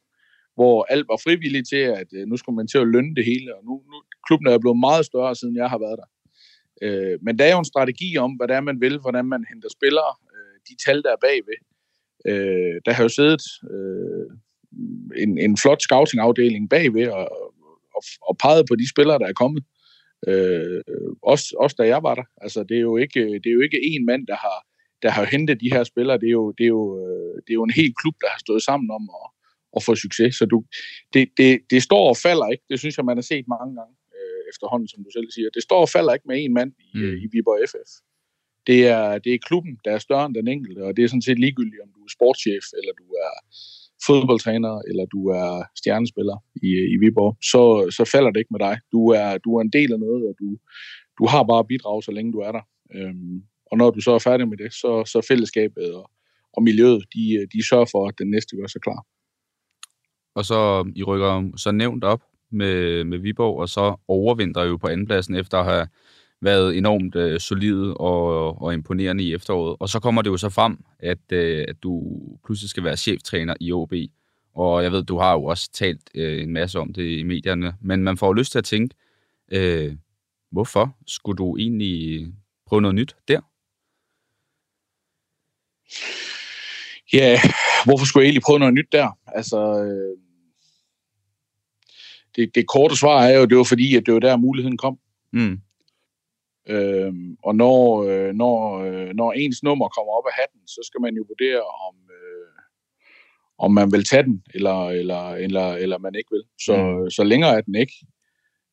hvor 0.54 0.86
alt 0.92 1.08
var 1.08 1.20
frivilligt 1.24 1.68
til, 1.68 1.82
at 2.00 2.08
øh, 2.14 2.26
nu 2.26 2.36
skulle 2.36 2.56
man 2.56 2.68
til 2.68 2.78
at 2.78 2.86
lønne 2.86 3.14
det 3.14 3.24
hele, 3.24 3.56
og 3.56 3.64
nu, 3.64 3.74
nu 3.90 3.96
klubben 4.26 4.46
er 4.46 4.58
blevet 4.58 4.78
meget 4.78 5.04
større, 5.06 5.34
siden 5.36 5.56
jeg 5.56 5.68
har 5.70 5.78
været 5.78 5.98
der. 6.02 6.08
Øh, 6.82 7.18
men 7.22 7.38
der 7.38 7.44
er 7.44 7.52
jo 7.52 7.58
en 7.58 7.72
strategi 7.74 8.16
om, 8.16 8.32
hvad 8.32 8.48
det 8.48 8.56
er, 8.56 8.60
man 8.60 8.80
vil, 8.80 8.98
hvordan 8.98 9.24
man 9.24 9.44
henter 9.50 9.68
spillere, 9.68 10.12
øh, 10.34 10.56
de 10.68 10.74
tal, 10.84 11.02
der 11.02 11.12
er 11.12 11.20
bagved. 11.26 11.60
Øh, 12.30 12.80
der 12.86 12.92
har 12.92 13.02
jo 13.02 13.08
siddet 13.08 13.42
øh, 13.74 14.26
en, 15.22 15.38
en 15.38 15.56
flot 15.62 15.82
scouting-afdeling 15.82 16.68
bagved, 16.68 17.08
og, 17.08 17.26
og, 17.96 18.02
og 18.28 18.38
peget 18.38 18.64
på 18.68 18.74
de 18.76 18.90
spillere, 18.90 19.18
der 19.18 19.28
er 19.28 19.40
kommet. 19.42 19.64
Øh, 20.28 20.80
også, 21.22 21.46
også 21.58 21.76
da 21.78 21.84
jeg 21.86 22.02
var 22.02 22.14
der. 22.14 22.26
Altså, 22.44 22.64
det 22.68 22.76
er 22.76 22.80
jo 22.80 22.96
ikke, 22.96 23.20
det 23.42 23.46
er 23.46 23.56
jo 23.58 23.60
ikke 23.60 23.80
én 23.90 24.04
mand, 24.04 24.26
der 24.26 24.36
har, 24.36 24.58
der 25.02 25.10
har 25.10 25.24
hentet 25.24 25.60
de 25.60 25.72
her 25.74 25.84
spillere. 25.84 26.18
Det 26.22 26.28
er 26.32 26.36
jo, 26.40 26.52
det 26.58 26.64
er 26.64 26.72
jo, 26.78 26.84
øh, 27.00 27.34
det 27.44 27.50
er 27.50 27.58
jo 27.60 27.64
en 27.64 27.78
hel 27.80 27.92
klub, 28.00 28.14
der 28.20 28.28
har 28.34 28.40
stået 28.46 28.62
sammen 28.62 28.90
om 28.98 29.10
at, 29.18 29.26
at 29.76 29.82
få 29.86 29.94
succes. 29.94 30.34
Så 30.34 30.44
du, 30.52 30.64
det, 31.14 31.28
det, 31.38 31.60
det 31.70 31.82
står 31.82 32.08
og 32.08 32.16
falder 32.16 32.48
ikke. 32.54 32.64
Det 32.70 32.78
synes 32.78 32.96
jeg, 32.96 33.04
man 33.04 33.16
har 33.16 33.26
set 33.32 33.46
mange 33.56 33.70
gange 33.78 33.94
øh, 34.16 34.40
efterhånden, 34.52 34.88
som 34.88 35.04
du 35.04 35.10
selv 35.16 35.28
siger. 35.34 35.48
Det 35.56 35.62
står 35.62 35.80
og 35.80 35.88
falder 35.88 36.12
ikke 36.14 36.28
med 36.30 36.38
en 36.44 36.54
mand 36.54 36.72
i, 36.78 36.90
mm. 36.94 37.16
i 37.24 37.26
Viborg 37.32 37.68
FF. 37.72 37.92
Det 38.66 38.80
er, 38.86 39.18
det 39.24 39.34
er 39.34 39.46
klubben, 39.48 39.74
der 39.84 39.92
er 39.92 39.98
større 39.98 40.26
end 40.26 40.34
den 40.34 40.48
enkelte, 40.48 40.80
og 40.86 40.96
det 40.96 41.02
er 41.02 41.08
sådan 41.08 41.28
set 41.28 41.38
ligegyldigt, 41.38 41.82
om 41.82 41.92
du 41.96 42.00
er 42.04 42.14
sportschef, 42.16 42.64
eller 42.78 42.92
du 43.02 43.06
er 43.26 43.32
fodboldtræner, 44.06 44.74
eller 44.88 45.04
du 45.06 45.20
er 45.28 45.50
stjernespiller 45.80 46.36
i, 46.68 46.70
i 46.94 46.96
Viborg, 47.02 47.36
så, 47.52 47.62
så 47.96 48.02
falder 48.12 48.30
det 48.30 48.40
ikke 48.40 48.54
med 48.56 48.62
dig. 48.68 48.76
Du 48.92 49.00
er, 49.20 49.38
du 49.44 49.56
er 49.56 49.60
en 49.62 49.72
del 49.78 49.92
af 49.92 50.00
noget, 50.00 50.22
og 50.28 50.34
du, 50.40 50.48
du 51.18 51.24
har 51.32 51.42
bare 51.42 51.64
bidrag, 51.64 52.02
så 52.02 52.12
længe 52.12 52.32
du 52.32 52.38
er 52.38 52.52
der. 52.52 52.64
Øhm, 52.94 53.36
og 53.70 53.78
når 53.78 53.90
du 53.90 54.00
så 54.00 54.10
er 54.10 54.18
færdig 54.18 54.48
med 54.48 54.56
det, 54.56 54.72
så, 54.72 55.04
så 55.06 55.26
fællesskabet 55.28 55.94
og, 55.94 56.10
og 56.52 56.62
miljøet, 56.62 57.04
de, 57.14 57.46
de 57.52 57.68
sørger 57.68 57.86
for, 57.92 58.08
at 58.08 58.14
den 58.18 58.30
næste 58.30 58.56
gør 58.56 58.66
sig 58.66 58.80
klar. 58.80 59.06
Og 60.34 60.44
så 60.44 60.84
øh, 60.86 60.92
I 60.96 61.02
rykker 61.02 61.50
så 61.56 61.72
nævnt 61.72 62.04
op 62.04 62.22
med, 62.50 63.04
med 63.04 63.18
Viborg, 63.18 63.60
og 63.60 63.68
så 63.68 63.96
overvinder 64.08 64.64
jo 64.64 64.76
på 64.76 64.86
andenpladsen 64.86 65.34
efter 65.34 65.58
at 65.58 65.64
have 65.64 65.88
været 66.42 66.76
enormt 66.76 67.16
øh, 67.16 67.40
solid 67.40 67.82
og, 67.96 68.62
og 68.62 68.74
imponerende 68.74 69.24
i 69.24 69.34
efteråret. 69.34 69.76
Og 69.80 69.88
så 69.88 70.00
kommer 70.00 70.22
det 70.22 70.30
jo 70.30 70.36
så 70.36 70.48
frem, 70.48 70.84
at, 70.98 71.32
øh, 71.32 71.64
at 71.68 71.82
du 71.82 72.18
pludselig 72.44 72.70
skal 72.70 72.84
være 72.84 72.96
cheftræner 72.96 73.54
i 73.60 73.72
OB. 73.72 73.92
Og 74.54 74.82
jeg 74.82 74.92
ved, 74.92 75.04
du 75.04 75.18
har 75.18 75.32
jo 75.32 75.44
også 75.44 75.70
talt 75.72 76.10
øh, 76.14 76.42
en 76.42 76.52
masse 76.52 76.78
om 76.78 76.92
det 76.92 77.18
i 77.18 77.22
medierne, 77.22 77.74
men 77.80 78.02
man 78.02 78.16
får 78.16 78.26
jo 78.26 78.32
lyst 78.32 78.52
til 78.52 78.58
at 78.58 78.64
tænke, 78.64 78.94
øh, 79.52 79.96
hvorfor 80.52 80.96
skulle 81.06 81.36
du 81.36 81.56
egentlig 81.56 82.26
prøve 82.66 82.82
noget 82.82 82.94
nyt 82.94 83.16
der? 83.28 83.40
Ja, 87.12 87.40
hvorfor 87.84 88.06
skulle 88.06 88.22
jeg 88.22 88.28
egentlig 88.28 88.42
prøve 88.42 88.58
noget 88.58 88.74
nyt 88.74 88.92
der? 88.92 89.18
Altså, 89.26 89.58
øh, 89.84 90.18
det, 92.36 92.54
det 92.54 92.66
korte 92.66 92.96
svar 92.96 93.22
er 93.22 93.38
jo, 93.38 93.44
det 93.44 93.56
var 93.56 93.64
fordi, 93.64 93.96
at 93.96 94.06
det 94.06 94.14
var 94.14 94.20
der 94.20 94.36
muligheden 94.36 94.76
kom. 94.76 94.98
Mm. 95.32 95.60
Øh, 96.68 97.12
og 97.42 97.56
når, 97.56 98.04
øh, 98.08 98.34
når, 98.34 98.78
øh, 98.78 99.14
når 99.14 99.32
ens 99.32 99.62
nummer 99.62 99.88
kommer 99.88 100.12
op 100.12 100.24
af 100.26 100.34
hatten, 100.40 100.68
så 100.68 100.80
skal 100.84 101.00
man 101.00 101.14
jo 101.14 101.24
vurdere, 101.28 101.62
om, 101.62 101.94
øh, 102.10 102.62
om 103.58 103.74
man 103.74 103.92
vil 103.92 104.04
tage 104.04 104.22
den, 104.22 104.42
eller, 104.54 104.88
eller, 104.88 105.30
eller, 105.30 105.72
eller 105.72 105.98
man 105.98 106.14
ikke 106.14 106.30
vil. 106.30 106.44
Så, 106.60 106.76
mm. 106.76 107.10
så 107.10 107.24
længere 107.24 107.56
er 107.56 107.60
den 107.60 107.74
ikke 107.74 107.94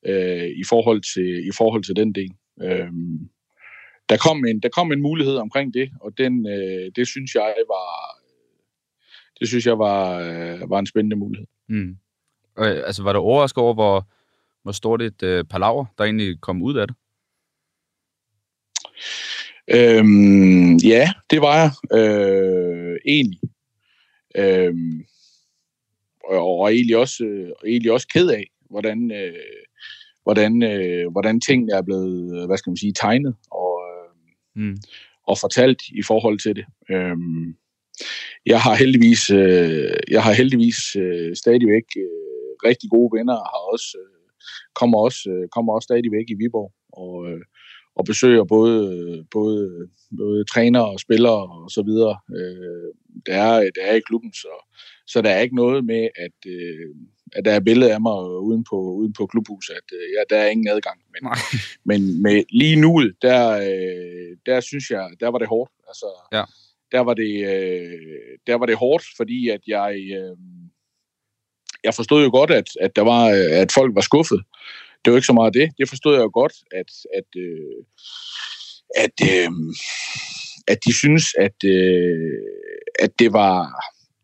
øh, 0.06 0.48
i, 0.48 0.64
forhold 0.70 1.02
til, 1.14 1.48
i 1.48 1.52
forhold 1.58 1.84
til 1.84 1.96
den 1.96 2.16
del. 2.16 2.32
Øh, 2.62 2.92
der, 4.10 4.18
kom 4.18 4.46
en, 4.46 4.60
der 4.60 4.70
kom 4.70 4.92
en 4.92 5.02
mulighed 5.02 5.36
omkring 5.36 5.74
det, 5.74 5.90
og 6.02 6.18
den, 6.18 6.48
øh, 6.48 6.92
det 6.96 7.08
synes 7.08 7.36
jeg 7.36 7.54
var 7.68 8.18
det 9.40 9.48
synes 9.48 9.66
jeg 9.66 9.80
var, 9.80 10.20
øh, 10.20 10.70
var 10.70 10.80
en 10.80 10.86
spændende 10.86 11.16
mulighed. 11.16 11.48
Mm. 11.70 11.98
Og, 12.56 12.68
altså, 12.68 13.04
var 13.04 13.14
du 13.14 13.20
overrasket 13.20 13.64
over, 13.64 13.74
hvor, 13.74 14.08
hvor 14.64 14.72
stort 14.72 15.02
et 15.02 15.24
øh, 15.24 15.44
palaver, 15.44 15.86
der 15.98 16.04
egentlig 16.04 16.42
kom 16.42 16.62
ud 16.62 16.78
af 16.78 16.88
det? 16.88 16.96
Øhm, 19.74 20.76
ja, 20.76 21.10
det 21.30 21.42
var 21.42 21.56
jeg 21.58 21.72
øh, 22.00 22.98
egentlig. 23.06 23.40
Øhm, 24.36 25.06
og, 26.24 26.60
og 26.60 26.74
egentlig 26.74 26.98
også, 26.98 27.24
øh, 27.24 27.52
egentlig 27.68 27.92
også 27.92 28.08
ked 28.08 28.30
af, 28.30 28.48
hvordan, 28.70 29.12
øh, 29.12 29.34
hvordan, 30.24 30.64
øh, 30.64 31.12
hvordan 31.12 31.42
tingene 31.42 31.74
er 31.74 31.82
blevet, 31.82 32.48
hvad 32.48 32.58
skal 32.58 32.70
man 32.70 32.78
sige, 32.78 32.94
tegnet 32.94 33.36
og, 33.52 33.74
øh, 33.74 33.77
mm. 34.58 34.78
og 35.28 35.36
fortalt 35.38 35.82
i 36.00 36.04
forhold 36.10 36.40
til 36.40 36.56
det. 36.56 36.66
Øhm, 36.92 37.56
jeg 38.46 38.60
har 38.62 38.76
heldigvis, 38.76 39.30
øh, 39.30 39.98
jeg 40.16 40.24
har 40.24 40.34
heldigvis 40.34 40.96
øh, 40.96 41.36
stadigvæk 41.36 41.88
øh, 42.06 42.52
rigtig 42.70 42.90
gode 42.90 43.18
venner, 43.18 43.34
har 43.52 43.62
også 43.74 43.98
øh, 44.04 44.18
kommer 44.80 44.98
også 45.08 45.22
øh, 45.30 45.48
kommer 45.56 45.74
også 45.74 45.86
stadigvæk 45.86 46.28
i 46.30 46.40
Viborg 46.42 46.72
og 46.94 47.32
øh, 47.32 47.42
og 47.98 48.06
besøger 48.06 48.44
både, 48.44 49.26
både, 49.32 49.88
både 50.18 50.44
trænere 50.44 50.90
og 50.94 51.00
spillere 51.00 51.42
og 51.64 51.72
så 51.72 51.82
videre. 51.90 52.18
Øh, 52.38 52.90
der, 53.26 53.34
er, 53.34 53.70
der 53.76 53.84
er 53.90 53.96
i 53.96 54.08
klubben, 54.08 54.34
så, 54.34 54.54
så 55.08 55.22
der 55.22 55.30
er 55.30 55.40
ikke 55.40 55.56
noget 55.56 55.86
med, 55.86 56.10
at, 56.16 56.38
øh, 56.48 56.90
at 57.36 57.46
der 57.46 57.52
er 57.52 57.60
billeder 57.60 57.94
af 57.94 58.02
mig 58.02 58.42
uden 58.42 58.64
på, 58.70 58.76
uden 58.76 59.14
på 59.14 59.26
klubhuset, 59.26 59.74
at 59.74 59.88
øh, 59.94 60.08
ja, 60.16 60.36
der 60.36 60.42
er 60.44 60.50
ingen 60.50 60.68
adgang. 60.68 61.00
Men, 61.14 61.32
men 61.90 62.22
med 62.22 62.44
lige 62.50 62.76
nu, 62.76 63.10
der, 63.22 63.50
øh, 63.52 64.38
der 64.46 64.60
synes 64.60 64.90
jeg, 64.90 65.10
der 65.20 65.28
var 65.28 65.38
det 65.38 65.48
hårdt. 65.48 65.72
Altså, 65.88 66.06
ja. 66.34 66.44
der, 66.92 67.00
var 67.00 67.14
det, 67.14 67.34
øh, 67.54 68.38
der 68.48 68.56
var 68.56 68.66
det 68.66 68.78
hårdt, 68.78 69.06
fordi 69.18 69.50
at 69.50 69.62
jeg, 69.68 69.96
øh, 70.18 70.38
jeg 71.84 71.94
forstod 71.94 72.24
jo 72.24 72.30
godt, 72.32 72.52
at, 72.52 72.70
at, 72.82 72.96
der 72.96 73.02
var, 73.02 73.26
at 73.62 73.72
folk 73.72 73.96
var 73.96 74.02
skuffet 74.02 74.42
det 75.08 75.12
var 75.12 75.18
ikke 75.18 75.34
så 75.34 75.34
meget 75.34 75.54
det. 75.54 75.70
Det 75.78 75.90
forstod 75.90 76.14
jeg 76.14 76.22
jo 76.22 76.32
godt, 76.34 76.54
at, 76.72 76.92
at, 77.20 77.30
øh, 77.38 77.80
at, 79.04 79.16
øh, 79.32 79.52
at 80.68 80.78
de 80.86 80.94
synes, 80.94 81.26
at, 81.40 81.58
øh, 81.66 82.42
at 83.00 83.12
det 83.20 83.34
var 83.34 83.58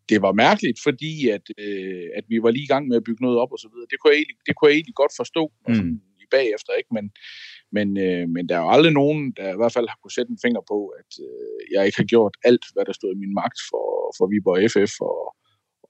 det 0.08 0.18
var 0.26 0.32
mærkeligt, 0.44 0.78
fordi 0.86 1.12
at, 1.36 1.46
øh, 1.64 2.06
at 2.18 2.24
vi 2.28 2.36
var 2.44 2.50
lige 2.50 2.68
i 2.68 2.72
gang 2.72 2.84
med 2.88 2.96
at 2.96 3.06
bygge 3.08 3.24
noget 3.24 3.38
op 3.42 3.52
og 3.54 3.58
så 3.64 3.68
videre. 3.72 3.88
Det 3.90 3.98
kunne 3.98 4.12
jeg 4.12 4.18
egentlig, 4.20 4.38
det 4.46 4.54
kunne 4.54 4.68
jeg 4.68 4.76
egentlig 4.76 5.00
godt 5.02 5.14
forstå 5.20 5.44
mm. 5.68 5.94
i 6.22 6.24
bagefter, 6.36 6.72
ikke? 6.80 6.90
Men, 6.96 7.06
men, 7.76 7.88
øh, 8.06 8.24
men 8.34 8.42
der 8.48 8.54
er 8.56 8.62
jo 8.64 8.70
aldrig 8.76 8.92
nogen, 9.02 9.22
der 9.38 9.48
i 9.52 9.58
hvert 9.60 9.76
fald 9.76 9.88
har 9.92 9.98
kunne 9.98 10.16
sætte 10.16 10.30
en 10.32 10.44
finger 10.44 10.62
på, 10.72 10.78
at 11.00 11.10
øh, 11.26 11.60
jeg 11.74 11.86
ikke 11.86 12.00
har 12.02 12.10
gjort 12.14 12.34
alt, 12.48 12.64
hvad 12.72 12.84
der 12.88 12.94
stod 12.96 13.10
i 13.14 13.22
min 13.22 13.34
magt 13.40 13.58
for, 13.70 13.86
for 14.16 14.24
Viborg 14.32 14.60
FF 14.74 14.94
og, 15.10 15.20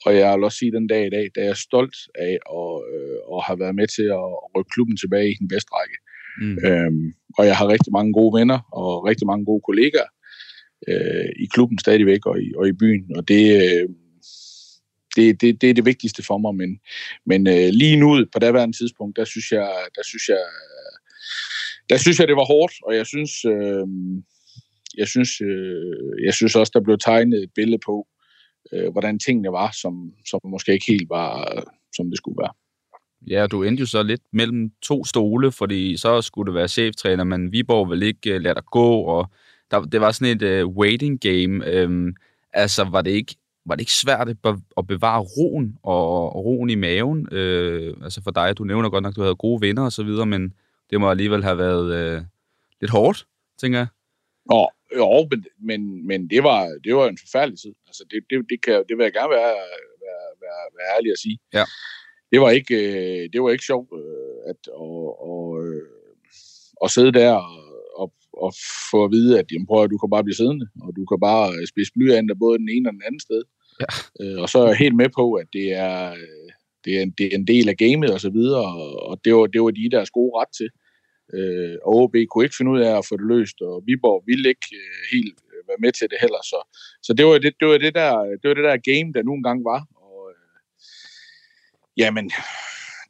og 0.05 0.11
jeg 0.19 0.29
vil 0.35 0.49
også 0.49 0.59
sige 0.59 0.77
den 0.79 0.87
dag 0.93 1.03
i 1.07 1.15
dag, 1.17 1.25
er 1.43 1.49
jeg 1.51 1.57
stolt 1.69 1.97
af 2.27 2.35
at, 2.61 2.73
øh, 2.95 3.19
at 3.35 3.41
have 3.47 3.61
været 3.63 3.79
med 3.81 3.89
til 3.97 4.07
at 4.21 4.27
rykke 4.55 4.73
klubben 4.75 4.97
tilbage 4.97 5.31
i 5.31 5.41
den 5.43 5.49
bedste 5.55 5.71
række. 5.79 5.97
Mm. 6.43 6.57
Øhm, 6.67 7.07
og 7.39 7.43
jeg 7.49 7.57
har 7.57 7.69
rigtig 7.75 7.93
mange 7.99 8.13
gode 8.19 8.33
venner 8.39 8.59
og 8.81 8.91
rigtig 9.09 9.27
mange 9.31 9.45
gode 9.51 9.63
kollegaer 9.69 10.11
øh, 10.89 11.31
i 11.45 11.47
klubben 11.55 11.79
stadigvæk 11.79 12.27
og 12.27 12.37
i, 12.43 12.49
og 12.59 12.69
i 12.69 12.73
byen. 12.73 13.17
Og 13.17 13.29
det, 13.29 13.45
øh, 13.63 13.89
det, 15.17 15.41
det, 15.41 15.61
det 15.61 15.71
er 15.71 15.75
det 15.75 15.87
vigtigste 15.87 16.23
for 16.23 16.39
mig. 16.39 16.55
Men, 16.55 16.81
men 17.27 17.47
øh, 17.47 17.69
lige 17.73 17.97
nu 17.97 18.25
på 18.33 18.39
daværende 18.39 18.77
tidspunkt, 18.77 19.17
der 19.17 19.25
synes 19.25 19.53
jeg, 19.53 19.73
der 19.95 20.03
synes 20.05 20.29
jeg, 20.29 20.45
der 21.89 21.97
synes 21.97 22.19
jeg, 22.19 22.29
det 22.29 22.37
var 22.37 22.45
hårdt, 22.45 22.75
og 22.83 22.97
jeg 22.97 23.07
synes, 23.07 23.45
øh, 23.45 23.87
jeg 24.97 25.09
synes, 25.09 25.41
øh, 25.41 26.25
jeg 26.25 26.35
synes 26.35 26.57
også, 26.57 26.71
der 26.75 26.81
blev 26.81 26.99
tegnet 26.99 27.43
et 27.43 27.51
billede 27.55 27.81
på, 27.87 28.07
øh, 28.73 28.93
hvordan 28.93 29.19
tingene 29.19 29.53
var, 29.53 29.71
som, 29.83 30.13
som 30.31 30.41
måske 30.45 30.73
ikke 30.73 30.93
helt 30.93 31.09
var, 31.11 31.63
som 31.97 32.11
det 32.11 32.19
skulle 32.19 32.39
være. 32.43 32.53
Ja, 33.31 33.47
du 33.47 33.63
endte 33.63 33.81
jo 33.81 33.87
så 33.87 34.03
lidt 34.03 34.23
mellem 34.33 34.71
to 34.83 35.05
stole, 35.05 35.53
fordi 35.53 35.97
så 35.97 36.23
skulle 36.23 36.47
du 36.47 36.53
være 36.53 36.69
cheftræner, 36.69 37.25
men 37.25 37.53
Viborg 37.53 37.91
vil 37.91 38.03
ikke 38.03 38.35
øh, 38.35 38.41
lade 38.41 38.55
dig 38.55 38.65
gå, 38.65 38.91
og 39.01 39.31
der, 39.71 39.81
det 39.81 40.01
var 40.01 40.13
sådan 40.13 40.43
et 40.43 40.63
uh, 40.63 40.77
waiting 40.77 41.21
game. 41.21 41.85
Um, 41.85 42.17
altså, 42.53 42.85
var 42.85 43.03
det 43.03 43.11
ikke 43.11 43.37
var 43.67 43.75
det 43.75 43.83
ikke 43.83 43.93
svært 43.93 44.29
at 44.79 44.87
bevare 44.87 45.21
roen 45.21 45.77
og, 45.83 46.37
og 46.37 46.45
roen 46.45 46.71
i 46.71 46.75
maven? 46.75 47.21
Uh, 47.33 48.05
altså 48.05 48.21
for 48.25 48.31
dig, 48.31 48.59
du 48.59 48.65
nævner 48.65 48.91
godt 48.91 49.03
nok, 49.03 49.13
at 49.13 49.17
du 49.17 49.21
havde 49.23 49.37
gode 49.37 49.61
venner 49.61 49.85
og 49.85 49.93
så 49.93 50.03
videre, 50.03 50.27
men 50.27 50.53
det 50.91 51.01
må 51.01 51.11
alligevel 51.11 51.43
have 51.45 51.59
været 51.59 52.17
uh, 52.19 52.25
lidt 52.81 52.91
hårdt, 52.91 53.27
tænker 53.61 53.79
jeg. 53.79 53.87
Nå, 54.51 54.69
jo, 54.97 55.29
men, 55.31 55.45
men, 55.69 56.07
men 56.07 56.31
det, 56.31 56.43
var, 56.43 56.61
det 56.85 56.95
var 56.97 57.09
en 57.09 57.19
forfærdelig 57.19 57.59
tid. 57.59 57.75
Altså, 57.87 58.05
det, 58.11 58.19
det, 58.31 58.37
det, 58.51 58.59
kan, 58.63 58.85
det 58.89 58.97
vil 58.97 59.05
jeg 59.05 59.13
gerne 59.13 59.31
være, 59.31 59.55
være, 60.05 60.25
være, 60.45 60.63
være 60.77 60.97
ærlig 60.97 61.11
at 61.13 61.19
sige. 61.19 61.39
Ja. 61.53 61.65
Det 62.33 62.41
var 62.41 62.51
ikke, 62.51 62.75
øh, 62.75 63.23
det 63.33 63.43
var 63.43 63.51
ikke 63.51 63.71
sjovt 63.71 63.89
øh, 64.01 64.51
at, 64.51 64.61
at, 64.83 65.09
at, 65.31 65.83
at 66.85 66.91
sidde 66.91 67.13
der 67.13 67.33
og, 67.33 67.61
og, 68.03 68.09
og 68.33 68.51
få 68.91 69.05
at 69.05 69.11
vide, 69.17 69.39
at 69.41 69.47
jamen, 69.53 69.67
prøv, 69.67 69.85
at 69.85 69.91
du 69.91 69.99
kan 69.99 70.11
bare 70.11 70.25
blive 70.25 70.41
siddende, 70.41 70.67
og 70.85 70.91
du 70.99 71.05
kan 71.11 71.21
bare 71.29 71.67
spise 71.73 71.93
blyanter 71.95 72.43
både 72.45 72.59
den 72.59 72.69
ene 72.75 72.89
og 72.89 72.93
den 72.93 73.07
anden 73.07 73.21
sted. 73.21 73.43
Ja. 73.81 73.87
Øh, 74.21 74.43
og 74.43 74.49
så 74.49 74.59
er 74.59 74.69
jeg 74.69 74.77
helt 74.77 74.97
med 74.97 75.09
på, 75.09 75.33
at 75.33 75.47
det 75.53 75.73
er, 75.73 76.15
det 76.85 76.99
er, 76.99 77.03
en, 77.03 77.11
det 77.11 77.27
er 77.27 77.35
en 77.35 77.47
del 77.47 77.69
af 77.69 77.77
gamet 77.77 78.11
og 78.11 78.21
så 78.21 78.31
videre, 78.31 78.67
og 79.09 79.21
det 79.25 79.35
var, 79.35 79.47
det 79.47 79.63
var 79.63 79.71
de 79.71 79.91
deres 79.91 80.11
gode 80.11 80.33
ret 80.39 80.53
til. 80.59 80.71
Øh, 81.37 81.77
og 81.87 81.95
OB 82.03 82.15
kunne 82.31 82.45
ikke 82.45 82.57
finde 82.59 82.73
ud 82.73 82.81
af 82.81 82.99
at 82.99 83.07
få 83.09 83.17
det 83.17 83.27
løst, 83.27 83.61
og 83.61 83.83
Viborg 83.87 84.23
ville 84.27 84.49
ikke 84.49 84.69
øh, 84.83 85.01
helt 85.13 85.39
øh, 85.53 85.69
være 85.69 85.83
med 85.85 85.93
til 85.93 86.07
det 86.11 86.19
heller. 86.21 86.43
Så, 86.43 86.59
så 87.03 87.13
det, 87.19 87.27
var 87.27 87.39
det, 87.39 87.53
det, 87.61 87.69
var 87.69 87.79
det, 87.79 87.95
der, 87.95 88.11
det 88.41 88.47
var 88.49 88.55
det 88.55 88.65
der 88.71 88.87
game, 88.91 89.13
der 89.13 89.23
nogle 89.23 89.43
gange 89.43 89.65
var. 89.65 89.81
Og, 90.07 90.19
øh, 90.31 90.59
jamen, 91.97 92.31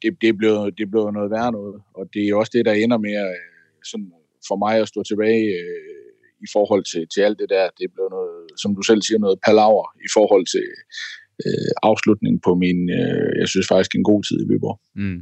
det, 0.03 0.11
det, 0.22 0.37
blev, 0.38 0.55
det 0.79 0.90
blev 0.90 1.11
noget 1.11 1.31
værre 1.31 1.53
noget. 1.53 1.83
Og 1.94 2.05
det 2.14 2.22
er 2.29 2.35
også 2.35 2.53
det, 2.55 2.64
der 2.64 2.72
ender 2.72 2.98
med 2.98 3.14
øh, 3.29 3.40
sådan, 3.90 4.12
for 4.48 4.57
mig 4.64 4.74
at 4.81 4.88
stå 4.88 5.03
tilbage 5.03 5.46
øh, 5.62 6.03
i 6.46 6.48
forhold 6.52 6.85
til, 6.92 7.02
til 7.14 7.20
alt 7.26 7.38
det 7.38 7.48
der. 7.54 7.64
Det 7.80 7.88
blev 7.94 8.07
noget, 8.16 8.35
som 8.62 8.70
du 8.76 8.83
selv 8.83 9.02
siger, 9.02 9.18
noget 9.18 9.38
palaver 9.46 9.87
i 10.07 10.09
forhold 10.16 10.46
til 10.54 10.66
øh, 11.46 11.70
afslutningen 11.83 12.40
på 12.46 12.54
min, 12.54 12.78
øh, 12.98 13.33
jeg 13.40 13.48
synes 13.48 13.68
faktisk, 13.68 13.94
en 13.94 14.09
god 14.11 14.22
tid 14.22 14.38
i 14.40 14.48
Viborg. 14.52 14.80
Mm. 14.94 15.20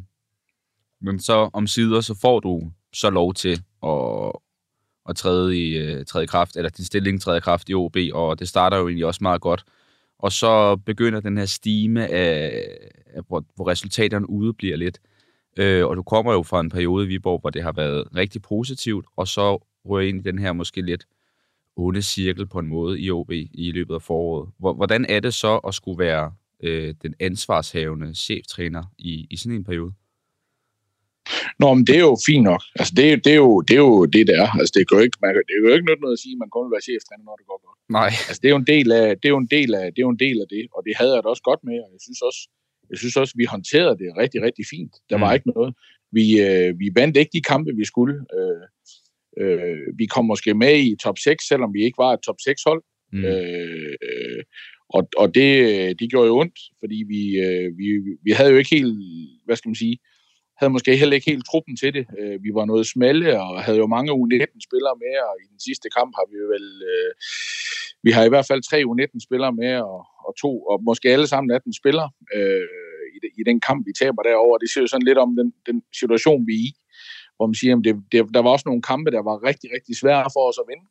Men 1.07 1.21
så 1.21 1.51
om 1.53 1.67
sider, 1.67 2.01
så 2.01 2.15
får 2.21 2.41
du 2.41 2.73
så 2.93 3.11
lov 3.11 3.35
til 3.35 3.57
at, 3.83 4.33
at 5.09 5.17
træde 5.17 5.59
i, 5.63 5.67
øh, 5.77 6.05
træde 6.05 6.25
i 6.25 6.27
kraft, 6.27 6.57
eller 6.57 6.71
din 6.71 6.85
stilling 6.85 7.21
træde 7.21 7.39
i 7.39 7.41
kraft 7.41 7.69
i 7.69 7.75
OB, 7.75 7.97
og 8.13 8.39
det 8.39 8.49
starter 8.49 8.77
jo 8.79 8.89
egentlig 8.89 9.07
også 9.07 9.19
meget 9.23 9.41
godt. 9.41 9.65
Og 10.19 10.33
så 10.33 10.77
begynder 10.77 11.21
den 11.21 11.39
her 11.39 11.47
stime 11.47 12.09
af, 12.09 12.65
af 13.15 13.23
hvor, 13.29 13.45
hvor 13.55 13.69
resultaterne 13.69 14.31
ude 14.31 14.55
bliver 14.55 14.77
lidt. 14.77 15.01
Øh, 15.59 15.87
og 15.87 15.97
du 15.97 16.03
kommer 16.03 16.33
jo 16.33 16.43
fra 16.43 16.61
en 16.61 16.71
periode 16.71 17.05
i 17.05 17.09
Viborg, 17.09 17.41
hvor 17.41 17.51
det 17.51 17.63
har 17.63 17.73
været 17.73 18.05
rigtig 18.17 18.43
positivt, 18.43 19.07
og 19.17 19.29
så 19.29 19.65
rører 19.85 20.09
ind 20.09 20.21
i 20.21 20.31
den 20.31 20.39
her 20.39 20.53
måske 20.53 20.83
lidt 20.83 21.07
onde 21.77 22.03
cirkel 22.03 22.47
på 22.47 22.59
en 22.59 22.67
måde 22.67 23.01
i 23.01 23.11
OB 23.11 23.31
i 23.33 23.73
løbet 23.75 23.95
af 23.95 24.03
foråret. 24.03 24.51
Hvordan 24.59 25.07
er 25.09 25.21
det 25.21 25.35
så 25.35 25.57
at 25.57 25.75
skulle 25.75 25.99
være 25.99 26.33
øh, 26.63 26.95
den 27.03 27.15
ansvarshavende 27.21 28.15
cheftræner 28.15 28.85
i, 28.99 29.27
i 29.31 29.37
sådan 29.37 29.57
en 29.57 29.65
periode? 29.65 29.93
Nå, 31.63 31.69
men 31.75 31.85
det 31.89 31.97
er 31.97 32.07
jo 32.11 32.17
fint 32.29 32.45
nok. 32.51 32.63
Altså, 32.81 32.93
det, 32.97 33.07
det, 33.25 33.33
er, 33.37 33.41
jo, 33.47 33.61
det 33.61 33.75
er 33.81 33.85
jo 33.91 34.07
det, 34.15 34.27
der 34.27 34.37
er. 34.45 34.51
Altså, 34.61 34.73
det, 34.77 34.83
kan 34.89 35.03
ikke, 35.07 35.19
man, 35.23 35.31
det 35.49 35.55
er 35.57 35.61
jo 35.69 35.75
ikke 35.75 35.87
noget 36.05 36.19
at 36.19 36.23
sige, 36.25 36.35
at 36.37 36.41
man 36.43 36.51
kun 36.55 36.65
vil 36.65 36.75
være 36.77 36.89
cheftræner, 36.91 37.25
når 37.29 37.37
det 37.41 37.47
går 37.51 37.59
godt. 37.67 37.79
Nej. 37.99 38.11
Altså, 38.29 38.41
det 38.43 38.49
er 38.49 38.55
jo 38.57 38.63
en 38.65 38.71
del 38.75 38.89
af 39.01 39.07
det, 39.19 39.27
er 39.29 39.35
jo 39.37 39.43
en 39.47 39.53
del 39.57 39.71
af, 39.81 39.85
det, 39.93 39.99
er 40.01 40.07
jo 40.09 40.15
en 40.17 40.23
del 40.27 40.37
af 40.45 40.49
det 40.55 40.63
og 40.77 40.81
det 40.87 40.93
havde 41.01 41.13
jeg 41.15 41.23
da 41.23 41.29
også 41.35 41.47
godt 41.51 41.63
med, 41.69 41.77
og 41.85 41.91
jeg 41.95 42.03
synes 42.07 42.21
også, 42.29 42.41
Jeg 42.91 42.99
synes 42.99 43.17
også, 43.23 43.35
vi 43.41 43.45
håndterede 43.55 43.97
det 44.03 44.09
rigtig, 44.23 44.41
rigtig 44.47 44.65
fint. 44.75 44.95
Der 45.11 45.19
var 45.23 45.31
mm. 45.31 45.37
ikke 45.37 45.49
noget. 45.55 45.71
Vi, 46.19 46.27
øh, 46.47 46.71
vi 46.83 46.87
vandt 47.01 47.17
ikke 47.17 47.37
de 47.39 47.49
kampe, 47.53 47.71
vi 47.81 47.85
skulle. 47.93 48.17
Øh, 48.39 48.65
øh, 49.41 49.99
vi 49.99 50.07
kom 50.07 50.25
måske 50.25 50.55
med 50.55 50.79
i 50.79 50.97
top 51.03 51.19
6, 51.19 51.49
selvom 51.49 51.75
vi 51.75 51.85
ikke 51.85 51.99
var 51.99 52.13
et 52.13 52.21
top 52.27 52.37
6-hold. 52.49 52.83
Mm. 53.13 53.25
Øh, 53.25 54.43
og, 54.89 55.09
og 55.17 55.35
det, 55.35 55.49
det 56.01 56.11
gjorde 56.11 56.27
jo 56.27 56.39
ondt, 56.39 56.59
fordi 56.81 57.05
vi, 57.09 57.23
øh, 57.47 57.79
vi, 57.79 57.87
vi 58.25 58.31
havde 58.31 58.51
jo 58.51 58.59
ikke 58.59 58.75
helt, 58.77 58.97
hvad 59.45 59.57
skal 59.57 59.69
man 59.69 59.75
sige, 59.75 59.99
havde 60.59 60.73
måske 60.77 60.97
heller 60.97 61.15
ikke 61.15 61.31
helt 61.31 61.47
truppen 61.51 61.77
til 61.77 61.91
det. 61.97 62.05
Øh, 62.19 62.37
vi 62.45 62.51
var 62.59 62.65
noget 62.65 62.87
smalle 62.87 63.41
og 63.43 63.63
havde 63.65 63.79
jo 63.79 63.87
mange 63.87 64.13
U19-spillere 64.21 64.97
med, 65.05 65.15
og 65.29 65.35
i 65.45 65.47
den 65.53 65.61
sidste 65.67 65.89
kamp 65.97 66.11
har 66.19 66.27
vi 66.31 66.37
jo 66.43 66.47
vel... 66.55 66.67
Øh, 66.93 67.13
vi 68.07 68.11
har 68.11 68.25
i 68.25 68.33
hvert 68.33 68.47
fald 68.51 68.63
tre 68.63 68.79
U19-spillere 68.91 69.53
med, 69.63 69.75
og, 69.93 70.01
og 70.27 70.33
to, 70.43 70.53
og 70.71 70.77
måske 70.89 71.09
alle 71.09 71.27
sammen 71.27 71.51
18 71.51 71.73
spillere 71.81 72.11
øh, 72.37 72.67
i, 73.17 73.19
i 73.41 73.43
den 73.49 73.61
kamp, 73.61 73.81
vi 73.87 73.93
taber 74.03 74.23
derover. 74.23 74.59
Det 74.59 74.71
siger 74.71 74.83
jo 74.83 74.93
sådan 74.93 75.09
lidt 75.11 75.19
om 75.19 75.31
den, 75.41 75.49
den 75.69 75.83
situation, 76.01 76.47
vi 76.47 76.55
er 76.59 76.65
i, 76.69 76.71
hvor 77.43 77.49
man 77.49 77.55
siger, 77.55 77.77
at 77.77 77.85
det, 77.85 77.95
det, 78.13 78.35
der 78.35 78.43
var 78.43 78.51
også 78.51 78.63
nogle 78.67 78.83
kampe, 78.83 79.11
der 79.11 79.23
var 79.23 79.45
rigtig, 79.49 79.71
rigtig 79.75 79.97
svære 79.97 80.29
for 80.35 80.49
os 80.49 80.59
at 80.63 80.69
vinde. 80.71 80.87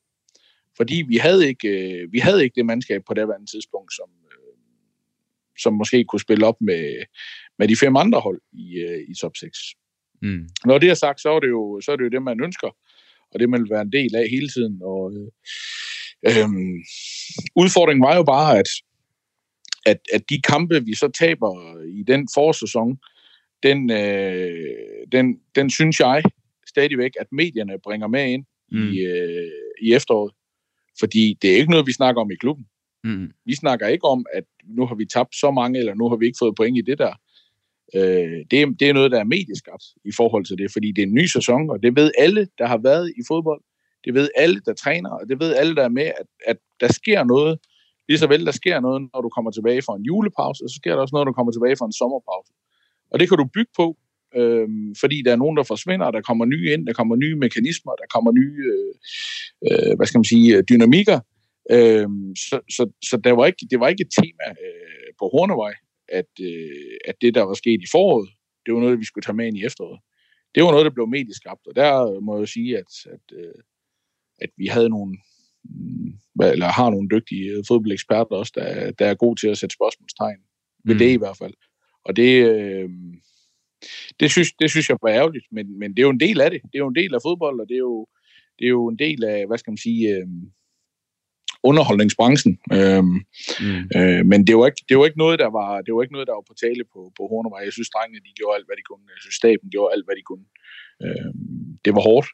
Fordi 0.78 1.04
vi 1.08 1.18
havde 1.18 1.48
ikke, 1.48 1.68
øh, 1.68 2.14
vi 2.14 2.20
havde 2.20 2.44
ikke 2.44 2.56
det 2.56 2.66
mandskab 2.66 3.02
på 3.08 3.14
det 3.14 3.22
andet 3.22 3.50
tidspunkt, 3.50 3.94
som, 3.94 4.10
øh, 4.32 4.56
som 5.64 5.74
måske 5.74 6.04
kunne 6.04 6.20
spille 6.20 6.46
op 6.46 6.62
med, 6.62 7.04
med 7.60 7.68
de 7.68 7.76
fem 7.76 7.96
andre 7.96 8.20
hold 8.20 8.42
i, 8.54 8.80
øh, 8.80 9.00
i 9.10 9.14
top 9.22 9.36
6. 9.38 9.58
Mm. 10.22 10.48
Når 10.66 10.78
det 10.78 10.90
er 10.90 10.94
sagt, 10.94 11.22
så 11.22 11.30
er 11.30 11.40
det, 11.40 11.50
jo, 11.50 11.82
så 11.84 11.92
er 11.92 11.96
det 11.96 12.04
jo 12.04 12.10
det, 12.10 12.24
man 12.24 12.44
ønsker, 12.44 12.72
og 13.32 13.40
det 13.40 13.50
man 13.50 13.62
vil 13.62 13.70
være 13.70 13.82
en 13.82 13.92
del 13.92 14.16
af 14.16 14.30
hele 14.30 14.50
tiden. 14.50 14.82
Og, 14.84 15.14
øh, 15.14 15.30
øh, 16.28 16.50
udfordringen 17.56 18.04
var 18.04 18.16
jo 18.16 18.24
bare, 18.24 18.60
at, 18.60 18.70
at, 19.86 20.00
at 20.14 20.30
de 20.30 20.42
kampe, 20.42 20.86
vi 20.86 20.96
så 20.96 21.08
taber 21.20 21.54
i 22.00 22.04
den 22.04 22.28
forsæson, 22.34 23.00
den, 23.64 23.92
øh, 23.92 25.08
den, 25.12 25.26
den 25.56 25.70
synes 25.70 26.00
jeg 26.00 26.24
stadigvæk, 26.74 27.12
at 27.20 27.28
medierne 27.32 27.74
bringer 27.84 28.08
med 28.08 28.26
ind 28.34 28.46
mm. 28.72 28.92
i, 28.92 28.98
øh, 29.00 29.52
i 29.82 29.94
efteråret. 29.94 30.32
Fordi 31.00 31.38
det 31.42 31.48
er 31.52 31.58
ikke 31.58 31.72
noget, 31.72 31.88
vi 31.88 31.94
snakker 31.94 32.22
om 32.22 32.32
i 32.32 32.36
klubben. 32.36 32.66
Mm. 33.04 33.28
Vi 33.46 33.56
snakker 33.56 33.88
ikke 33.88 34.08
om, 34.16 34.26
at 34.34 34.44
nu 34.78 34.86
har 34.86 34.96
vi 34.96 35.06
tabt 35.06 35.36
så 35.36 35.52
mange, 35.52 35.80
eller 35.80 35.94
nu 35.96 36.10
har 36.10 36.16
vi 36.16 36.26
ikke 36.26 36.42
fået 36.44 36.56
point 36.56 36.78
i 36.78 36.82
det 36.82 36.98
der. 36.98 37.14
Øh, 37.96 38.38
det, 38.52 38.62
er, 38.62 38.66
det 38.80 38.90
er 38.90 38.94
noget, 38.94 39.12
der 39.12 39.20
er 39.20 39.34
medieskabt 39.36 39.86
i 40.06 40.12
forhold 40.20 40.46
til 40.46 40.58
det, 40.58 40.72
fordi 40.72 40.92
det 40.92 41.02
er 41.02 41.08
en 41.08 41.14
ny 41.14 41.26
sæson, 41.26 41.70
og 41.70 41.84
det 41.84 41.96
ved 41.96 42.12
alle, 42.18 42.48
der 42.58 42.68
har 42.68 42.78
været 42.78 43.14
i 43.20 43.22
fodbold. 43.28 43.62
Det 44.06 44.14
ved 44.14 44.30
alle, 44.36 44.62
der 44.66 44.74
træner, 44.74 45.10
og 45.10 45.30
det 45.30 45.40
ved 45.40 45.56
alle, 45.56 45.76
der 45.76 45.84
er 45.84 45.90
med, 46.00 46.04
at, 46.22 46.28
at 46.48 46.58
der 46.80 46.92
sker 46.94 47.24
noget. 47.24 47.60
Lige 48.10 48.18
så 48.18 48.28
vel, 48.28 48.46
der 48.46 48.52
sker 48.52 48.80
noget, 48.80 49.10
når 49.14 49.22
du 49.22 49.30
kommer 49.30 49.52
tilbage 49.52 49.82
fra 49.82 49.96
en 49.96 50.04
julepause, 50.04 50.64
og 50.64 50.70
så 50.70 50.76
sker 50.76 50.94
der 50.96 51.02
også 51.02 51.14
noget, 51.14 51.26
når 51.26 51.32
du 51.32 51.36
kommer 51.36 51.52
tilbage 51.52 51.76
fra 51.78 51.86
en 51.86 52.00
sommerpause. 52.02 52.52
Og 53.12 53.20
det 53.20 53.30
kan 53.30 53.38
du 53.38 53.46
bygge 53.58 53.72
på, 53.76 53.98
øh, 54.40 54.68
fordi 55.00 55.22
der 55.26 55.32
er 55.32 55.42
nogen, 55.44 55.58
der 55.58 55.64
forsvinder, 55.64 56.12
der 56.12 56.22
kommer 56.22 56.46
nye 56.46 56.74
ind, 56.74 56.88
der 56.88 56.94
kommer 56.94 57.16
nye 57.16 57.36
mekanismer, 57.36 57.92
der 58.02 58.08
kommer 58.14 58.32
nye, 58.32 58.64
øh, 58.74 58.94
øh, 59.68 59.96
hvad 59.98 60.08
skal 60.08 60.20
man 60.20 60.32
sige, 60.34 60.62
dynamikker. 60.62 61.20
Øh, 61.72 62.08
så 62.46 62.56
så, 62.76 62.84
så 63.10 63.16
der 63.24 63.32
var 63.32 63.46
ikke, 63.46 63.68
det 63.72 63.80
var 63.80 63.88
ikke 63.88 64.06
et 64.08 64.14
tema 64.20 64.48
øh, 64.66 65.10
på 65.20 65.26
Hornevej, 65.34 65.74
at, 66.20 66.32
øh, 66.42 66.98
at 67.06 67.16
det, 67.22 67.36
der 67.36 67.44
var 67.44 67.54
sket 67.54 67.82
i 67.82 67.92
foråret, 67.92 68.30
det 68.66 68.74
var 68.74 68.80
noget, 68.80 69.00
vi 69.00 69.06
skulle 69.06 69.26
tage 69.26 69.36
med 69.36 69.48
ind 69.48 69.58
i 69.58 69.66
efteråret. 69.66 70.00
Det 70.56 70.64
var 70.64 70.72
noget, 70.72 70.86
der 70.86 70.98
blev 70.98 71.08
medieskabt, 71.08 71.68
og 71.68 71.76
der 71.76 72.20
må 72.20 72.40
jeg 72.40 72.48
sige, 72.48 72.78
at, 72.78 72.92
at, 73.16 73.26
øh, 73.40 73.60
at 74.42 74.50
vi 74.58 74.66
havde 74.66 74.90
nogle, 74.90 75.18
eller 76.54 76.66
har 76.66 76.90
nogle 76.90 77.10
dygtige 77.16 77.64
fodboldeksperter 77.68 78.36
også, 78.36 78.54
der, 78.56 78.92
der 78.92 79.06
er 79.06 79.16
gode 79.24 79.40
til 79.40 79.48
at 79.48 79.58
sætte 79.58 79.74
spørgsmålstegn 79.74 80.42
ved 80.86 80.96
mm. 80.96 81.00
det 81.00 81.10
i 81.10 81.18
hvert 81.18 81.38
fald. 81.38 81.54
Og 82.06 82.16
det, 82.16 82.32
øh, 82.50 82.90
det, 84.20 84.32
synes, 84.32 84.52
det 84.62 84.70
synes 84.70 84.90
jeg 84.90 84.98
var 85.02 85.10
ærgerligt, 85.10 85.46
men, 85.52 85.80
men 85.80 85.92
det 85.92 86.00
er 86.00 86.08
jo 86.10 86.10
en 86.10 86.20
del 86.20 86.42
af 86.42 86.50
det. 86.52 86.62
Det 86.62 86.76
er 86.76 86.84
jo 86.86 86.88
en 86.88 86.96
del 86.96 87.16
af 87.16 87.22
fodbold, 87.26 87.60
og 87.60 87.68
det 87.70 87.76
er 87.76 87.86
jo, 87.90 88.08
det 88.60 88.66
er 88.66 88.70
jo 88.70 88.88
en 88.88 89.00
del 89.00 89.24
af, 89.24 89.48
hvad 89.48 89.58
skal 89.58 89.72
man 89.72 89.78
sige, 89.78 90.10
øh, 90.16 90.28
underholdningsbranchen. 91.64 92.54
Øhm, 92.78 93.18
mm. 93.66 93.82
øh, 93.98 94.26
men 94.32 94.48
det 94.48 94.58
var, 94.58 94.66
ikke, 94.66 94.84
det 94.90 94.98
var 94.98 95.06
ikke 95.06 95.24
noget, 95.26 95.40
der 95.40 95.50
var, 95.60 95.82
det 95.82 95.92
var 95.94 96.02
ikke 96.02 96.16
noget, 96.18 96.28
der 96.28 96.34
var 96.40 96.46
på 96.48 96.56
tale 96.66 96.84
på, 96.94 97.00
på 97.18 97.24
Hornevej. 97.32 97.62
Jeg 97.68 97.74
synes, 97.74 97.90
drengene, 97.90 98.26
de 98.26 98.38
gjorde 98.40 98.56
alt, 98.58 98.68
hvad 98.68 98.78
de 98.80 98.88
kunne. 98.90 99.06
Jeg 99.16 99.22
synes, 99.22 99.36
staben 99.42 99.70
gjorde 99.74 99.94
alt, 99.94 100.06
hvad 100.08 100.16
de 100.20 100.28
kunne. 100.30 100.48
Øh, 101.04 101.32
det 101.86 101.92
var 101.96 102.04
hårdt, 102.10 102.28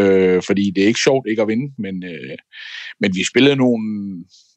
øh, 0.00 0.40
fordi 0.48 0.64
det 0.74 0.80
er 0.82 0.90
ikke 0.92 1.06
sjovt 1.08 1.26
ikke 1.30 1.42
at 1.42 1.50
vinde, 1.52 1.68
men, 1.84 1.94
øh, 2.12 2.36
men 3.00 3.10
vi 3.16 3.22
spillede 3.30 3.56
nogle, 3.64 3.84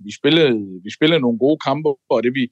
vi 0.06 0.12
spillede, 0.20 0.56
vi 0.86 0.91
spillede 0.98 1.22
nogle 1.26 1.39
gode 1.45 1.60
kampe, 1.68 1.89
og 2.14 2.18
det 2.24 2.32
vi, 2.39 2.43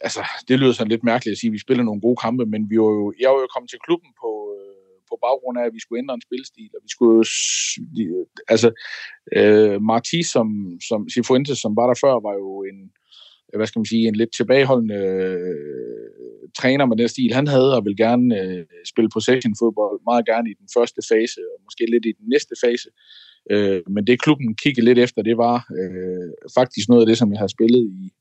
altså, 0.00 0.22
det 0.48 0.58
lyder 0.58 0.72
sådan 0.72 0.92
lidt 0.94 1.04
mærkeligt 1.04 1.32
at 1.32 1.38
sige, 1.38 1.50
at 1.50 1.52
vi 1.52 1.58
spiller 1.66 1.84
nogle 1.84 2.00
gode 2.00 2.16
kampe, 2.16 2.46
men 2.46 2.70
vi 2.70 2.76
var 2.78 2.92
jo, 3.00 3.12
jeg 3.20 3.30
var 3.30 3.40
jo 3.40 3.48
kommet 3.54 3.70
til 3.70 3.84
klubben 3.86 4.10
på, 4.22 4.30
øh, 4.56 4.76
på 5.10 5.14
baggrund 5.26 5.58
af, 5.58 5.64
at 5.66 5.74
vi 5.74 5.80
skulle 5.80 6.00
ændre 6.02 6.14
en 6.14 6.26
spilstil, 6.28 6.70
og 6.76 6.80
vi 6.86 6.90
skulle 6.96 7.24
altså, 8.48 8.68
øh, 9.38 9.82
Marti, 9.82 10.22
som, 10.22 10.48
som 10.88 11.08
Cifuentes, 11.14 11.58
som 11.58 11.76
var 11.76 11.86
der 11.86 11.98
før, 12.04 12.14
var 12.26 12.34
jo 12.42 12.50
en, 12.70 12.78
hvad 13.56 13.66
skal 13.66 13.78
man 13.80 13.92
sige, 13.92 14.08
en 14.08 14.16
lidt 14.16 14.32
tilbageholdende 14.36 15.00
øh, 15.14 16.08
træner 16.58 16.86
med 16.86 16.96
den 16.96 17.08
stil, 17.08 17.32
han 17.32 17.46
havde, 17.46 17.76
og 17.76 17.84
ville 17.84 18.02
gerne 18.06 18.40
øh, 18.40 18.64
spille 18.92 19.10
possession 19.14 19.54
fodbold 19.60 20.00
meget 20.10 20.26
gerne 20.26 20.50
i 20.50 20.54
den 20.60 20.68
første 20.76 21.00
fase, 21.10 21.40
og 21.52 21.56
måske 21.66 21.84
lidt 21.94 22.06
i 22.06 22.12
den 22.20 22.28
næste 22.34 22.54
fase. 22.64 22.88
Øh, 23.50 23.82
men 23.94 24.06
det 24.06 24.22
klubben 24.22 24.56
kiggede 24.62 24.86
lidt 24.88 24.98
efter, 24.98 25.22
det 25.22 25.36
var 25.36 25.56
øh, 25.80 26.30
faktisk 26.58 26.88
noget 26.88 27.02
af 27.02 27.06
det, 27.06 27.18
som 27.18 27.32
jeg 27.32 27.40
har 27.44 27.52
spillet 27.56 27.82
i, 28.00 28.12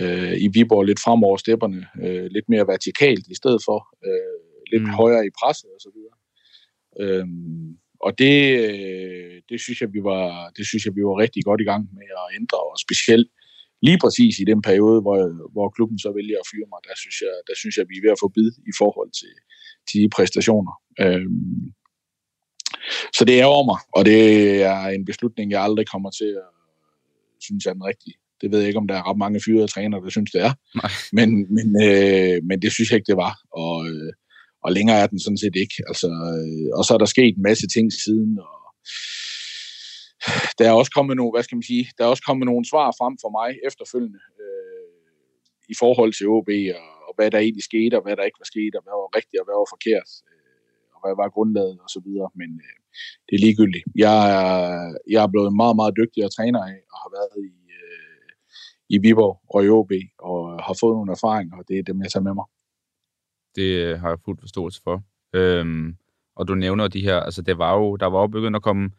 øh, 0.00 0.34
i 0.44 0.48
Viborg 0.54 0.84
lidt 0.84 1.00
fremover 1.04 1.36
stepperne, 1.36 1.86
øh, 2.04 2.26
lidt 2.36 2.48
mere 2.48 2.66
vertikalt 2.66 3.24
i 3.32 3.34
stedet 3.34 3.60
for. 3.66 3.78
Øh, 4.06 4.40
lidt 4.72 4.82
mm. 4.82 4.98
højere 5.00 5.26
i 5.26 5.30
presset 5.40 5.70
og 5.76 5.80
så 5.86 5.90
videre. 5.96 6.16
Øhm, 7.02 7.68
og 8.06 8.10
det, 8.22 8.36
øh, 8.66 9.36
det, 9.50 9.58
synes 9.64 9.78
jeg, 9.80 9.90
vi 9.96 10.00
var, 10.10 10.26
det 10.56 10.64
synes 10.66 10.82
jeg, 10.86 10.94
vi 10.98 11.02
var 11.08 11.16
rigtig 11.24 11.42
godt 11.48 11.60
i 11.60 11.68
gang 11.70 11.82
med 11.98 12.08
at 12.22 12.26
ændre, 12.38 12.58
og 12.70 12.76
specielt 12.86 13.28
lige 13.88 13.98
præcis 14.02 14.34
i 14.38 14.44
den 14.50 14.60
periode, 14.68 14.98
hvor, 15.04 15.18
hvor 15.54 15.68
klubben 15.76 15.98
så 15.98 16.10
vælger 16.18 16.38
at 16.40 16.48
fyre 16.50 16.68
mig, 16.72 16.80
der 16.88 16.94
synes 17.02 17.18
jeg, 17.24 17.34
der 17.48 17.54
synes 17.60 17.74
jeg 17.76 17.86
vi 17.90 17.96
er 17.96 18.04
ved 18.04 18.16
at 18.16 18.22
få 18.22 18.28
bid 18.36 18.50
i 18.72 18.74
forhold 18.80 19.10
til, 19.20 19.34
til 19.88 19.98
de 20.02 20.08
præstationer. 20.16 20.74
Øhm, 21.04 21.62
så 23.16 23.22
det 23.28 23.36
er 23.40 23.46
over 23.54 23.64
mig, 23.70 23.80
og 23.96 24.02
det 24.10 24.20
er 24.72 24.80
en 24.96 25.04
beslutning, 25.10 25.46
jeg 25.50 25.62
aldrig 25.62 25.86
kommer 25.94 26.10
til 26.10 26.30
at 26.44 26.50
synes 27.46 27.66
er 27.66 27.72
den 27.72 27.84
rigtige. 27.90 28.16
Det 28.40 28.50
ved 28.50 28.58
jeg 28.58 28.68
ikke, 28.68 28.78
om 28.78 28.88
der 28.88 28.96
er 28.96 29.08
ret 29.10 29.18
mange 29.18 29.40
fyrede 29.46 29.68
trænere, 29.68 30.04
der 30.04 30.10
synes, 30.10 30.30
det 30.30 30.40
er. 30.48 30.52
Nej. 30.80 30.90
Men, 31.18 31.28
men, 31.56 31.68
øh, 31.86 32.38
men 32.48 32.62
det 32.62 32.72
synes 32.72 32.90
jeg 32.90 32.96
ikke, 32.98 33.10
det 33.12 33.22
var. 33.26 33.34
Og, 33.62 33.74
øh, 33.88 34.12
og 34.64 34.72
længere 34.72 34.98
er 35.02 35.06
den 35.06 35.20
sådan 35.20 35.42
set 35.44 35.56
ikke. 35.64 35.76
Altså, 35.90 36.08
øh, 36.38 36.68
og 36.78 36.82
så 36.84 36.94
er 36.94 36.98
der 36.98 37.14
sket 37.14 37.34
en 37.36 37.48
masse 37.50 37.66
ting 37.74 37.86
siden, 38.04 38.32
og 38.48 38.58
der 40.58 40.64
er 40.68 40.74
også 40.80 40.92
kommet 40.96 41.14
nogle, 41.16 41.32
hvad 41.34 41.44
skal 41.46 41.56
man 41.56 41.70
sige, 41.72 41.84
der 41.96 42.02
er 42.04 42.10
også 42.14 42.26
kommet 42.28 42.46
nogle 42.50 42.64
svar 42.72 42.88
frem 43.00 43.14
for 43.22 43.30
mig 43.38 43.48
efterfølgende 43.68 44.22
øh, 44.42 44.86
i 45.72 45.74
forhold 45.82 46.12
til 46.18 46.26
OB, 46.34 46.50
og, 46.80 46.88
og 47.06 47.12
hvad 47.16 47.28
der 47.30 47.38
egentlig 47.44 47.66
skete, 47.70 47.94
og 47.98 48.02
hvad 48.04 48.16
der 48.16 48.28
ikke 48.28 48.42
var 48.42 48.50
sket, 48.54 48.72
og 48.78 48.82
hvad 48.84 48.96
var 49.02 49.10
rigtigt, 49.18 49.40
og 49.40 49.46
hvad 49.46 49.56
var 49.62 49.68
forkert, 49.74 50.10
øh, 50.30 50.46
og 50.94 50.98
hvad 51.02 51.14
var 51.20 51.34
grundlaget, 51.36 51.76
og 51.84 51.88
så 51.94 52.00
videre. 52.06 52.28
Men 52.40 52.50
øh, 52.66 52.76
det 53.26 53.34
er 53.34 53.44
ligegyldigt. 53.46 53.86
Jeg 54.04 54.18
er, 54.38 54.50
jeg 55.14 55.20
er 55.24 55.30
blevet 55.32 55.52
meget, 55.62 55.76
meget 55.80 55.98
dygtigere 56.00 56.30
træner 56.36 56.60
af, 56.72 56.78
og 56.92 56.96
har 57.04 57.10
været 57.18 57.34
i, 57.50 57.56
i 58.88 58.98
Viborg 58.98 59.40
og 59.50 59.64
i 59.64 59.68
OB, 59.68 59.92
og 60.18 60.62
har 60.62 60.76
fået 60.80 60.94
nogle 60.94 61.12
erfaringer, 61.12 61.56
og 61.56 61.64
det 61.68 61.78
er 61.78 61.82
dem, 61.82 62.02
jeg 62.02 62.10
tager 62.10 62.24
med 62.24 62.34
mig. 62.34 62.44
Det 63.56 63.86
øh, 63.86 64.00
har 64.00 64.08
jeg 64.08 64.18
fuld 64.24 64.38
forståelse 64.40 64.82
for. 64.82 65.02
Øhm, 65.32 65.96
og 66.36 66.48
du 66.48 66.54
nævner 66.54 66.88
de 66.88 67.00
her, 67.00 67.20
altså 67.20 67.42
det 67.42 67.58
var 67.58 67.74
jo, 67.74 67.96
der 67.96 68.06
var 68.06 68.20
jo 68.20 68.26
begyndt 68.26 68.56
at 68.56 68.62
komme 68.62 68.90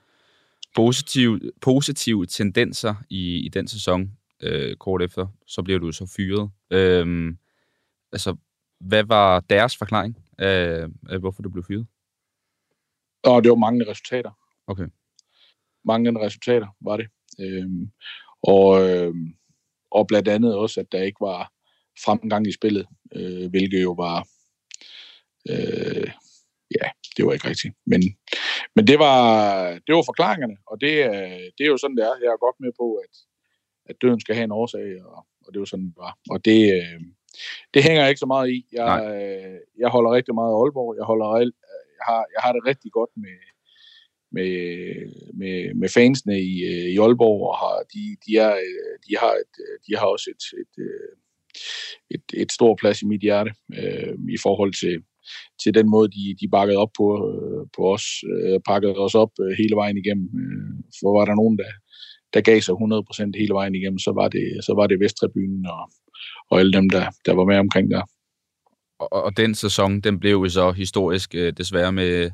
positive, 0.76 1.40
positive 1.62 2.26
tendenser 2.26 2.96
i, 3.10 3.46
i 3.46 3.50
den 3.50 3.68
sæson, 3.68 4.12
øh, 4.44 4.76
kort 4.76 5.02
efter, 5.02 5.28
så 5.46 5.64
blev 5.64 5.82
du 5.82 5.92
så 5.92 6.14
fyret. 6.16 6.50
Øhm, 6.72 7.38
altså, 8.12 8.36
hvad 8.80 9.04
var 9.04 9.40
deres 9.40 9.78
forklaring 9.78 10.18
af, 10.38 10.86
af 11.10 11.20
hvorfor 11.20 11.42
du 11.42 11.50
blev 11.50 11.64
fyret? 11.64 11.88
Og 13.24 13.44
det 13.44 13.50
var 13.50 13.56
mange 13.56 13.92
resultater. 13.92 14.32
Okay. 14.68 14.88
Mange 15.86 16.26
resultater 16.26 16.68
var 16.82 16.98
det. 16.98 17.08
Øhm, 17.40 17.92
og, 18.44 18.90
øhm, 18.90 19.36
og 19.92 20.08
blandt 20.08 20.28
andet 20.28 20.56
også, 20.56 20.80
at 20.80 20.92
der 20.92 21.02
ikke 21.02 21.22
var 21.22 21.52
fremgang 22.06 22.48
i 22.48 22.52
spillet, 22.52 22.88
øh, 23.16 23.50
hvilket 23.50 23.84
jo 23.84 23.92
var 23.92 24.28
Øh, 25.50 26.08
ja, 26.78 26.86
det 27.18 27.26
var 27.26 27.34
ikke 27.34 27.50
rigtigt. 27.50 27.74
Men, 27.86 28.02
men 28.76 28.88
det, 28.88 29.00
var, 29.00 29.20
det 29.86 29.96
var 29.96 30.10
forklaringerne, 30.12 30.58
og 30.68 30.82
det, 30.82 30.94
det 31.56 31.64
er 31.64 31.72
jo 31.74 31.78
sådan, 31.78 31.98
det 31.98 32.06
er. 32.06 32.16
Jeg 32.24 32.32
er 32.32 32.46
godt 32.46 32.60
med 32.60 32.72
på, 32.82 32.88
at, 33.04 33.14
at 33.90 33.96
døden 34.02 34.20
skal 34.20 34.36
have 34.36 34.44
en 34.44 34.58
årsag, 34.62 35.06
og, 35.06 35.26
og 35.46 35.54
det 35.54 35.60
var 35.60 35.66
sådan, 35.66 35.86
det 35.86 35.98
var. 36.08 36.18
Og 36.30 36.46
det, 36.46 36.60
øh, 36.78 37.00
det 37.74 37.84
hænger 37.84 38.02
jeg 38.02 38.10
ikke 38.10 38.26
så 38.26 38.32
meget 38.36 38.50
i. 38.50 38.60
Jeg, 38.72 38.94
øh, 39.14 39.60
jeg 39.82 39.90
holder 39.90 40.16
rigtig 40.18 40.34
meget 40.36 40.52
af 40.54 40.60
Aalborg. 40.62 40.96
Jeg, 41.00 41.06
holder, 41.06 41.30
jeg, 41.98 42.06
har, 42.10 42.22
jeg 42.34 42.42
har 42.46 42.52
det 42.54 42.66
rigtig 42.66 42.92
godt 42.92 43.10
med, 43.16 43.38
med, 44.32 44.52
med, 45.34 45.74
med 45.74 45.90
fansene 45.90 46.40
i, 46.40 46.54
øh, 46.72 46.88
i 46.94 46.98
Aalborg, 46.98 47.40
og 47.50 47.58
har, 47.58 47.76
de, 47.94 48.04
de, 48.26 48.38
er, 48.38 48.54
øh, 48.56 48.96
de, 49.08 49.14
har 49.22 49.34
et, 49.44 49.54
øh, 49.66 49.76
de 49.88 49.98
har 50.00 50.06
også 50.06 50.30
et, 50.36 50.44
et, 50.62 50.74
et 52.16 52.42
et, 52.42 52.52
stort 52.52 52.78
plads 52.82 53.02
i 53.02 53.06
mit 53.06 53.22
hjerte 53.22 53.52
øh, 53.80 54.14
i 54.30 54.38
forhold 54.44 54.74
til, 54.82 54.96
til 55.64 55.74
den 55.74 55.90
måde, 55.90 56.08
de, 56.08 56.36
de 56.42 56.48
bakkede 56.48 56.78
op 56.78 56.92
på, 56.98 57.08
øh, 57.30 57.64
på 57.76 57.94
os, 57.94 58.06
øh, 58.34 58.60
pakkede 58.68 58.98
os 58.98 59.16
op 59.16 59.32
øh, 59.42 59.52
hele 59.58 59.76
vejen 59.76 59.98
igennem. 59.98 60.28
Øh, 60.42 60.84
for 61.00 61.18
var 61.18 61.26
der 61.26 61.36
nogen, 61.36 61.58
der, 61.58 61.72
der 62.34 62.42
gav 62.42 62.62
sig 62.62 62.74
100% 62.74 63.40
hele 63.42 63.54
vejen 63.54 63.76
igennem, 63.76 64.00
så 64.00 64.12
var 64.12 64.28
det, 64.28 64.46
så 64.66 64.74
var 64.76 64.88
det 64.88 65.00
Vesttribunen 65.00 65.66
og, 65.66 65.92
og 66.50 66.60
alle 66.60 66.74
dem, 66.74 66.90
der, 66.90 67.06
der 67.26 67.34
var 67.34 67.46
med 67.46 67.58
omkring 67.58 67.92
der. 67.92 68.02
Og, 69.00 69.24
og 69.26 69.38
den 69.38 69.56
sæson, 69.56 70.02
den 70.02 70.20
blev 70.20 70.32
jo 70.32 70.50
så 70.50 70.72
historisk 70.72 71.36
øh, 71.36 71.54
desværre 71.58 71.92
med 71.92 72.32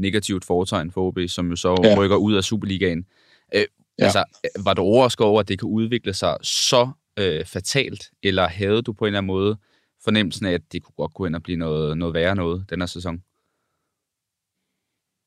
negativt 0.00 0.44
foretegn 0.44 0.90
for 0.90 1.06
OB, 1.06 1.18
som 1.28 1.50
jo 1.50 1.56
så 1.56 1.76
ja. 1.84 1.94
rykker 1.98 2.16
ud 2.16 2.34
af 2.34 2.44
Superligaen. 2.44 3.06
Øh, 3.54 3.64
ja. 3.98 4.04
Altså, 4.04 4.24
var 4.64 4.74
du 4.74 4.82
overrasket 4.82 5.26
over, 5.26 5.40
at 5.40 5.48
det 5.48 5.58
kan 5.58 5.68
udvikle 5.68 6.14
sig 6.14 6.36
så 6.42 6.90
øh, 7.18 7.44
fatalt, 7.44 8.10
eller 8.22 8.48
havde 8.48 8.82
du 8.82 8.92
på 8.92 9.04
en 9.04 9.06
eller 9.06 9.18
anden 9.18 9.26
måde 9.26 9.56
fornemmelsen 10.04 10.46
af, 10.46 10.52
at 10.52 10.62
det 10.72 10.82
kunne 10.82 10.94
godt 10.96 11.14
gå 11.14 11.26
ind 11.26 11.34
og 11.34 11.42
blive 11.42 11.58
noget, 11.58 11.98
noget 11.98 12.14
værre 12.14 12.36
noget 12.36 12.64
den 12.70 12.80
her 12.80 12.86
sæson? 12.86 13.22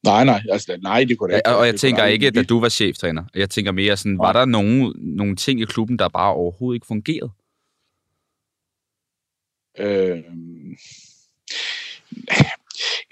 Nej, 0.04 0.24
nej, 0.24 0.42
altså, 0.50 0.78
nej, 0.82 1.04
det 1.04 1.18
kunne 1.18 1.30
det 1.30 1.38
ikke. 1.38 1.50
Og, 1.50 1.58
og 1.58 1.66
jeg 1.66 1.74
det 1.74 1.82
tænker 1.82 2.06
ikke, 2.06 2.28
at 2.28 2.50
du 2.50 2.60
var 2.60 2.70
cheftræner. 2.70 3.24
Jeg 3.36 3.50
tænker 3.50 3.72
mere 3.72 3.98
sådan, 3.98 4.18
var 4.18 4.34
der 4.34 4.46
nogle, 4.46 4.94
nogle 4.96 5.36
ting 5.36 5.62
i 5.62 5.66
klubben, 5.66 6.00
der 6.00 6.10
bare 6.10 6.34
overhovedet 6.34 6.76
ikke 6.76 6.88
fungerede? 6.88 7.32
Øh, 9.80 10.24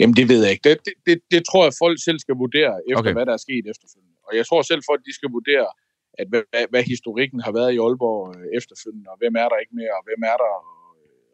jamen, 0.02 0.16
det 0.20 0.26
ved 0.32 0.40
jeg 0.44 0.52
ikke. 0.54 0.66
Det, 0.70 0.78
det, 0.88 0.96
det, 1.08 1.18
det 1.34 1.42
tror 1.50 1.64
jeg, 1.68 1.74
folk 1.84 1.98
selv 2.08 2.20
skal 2.26 2.36
vurdere 2.44 2.74
efter, 2.90 3.00
okay. 3.00 3.14
hvad 3.16 3.26
der 3.30 3.36
er 3.38 3.44
sket 3.48 3.66
efterfølgende. 3.74 4.18
Og 4.28 4.32
jeg 4.40 4.46
tror 4.48 4.62
selv, 4.62 4.82
folk 4.92 5.02
de 5.10 5.14
skal 5.20 5.30
vurdere, 5.38 5.68
at 6.20 6.28
hvad, 6.32 6.44
hvad, 6.52 6.64
hvad 6.72 6.84
historikken 6.94 7.40
har 7.46 7.54
været 7.60 7.72
i 7.76 7.80
Aalborg 7.86 8.22
øh, 8.36 8.48
efterfølgende, 8.60 9.10
og 9.14 9.18
hvem 9.22 9.36
er 9.44 9.48
der 9.52 9.58
ikke 9.64 9.76
mere, 9.82 9.94
og 10.00 10.04
hvem 10.08 10.22
er 10.32 10.38
der, 10.44 10.52
og, 10.60 10.76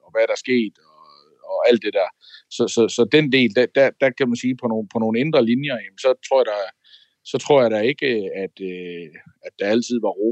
og 0.03 0.09
hvad 0.11 0.22
er 0.26 0.30
der 0.34 0.39
sket, 0.45 0.76
og, 0.91 1.03
og 1.51 1.57
alt 1.70 1.82
det 1.86 1.93
der. 1.99 2.09
Så, 2.55 2.63
så, 2.76 2.82
så 2.95 3.01
den 3.18 3.26
del, 3.36 3.49
der, 3.57 3.65
der, 3.78 3.88
der 4.01 4.09
kan 4.18 4.28
man 4.30 4.38
sige, 4.43 4.55
på 4.61 4.68
nogle, 4.72 4.88
på 4.93 4.97
nogle 5.03 5.20
indre 5.24 5.41
linjer, 5.51 5.78
jamen, 5.84 6.01
så 6.05 6.09
tror 6.28 6.39
jeg, 6.41 6.47
der, 6.51 6.59
så 7.32 7.38
tror 7.43 7.61
jeg 7.61 7.72
da 7.72 7.80
ikke, 7.91 8.09
at, 8.43 8.55
øh, 8.72 9.07
at 9.45 9.53
der 9.59 9.68
altid 9.76 9.97
var 10.05 10.13
ro. 10.22 10.32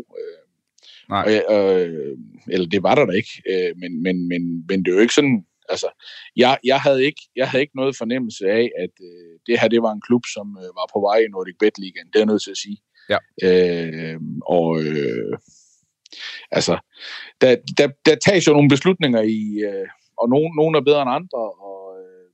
Nej. 1.09 1.23
Og, 1.47 1.81
øh, 1.81 2.17
eller 2.47 2.67
det 2.67 2.83
var 2.83 2.95
der 2.95 3.05
da 3.05 3.13
ikke, 3.21 3.35
øh, 3.51 3.71
men, 3.81 3.91
men, 4.03 4.27
men, 4.27 4.41
men 4.67 4.77
det 4.79 4.91
er 4.91 4.95
jo 4.95 5.05
ikke 5.05 5.19
sådan, 5.19 5.45
altså, 5.69 5.89
jeg, 6.35 6.57
jeg, 6.63 6.79
havde 6.79 7.05
ikke, 7.05 7.21
jeg 7.35 7.49
havde 7.49 7.61
ikke 7.61 7.75
noget 7.75 7.97
fornemmelse 7.97 8.45
af, 8.45 8.71
at 8.83 8.93
øh, 9.01 9.39
det 9.47 9.59
her, 9.59 9.67
det 9.67 9.81
var 9.81 9.91
en 9.91 10.05
klub, 10.07 10.23
som 10.33 10.57
øh, 10.61 10.69
var 10.79 10.87
på 10.93 10.99
vej 11.07 11.17
i 11.17 11.27
Nordic 11.27 11.55
Bet 11.59 11.77
Ligaen. 11.79 12.07
Det 12.07 12.15
er 12.15 12.19
jeg 12.19 12.31
nødt 12.33 12.43
til 12.43 12.51
at 12.51 12.57
sige. 12.57 12.77
Ja. 13.09 13.19
Øh, 13.43 14.19
og 14.45 14.83
øh, 14.83 15.37
altså, 16.51 16.77
der, 17.41 17.55
der, 17.77 17.87
der 18.05 18.15
tages 18.15 18.47
jo 18.47 18.53
nogle 18.53 18.69
beslutninger 18.69 19.21
i, 19.21 19.41
øh, 19.69 19.87
og 20.17 20.29
nogen, 20.29 20.55
nogen 20.55 20.75
er 20.75 20.81
bedre 20.81 21.01
end 21.01 21.11
andre, 21.19 21.43
og 21.69 21.79
øh, 22.01 22.29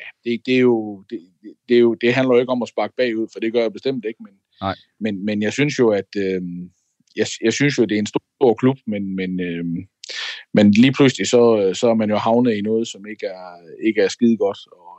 ja, 0.00 0.08
det, 0.24 0.46
det, 0.46 0.54
er 0.54 0.60
jo, 0.60 1.04
det, 1.10 1.20
det, 1.68 1.74
er 1.76 1.80
jo, 1.80 1.94
det 1.94 2.14
handler 2.14 2.34
jo 2.34 2.40
ikke 2.40 2.52
om 2.52 2.62
at 2.62 2.68
sparke 2.68 2.94
bagud, 2.96 3.28
for 3.32 3.40
det 3.40 3.52
gør 3.52 3.60
jeg 3.60 3.72
bestemt 3.72 4.04
ikke, 4.04 4.22
men, 4.22 4.34
Nej. 4.60 4.76
men, 5.00 5.24
men 5.24 5.42
jeg 5.42 5.52
synes 5.52 5.78
jo, 5.78 5.90
at 5.90 6.10
øh, 6.16 6.42
jeg, 7.16 7.26
jeg 7.42 7.52
synes 7.52 7.78
jo, 7.78 7.84
det 7.84 7.94
er 7.94 7.98
en 7.98 8.06
stor, 8.06 8.22
stor 8.36 8.54
klub, 8.54 8.76
men, 8.86 9.16
men, 9.16 9.40
øh, 9.40 9.64
men 10.54 10.70
lige 10.70 10.92
pludselig 10.92 11.26
så, 11.26 11.42
øh, 11.62 11.74
så 11.74 11.88
er 11.88 11.94
man 11.94 12.10
jo 12.10 12.16
havnet 12.16 12.54
i 12.54 12.60
noget, 12.60 12.88
som 12.88 13.06
ikke 13.06 13.26
er, 13.26 13.50
ikke 13.86 14.00
er 14.00 14.08
skide 14.08 14.36
godt, 14.36 14.58
og, 14.72 14.90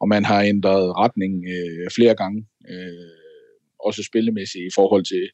og 0.00 0.08
man 0.08 0.24
har 0.24 0.42
ændret 0.42 0.96
retning 0.96 1.44
øh, 1.54 1.90
flere 1.96 2.14
gange. 2.14 2.46
Øh, 2.70 3.20
også 3.84 4.02
spillemæssigt 4.02 4.64
i 4.64 4.74
forhold 4.74 5.04
til, 5.04 5.24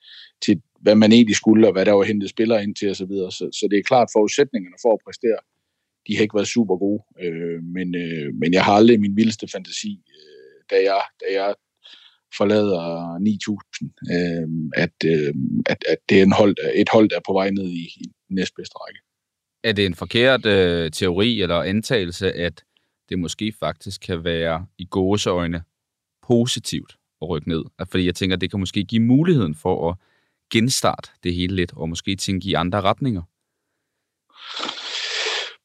til, 0.45 0.63
hvad 0.81 0.95
man 0.95 1.13
egentlig 1.13 1.37
skulle, 1.37 1.67
og 1.67 1.73
hvad 1.73 1.85
der 1.87 1.93
var 1.93 2.05
hentet 2.05 2.31
spillere 2.31 2.63
ind 2.63 2.75
til 2.77 2.91
osv. 2.91 3.15
Så, 3.17 3.37
så, 3.39 3.45
så 3.59 3.69
det 3.71 3.79
er 3.79 3.83
klart, 3.83 4.09
forudsætningerne 4.17 4.77
for 4.83 4.93
at 4.93 5.05
præstere, 5.07 5.41
de 6.07 6.17
har 6.17 6.23
ikke 6.23 6.39
været 6.39 6.55
super 6.57 6.77
gode. 6.85 7.03
Øh, 7.25 7.63
men, 7.77 7.89
øh, 7.95 8.29
men 8.41 8.53
jeg 8.53 8.65
har 8.65 8.73
aldrig 8.73 9.01
min 9.01 9.17
vildeste 9.17 9.49
fantasi, 9.49 9.93
øh, 10.17 10.57
da, 10.71 10.77
jeg, 10.89 11.01
da 11.21 11.27
jeg 11.41 11.55
forlader 12.39 12.83
9.000, 13.19 14.15
øh, 14.15 14.49
at, 14.85 14.97
øh, 15.13 15.35
at, 15.73 15.81
at 15.93 15.99
det 16.09 16.19
er 16.19 16.23
en 16.23 16.39
hold, 16.41 16.57
et 16.75 16.89
hold, 16.89 17.09
der 17.11 17.17
er 17.17 17.27
på 17.27 17.33
vej 17.33 17.51
ned 17.51 17.69
i, 17.71 17.85
i 18.03 18.07
næstbedste 18.31 18.77
række. 18.77 19.01
Er 19.67 19.73
det 19.73 19.87
en 19.87 19.95
forkert 19.95 20.47
øh, 20.47 20.91
teori 20.91 21.43
eller 21.43 21.63
antagelse, 21.63 22.33
at 22.33 22.65
det 23.09 23.19
måske 23.19 23.53
faktisk 23.61 24.01
kan 24.01 24.25
være 24.25 24.67
i 24.79 24.85
gåseøjne 24.85 25.63
positivt 26.27 26.97
at 27.23 27.29
rykke 27.29 27.49
ned. 27.49 27.65
Fordi 27.91 28.07
jeg 28.07 28.15
tænker, 28.15 28.37
det 28.37 28.51
kan 28.51 28.61
måske 28.61 28.85
give 28.85 29.03
muligheden 29.03 29.55
for 29.55 29.91
at 29.91 29.97
genstarte 30.53 31.11
det 31.25 31.35
hele 31.35 31.57
lidt, 31.57 31.73
og 31.77 31.89
måske 31.89 32.17
tænke 32.17 32.49
i 32.49 32.55
andre 32.55 32.81
retninger. 32.81 33.23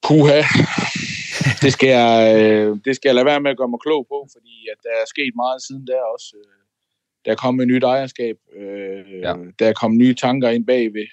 Puha. 0.08 0.42
Det 1.62 1.74
skal, 1.74 1.90
jeg, 1.90 2.16
øh, 2.42 2.78
det 2.86 2.96
skal 2.96 3.10
jeg 3.10 3.16
lade 3.16 3.26
være 3.26 3.42
med 3.42 3.52
at 3.52 3.58
gøre 3.58 3.68
mig 3.68 3.80
klog 3.80 4.08
på, 4.10 4.28
fordi 4.34 4.68
at 4.72 4.78
der 4.84 4.94
er 5.02 5.06
sket 5.08 5.34
meget 5.36 5.62
siden 5.68 5.88
der 5.88 6.02
også. 6.14 6.36
Øh, 6.38 6.62
der 7.26 7.32
er 7.32 7.36
kommet 7.36 7.64
et 7.64 7.68
nyt 7.68 7.84
ejerskab. 7.84 8.38
Øh, 8.56 9.22
ja. 9.22 9.34
Der 9.60 9.68
er 9.68 9.74
kommet 9.74 9.98
nye 9.98 10.16
tanker 10.16 10.50
ind 10.50 10.66
bagved. 10.66 11.08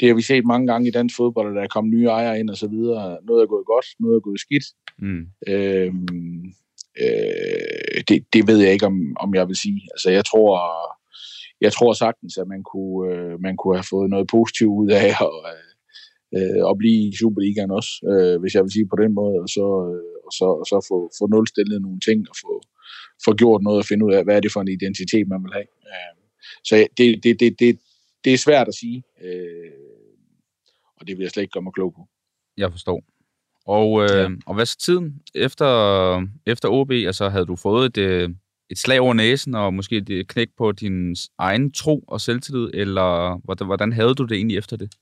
Det 0.00 0.08
har 0.08 0.14
vi 0.14 0.22
set 0.22 0.44
mange 0.46 0.66
gange 0.66 0.88
i 0.88 0.90
dansk 0.90 1.16
fodbold, 1.16 1.48
at 1.48 1.56
der 1.56 1.62
er 1.62 1.74
kommet 1.74 1.94
nye 1.94 2.06
ejere 2.06 2.40
ind 2.40 2.50
og 2.50 2.56
så 2.56 2.68
videre. 2.68 3.18
Noget 3.26 3.42
er 3.42 3.46
gået 3.46 3.66
godt, 3.66 3.86
noget 4.00 4.16
er 4.16 4.20
gået 4.20 4.40
skidt. 4.40 4.64
Mm. 4.98 5.24
Øhm, 5.48 6.52
Øh, 7.04 8.00
det, 8.08 8.18
det 8.32 8.46
ved 8.46 8.58
jeg 8.58 8.72
ikke, 8.72 8.86
om, 8.86 9.16
om 9.20 9.34
jeg 9.34 9.48
vil 9.48 9.56
sige. 9.56 9.80
Altså, 9.94 10.10
jeg 10.10 10.24
tror, 10.24 10.50
jeg 11.60 11.72
tror 11.72 11.92
sagtens, 11.92 12.38
at 12.38 12.48
man 12.48 12.62
kunne, 12.72 13.14
øh, 13.14 13.40
man 13.40 13.56
kunne 13.56 13.76
have 13.76 13.90
fået 13.90 14.10
noget 14.10 14.26
positivt 14.36 14.74
ud 14.82 14.90
af 14.90 15.08
at, 15.26 15.36
øh, 16.36 16.62
at 16.70 16.74
blive 16.78 17.00
i 17.08 17.16
Superligaen 17.20 17.70
også, 17.70 17.92
øh, 18.12 18.40
hvis 18.40 18.54
jeg 18.54 18.62
vil 18.62 18.72
sige 18.72 18.88
på 18.92 18.96
den 19.02 19.12
måde, 19.20 19.36
og 19.44 19.48
så, 19.56 19.66
øh, 19.88 20.12
og 20.26 20.32
så, 20.38 20.46
og 20.60 20.66
så 20.70 20.76
få, 20.90 20.98
få 21.18 21.24
nulstillet 21.34 21.82
nogle 21.82 22.00
ting, 22.08 22.20
og 22.30 22.36
få, 22.44 22.52
få 23.24 23.30
gjort 23.40 23.62
noget 23.62 23.78
og 23.78 23.88
finde 23.90 24.04
ud 24.06 24.12
af, 24.14 24.24
hvad 24.24 24.36
er 24.36 24.40
det 24.40 24.52
for 24.52 24.60
en 24.60 24.76
identitet, 24.78 25.28
man 25.28 25.42
vil 25.44 25.52
have. 25.58 25.68
Øh, 25.90 26.14
så 26.68 26.74
det, 26.98 27.24
det, 27.24 27.40
det, 27.40 27.50
det, 27.60 27.78
det 28.24 28.32
er 28.32 28.44
svært 28.46 28.68
at 28.68 28.74
sige, 28.74 28.98
øh, 29.24 29.87
og 31.00 31.06
det 31.06 31.16
vil 31.16 31.22
jeg 31.22 31.30
slet 31.30 31.42
ikke 31.42 31.52
gøre 31.52 31.62
mig 31.62 31.72
klog 31.72 31.94
på. 31.94 32.08
Jeg 32.56 32.70
forstår. 32.72 33.02
Og, 33.66 34.02
øh, 34.02 34.10
ja. 34.10 34.28
og 34.46 34.54
hvad 34.54 34.66
så 34.66 34.78
tiden 34.78 35.22
efter, 35.34 36.26
efter 36.46 36.68
OB? 36.68 36.90
Altså 36.90 37.28
havde 37.28 37.46
du 37.46 37.56
fået 37.56 37.86
et, 37.86 37.98
øh, 37.98 38.30
et 38.70 38.78
slag 38.78 39.00
over 39.00 39.14
næsen, 39.14 39.54
og 39.54 39.74
måske 39.74 39.96
et 39.96 40.28
knæk 40.28 40.48
på 40.56 40.72
din 40.72 41.16
egen 41.38 41.72
tro 41.72 42.04
og 42.08 42.20
selvtillid, 42.20 42.70
eller 42.74 43.40
hvordan, 43.44 43.66
hvordan 43.66 43.92
havde 43.92 44.14
du 44.14 44.24
det 44.24 44.36
egentlig 44.36 44.58
efter 44.58 44.76
det? 44.76 44.94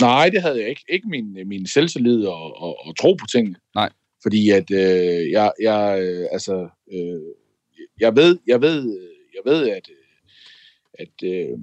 Nej, 0.00 0.28
det 0.28 0.42
havde 0.42 0.60
jeg 0.60 0.68
ikke. 0.68 0.84
Ikke 0.88 1.08
min, 1.08 1.48
min 1.48 1.66
selvtillid 1.66 2.26
og, 2.26 2.62
og, 2.62 2.86
og 2.86 2.98
tro 2.98 3.14
på 3.14 3.26
tingene. 3.26 3.56
Nej. 3.74 3.90
Fordi 4.22 4.50
at 4.50 4.70
øh, 4.70 5.30
jeg, 5.30 5.52
jeg, 5.62 6.00
øh, 6.02 6.26
altså, 6.32 6.68
øh, 6.92 7.20
jeg 8.00 8.16
ved, 8.16 8.38
jeg 8.46 8.60
ved, 8.60 8.98
jeg 9.34 9.52
ved, 9.52 9.68
at, 9.68 9.90
at 10.98 11.14
øh, 11.24 11.58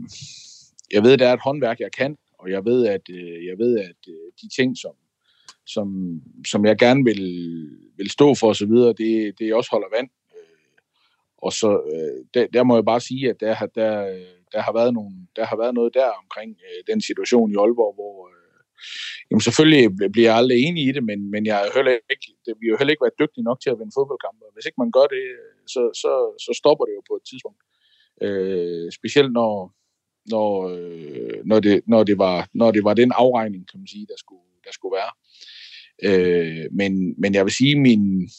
jeg 0.92 1.04
ved, 1.04 1.14
at 1.14 1.20
der 1.20 1.28
er 1.28 1.34
et 1.34 1.44
håndværk, 1.44 1.80
jeg 1.80 1.92
kan, 1.92 2.18
og 2.40 2.52
jeg 2.52 2.66
ved, 2.66 2.88
at, 2.88 3.02
øh, 3.10 3.46
jeg 3.46 3.58
ved, 3.58 3.80
at 3.80 4.02
øh, 4.10 4.32
de 4.42 4.48
ting, 4.56 4.78
som, 4.78 4.96
som, 5.66 5.88
som 6.48 6.66
jeg 6.66 6.78
gerne 6.78 7.04
vil, 7.04 7.24
vil 7.98 8.10
stå 8.10 8.36
for 8.36 8.50
osv., 8.50 8.76
det, 9.02 9.40
det 9.40 9.54
også 9.54 9.70
holder 9.72 9.88
vand. 9.98 10.10
Øh, 10.36 10.78
og 11.38 11.52
så 11.54 11.70
øh, 11.94 12.26
der, 12.34 12.48
der 12.48 12.64
må 12.64 12.76
jeg 12.76 12.86
bare 12.86 13.02
sige, 13.02 13.30
at 13.30 13.40
der, 13.40 13.54
der, 13.80 13.92
der, 14.54 14.62
har, 14.62 14.74
været 14.74 14.94
nogle, 14.94 15.16
der 15.36 15.46
har 15.46 15.58
været 15.58 15.74
noget 15.74 15.94
der 15.94 16.10
omkring 16.24 16.52
øh, 16.68 16.94
den 16.94 17.02
situation 17.02 17.52
i 17.52 17.56
Aalborg, 17.56 17.94
hvor 17.96 18.16
øh, 18.30 18.36
jamen 19.32 19.42
selvfølgelig 19.48 19.84
bliver 20.14 20.30
jeg 20.30 20.38
aldrig 20.38 20.58
enig 20.68 20.84
i 20.88 20.92
det, 20.92 21.04
men, 21.04 21.32
men 21.32 21.46
jeg 21.46 21.72
heller 21.76 21.92
ikke, 21.92 22.28
det, 22.46 22.54
vi 22.60 22.66
har 22.66 22.72
jo 22.72 22.78
heller 22.80 22.94
ikke 22.94 23.06
været 23.06 23.22
dygtige 23.24 23.48
nok 23.50 23.60
til 23.62 23.70
at 23.70 23.80
vinde 23.80 23.98
fodboldkampe. 23.98 24.46
Hvis 24.54 24.66
ikke 24.68 24.82
man 24.84 24.92
gør 24.98 25.08
det, 25.16 25.24
så, 25.74 25.82
så, 26.02 26.12
så 26.46 26.52
stopper 26.62 26.86
det 26.86 26.94
jo 26.98 27.04
på 27.10 27.16
et 27.20 27.26
tidspunkt. 27.30 27.62
Øh, 28.26 28.88
specielt 29.00 29.32
når, 29.40 29.52
når, 30.26 30.70
øh, 30.70 31.46
når, 31.46 31.60
det, 31.60 31.82
når, 31.88 32.04
det 32.04 32.18
var, 32.18 32.50
når 32.54 32.72
det 32.72 32.84
var 32.84 32.94
den 32.94 33.12
afregning, 33.16 33.72
kan 33.72 33.80
man 33.80 33.88
sige, 33.88 34.06
der 34.10 34.18
skulle, 34.18 34.42
der 34.66 34.72
skulle 34.72 34.96
være. 34.96 35.12
Øh, 36.04 36.66
men, 36.72 37.22
men 37.22 37.34
jeg 37.34 37.46
vil 37.46 37.54
sige, 37.54 37.80
min, 37.80 38.30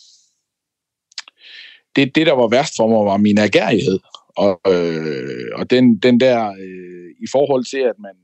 det, 1.96 2.14
det, 2.14 2.26
der 2.26 2.32
var 2.32 2.48
værst 2.48 2.74
for 2.76 2.88
mig, 2.88 3.06
var 3.06 3.16
min 3.16 3.38
agerighed. 3.38 3.98
Og, 4.36 4.60
øh, 4.72 5.50
og 5.54 5.70
den, 5.70 5.98
den 5.98 6.20
der, 6.20 6.48
øh, 6.48 7.10
i 7.24 7.26
forhold 7.32 7.64
til, 7.64 7.82
at 7.92 7.98
man 7.98 8.16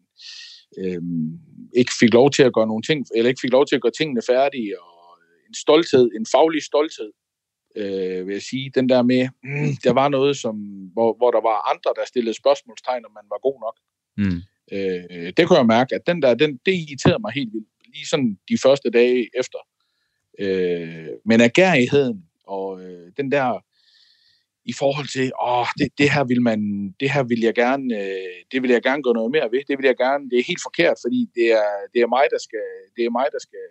øh, 0.78 1.02
ikke 1.76 1.92
fik 2.00 2.14
lov 2.14 2.30
til 2.30 2.42
at 2.42 2.54
gøre 2.54 2.66
nogle 2.66 2.82
ting, 2.82 3.06
eller 3.14 3.28
ikke 3.28 3.40
fik 3.40 3.52
lov 3.52 3.66
til 3.66 3.76
at 3.76 3.82
gøre 3.82 3.98
tingene 3.98 4.22
færdige, 4.30 4.80
og 4.80 5.18
en 5.48 5.54
stolthed, 5.54 6.10
en 6.18 6.26
faglig 6.34 6.62
stolthed, 6.62 7.10
øh, 7.76 8.26
vil 8.26 8.32
jeg 8.32 8.42
sige, 8.42 8.70
den 8.74 8.88
der 8.88 9.02
med, 9.02 9.28
mm, 9.42 9.76
der 9.84 9.92
var 9.92 10.08
noget, 10.08 10.36
som, 10.36 10.56
hvor, 10.92 11.14
hvor 11.16 11.30
der 11.30 11.40
var 11.40 11.70
andre, 11.72 11.90
der 11.96 12.04
stillede 12.06 12.36
spørgsmålstegn, 12.36 13.06
om 13.06 13.12
man 13.12 13.24
var 13.30 13.38
god 13.38 13.58
nok. 13.66 13.76
Mm. 14.16 14.40
Øh, 14.72 15.32
det 15.36 15.48
kunne 15.48 15.58
jeg 15.58 15.66
mærke, 15.66 15.94
at 15.94 16.06
den 16.06 16.22
der, 16.22 16.34
den, 16.34 16.60
det 16.66 16.74
irriterede 16.74 17.22
mig 17.22 17.32
helt 17.32 17.52
vildt 17.52 17.68
lige 17.94 18.06
sådan 18.06 18.38
de 18.48 18.56
første 18.62 18.90
dage 18.90 19.28
efter. 19.38 19.58
Øh, 20.38 21.08
men 21.24 21.40
agerigheden 21.40 22.24
og 22.46 22.82
øh, 22.84 23.12
den 23.16 23.32
der 23.32 23.64
i 24.64 24.72
forhold 24.72 25.08
til, 25.16 25.32
åh, 25.42 25.66
det, 25.78 25.88
det 25.98 26.08
her 26.14 26.24
vil 26.24 26.42
man, 26.42 26.60
det 27.00 27.10
her 27.14 27.22
vil 27.22 27.40
jeg 27.40 27.54
gerne, 27.54 27.86
øh, 28.00 28.36
det 28.52 28.62
vil 28.62 28.70
jeg 28.70 28.82
gerne 28.82 29.02
gøre 29.02 29.18
noget 29.20 29.30
mere 29.36 29.48
ved. 29.54 29.62
Det 29.68 29.78
vil 29.78 29.86
jeg 29.86 29.96
gerne, 30.04 30.30
det 30.30 30.38
er 30.38 30.50
helt 30.50 30.64
forkert, 30.68 30.96
fordi 31.04 31.20
det 31.34 31.46
er, 31.62 31.70
det 31.92 32.00
er 32.02 32.06
mig, 32.16 32.26
der 32.34 32.40
skal, 32.46 32.66
det 32.96 33.02
er 33.04 33.10
mig, 33.18 33.26
der 33.32 33.42
skal, 33.46 33.64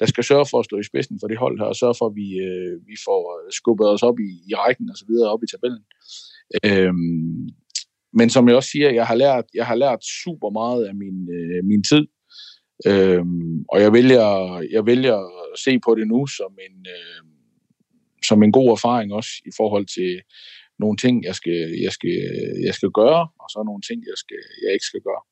der 0.00 0.06
skal 0.06 0.24
sørge 0.24 0.46
for 0.50 0.58
at 0.58 0.64
stå 0.64 0.78
i 0.78 0.88
spidsen 0.90 1.16
for 1.20 1.28
det 1.28 1.38
hold 1.38 1.58
her, 1.60 1.66
og 1.66 1.76
sørge 1.76 1.94
for, 1.98 2.06
at 2.06 2.16
vi, 2.22 2.28
øh, 2.48 2.74
vi 2.90 2.96
får 3.06 3.22
øh, 3.36 3.52
skubbet 3.52 3.88
os 3.88 4.02
op 4.02 4.18
i, 4.28 4.30
i 4.50 4.54
rækken 4.54 4.90
og 4.90 4.96
så 4.96 5.04
videre, 5.08 5.32
op 5.34 5.42
i 5.42 5.50
tabellen. 5.52 5.84
Øhm, 6.68 7.48
men 8.18 8.30
som 8.30 8.48
jeg 8.48 8.56
også 8.56 8.70
siger, 8.70 8.90
jeg 8.90 9.06
har 9.06 9.14
lært, 9.14 9.44
jeg 9.54 9.66
har 9.66 9.74
lært 9.74 10.04
super 10.24 10.50
meget 10.50 10.84
af 10.88 10.94
min, 10.94 11.18
øh, 11.38 11.64
min 11.64 11.82
tid, 11.90 12.04
øhm, 12.90 13.64
og 13.72 13.80
jeg 13.84 13.92
vælger, 13.92 14.28
jeg 14.76 14.86
vælger 14.86 15.18
at 15.52 15.58
se 15.64 15.72
på 15.86 15.94
det 15.94 16.06
nu 16.08 16.26
som 16.26 16.52
en, 16.66 16.76
øh, 16.96 17.22
som 18.28 18.42
en 18.42 18.52
god 18.52 18.68
erfaring 18.70 19.12
også 19.12 19.32
i 19.50 19.52
forhold 19.56 19.86
til 19.96 20.12
nogle 20.78 20.96
ting, 20.96 21.24
jeg 21.24 21.34
skal, 21.34 21.60
jeg 21.84 21.92
skal, 21.92 22.16
jeg 22.66 22.74
skal 22.74 22.90
gøre, 23.00 23.22
og 23.42 23.46
så 23.52 23.58
nogle 23.66 23.82
ting, 23.88 23.98
jeg, 24.10 24.18
skal, 24.24 24.42
jeg 24.64 24.72
ikke 24.72 24.88
skal 24.90 25.02
gøre. 25.08 25.22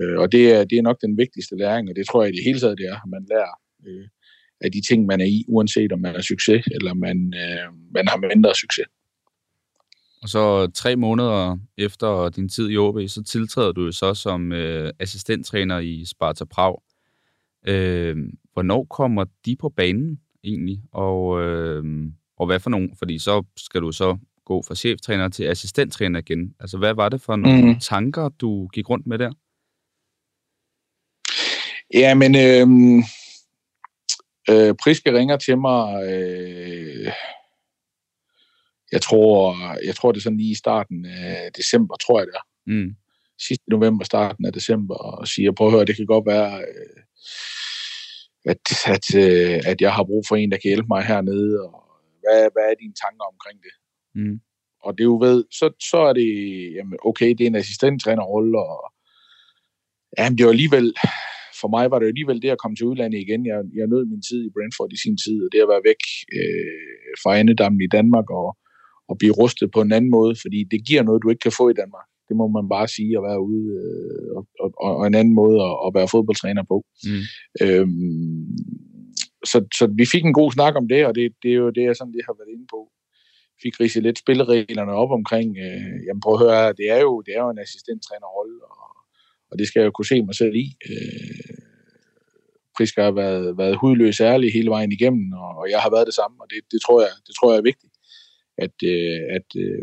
Øh, 0.00 0.18
og 0.22 0.26
det 0.32 0.44
er, 0.54 0.64
det 0.64 0.76
er 0.78 0.88
nok 0.88 1.00
den 1.06 1.14
vigtigste 1.22 1.54
læring, 1.62 1.84
og 1.90 1.94
det 1.96 2.06
tror 2.06 2.22
jeg 2.22 2.30
i 2.32 2.36
det 2.36 2.44
hele 2.48 2.60
taget, 2.60 2.78
det 2.78 2.86
er, 2.92 2.98
at 3.04 3.10
man 3.16 3.26
lærer 3.32 3.54
øh, 3.86 4.08
af 4.60 4.72
de 4.72 4.80
ting, 4.80 5.06
man 5.06 5.20
er 5.20 5.24
i, 5.24 5.44
uanset 5.48 5.92
om 5.92 6.00
man 6.00 6.14
er 6.16 6.20
succes, 6.20 6.66
eller 6.66 6.94
man, 6.94 7.34
øh, 7.36 7.72
man 7.94 8.08
har 8.08 8.16
mindre 8.16 8.54
succes. 8.54 8.86
Og 10.22 10.28
så 10.28 10.70
tre 10.74 10.96
måneder 10.96 11.58
efter 11.78 12.28
din 12.28 12.48
tid 12.48 12.70
i 12.70 12.76
OB, 12.76 12.98
så 13.08 13.22
tiltræder 13.22 13.72
du 13.72 13.92
så 13.92 14.14
som 14.14 14.52
øh, 14.52 14.92
assistenttræner 14.98 15.78
i 15.78 16.04
Sparta 16.04 16.44
Prag. 16.44 16.82
Øh, 17.66 18.16
hvornår 18.52 18.84
kommer 18.84 19.24
de 19.46 19.56
på 19.56 19.68
banen 19.68 20.20
egentlig? 20.44 20.82
Og, 20.92 21.42
øh, 21.42 21.84
og 22.36 22.46
hvad 22.46 22.60
for 22.60 22.70
nogen? 22.70 22.94
Fordi 22.98 23.18
så 23.18 23.44
skal 23.56 23.80
du 23.80 23.92
så 23.92 24.16
gå 24.44 24.62
fra 24.62 24.74
cheftræner 24.74 25.28
til 25.28 25.44
assistenttræner 25.44 26.18
igen. 26.18 26.54
Altså, 26.60 26.78
hvad 26.78 26.94
var 26.94 27.08
det 27.08 27.20
for 27.20 27.36
nogle 27.36 27.72
mm. 27.72 27.80
tanker, 27.80 28.28
du 28.28 28.66
gik 28.66 28.90
rundt 28.90 29.06
med 29.06 29.18
der? 29.18 29.32
Ja, 31.94 32.14
men 32.14 32.34
øh, 32.34 33.04
øh, 34.50 34.74
Priske 34.82 35.18
ringer 35.18 35.36
til 35.36 35.58
mig, 35.58 36.04
øh, 36.12 37.12
jeg 38.92 39.02
tror, 39.02 39.56
jeg 39.86 39.94
tror 39.94 40.12
det 40.12 40.18
er 40.18 40.22
sådan 40.22 40.38
lige 40.38 40.50
i 40.50 40.62
starten 40.64 41.06
af 41.06 41.52
december, 41.56 41.96
tror 41.96 42.18
jeg 42.18 42.26
det 42.26 42.34
er. 42.34 42.46
Mm. 42.66 42.90
Sidste 43.48 43.64
november, 43.70 44.04
starten 44.04 44.46
af 44.46 44.52
december, 44.52 44.94
og 44.94 45.28
siger, 45.28 45.52
prøv 45.52 45.66
at 45.66 45.72
høre, 45.72 45.84
det 45.84 45.96
kan 45.96 46.06
godt 46.06 46.26
være, 46.26 46.58
øh, 46.58 47.02
at, 48.44 48.62
at, 48.94 49.06
øh, 49.24 49.60
at 49.70 49.80
jeg 49.80 49.92
har 49.94 50.04
brug 50.04 50.24
for 50.28 50.36
en, 50.36 50.50
der 50.50 50.56
kan 50.56 50.68
hjælpe 50.68 50.88
mig 50.88 51.02
hernede, 51.04 51.62
og 51.62 51.84
hvad, 52.20 52.40
hvad 52.54 52.64
er 52.70 52.74
dine 52.80 52.94
tanker 53.04 53.24
omkring 53.32 53.58
det? 53.66 53.74
Mm. 54.14 54.40
Og 54.84 54.92
det 54.92 55.00
er 55.00 55.12
jo 55.14 55.18
ved, 55.26 55.44
så, 55.50 55.66
så 55.90 55.96
er 55.96 56.12
det, 56.12 56.28
jamen, 56.76 56.98
okay, 57.04 57.28
det 57.28 57.40
er 57.40 57.46
en 57.46 57.62
assistenttrænerrolle, 57.62 58.58
og 58.58 58.92
jamen, 60.18 60.38
det 60.38 60.46
var 60.46 60.52
alligevel, 60.52 60.94
for 61.64 61.70
mig 61.76 61.84
var 61.90 61.98
det 61.98 62.10
alligevel 62.12 62.42
det 62.44 62.50
at 62.54 62.62
komme 62.62 62.76
til 62.76 62.88
udlandet 62.90 63.18
igen. 63.24 63.42
Jeg, 63.50 63.58
jeg 63.78 63.86
nød 63.86 64.04
min 64.12 64.22
tid 64.28 64.40
i 64.44 64.54
Brentford 64.54 64.92
i 64.96 65.02
sin 65.04 65.16
tid, 65.24 65.38
og 65.44 65.48
det 65.52 65.64
at 65.64 65.72
være 65.72 65.88
væk 65.90 66.02
øh, 66.38 67.12
fra 67.22 67.30
andedammen 67.40 67.80
i 67.86 67.92
Danmark 67.96 68.28
og, 68.40 68.48
og 69.10 69.14
blive 69.20 69.38
rustet 69.40 69.68
på 69.74 69.80
en 69.82 69.92
anden 69.96 70.10
måde, 70.18 70.32
fordi 70.42 70.60
det 70.72 70.80
giver 70.88 71.02
noget, 71.02 71.22
du 71.22 71.28
ikke 71.30 71.46
kan 71.46 71.58
få 71.60 71.64
i 71.70 71.78
Danmark. 71.82 72.06
Det 72.28 72.34
må 72.40 72.46
man 72.56 72.66
bare 72.74 72.88
sige 72.96 73.12
at 73.18 73.24
være 73.28 73.40
ude, 73.50 73.64
øh, 73.80 74.28
og, 74.36 74.42
og, 74.62 74.68
og 74.98 75.06
en 75.06 75.18
anden 75.20 75.34
måde 75.42 75.56
at, 75.68 75.74
at 75.86 75.90
være 75.96 76.12
fodboldtræner 76.14 76.64
på. 76.72 76.76
Mm. 77.08 77.24
Øhm, 77.64 78.44
så, 79.50 79.58
så 79.78 79.84
vi 80.00 80.04
fik 80.12 80.24
en 80.24 80.38
god 80.40 80.50
snak 80.52 80.74
om 80.80 80.86
det, 80.92 81.00
og 81.08 81.12
det, 81.18 81.24
det 81.42 81.50
er 81.50 81.60
jo 81.64 81.70
det, 81.76 81.84
jeg 81.88 81.96
sådan 81.96 82.16
det 82.16 82.26
har 82.28 82.36
været 82.38 82.54
inde 82.54 82.66
på. 82.74 82.80
Fik 83.62 83.74
ridset 83.80 84.02
lidt 84.02 84.18
spillereglerne 84.18 84.92
op 85.02 85.10
omkring, 85.18 85.48
øh, 85.66 85.96
jamen 86.06 86.22
prøv 86.24 86.34
at 86.34 86.42
høre, 86.44 86.72
det 86.80 86.86
er 86.96 87.00
jo, 87.06 87.12
det 87.26 87.32
er 87.36 87.42
jo 87.44 87.50
en 87.50 87.64
assistenttrænerrolle, 87.64 88.58
og, 88.70 88.83
og 89.54 89.58
det 89.58 89.66
skal 89.66 89.80
jeg 89.80 89.86
jo 89.86 89.90
kunne 89.90 90.12
se 90.12 90.22
mig 90.22 90.34
selv 90.34 90.54
i. 90.54 90.66
Øh, 90.90 91.64
Priska 92.76 93.02
har 93.02 93.10
været, 93.10 93.58
været 93.58 93.76
hudløs 93.76 94.20
ærlig 94.20 94.52
hele 94.52 94.70
vejen 94.70 94.92
igennem, 94.92 95.32
og, 95.32 95.50
og 95.60 95.70
jeg 95.70 95.80
har 95.80 95.90
været 95.90 96.06
det 96.06 96.14
samme, 96.14 96.36
og 96.42 96.46
det, 96.50 96.60
det, 96.72 96.80
tror, 96.86 97.00
jeg, 97.00 97.10
det 97.26 97.34
tror 97.34 97.52
jeg 97.52 97.58
er 97.58 97.70
vigtigt, 97.70 97.92
at, 98.58 98.76
øh, 98.92 99.20
at, 99.36 99.48
øh, 99.64 99.82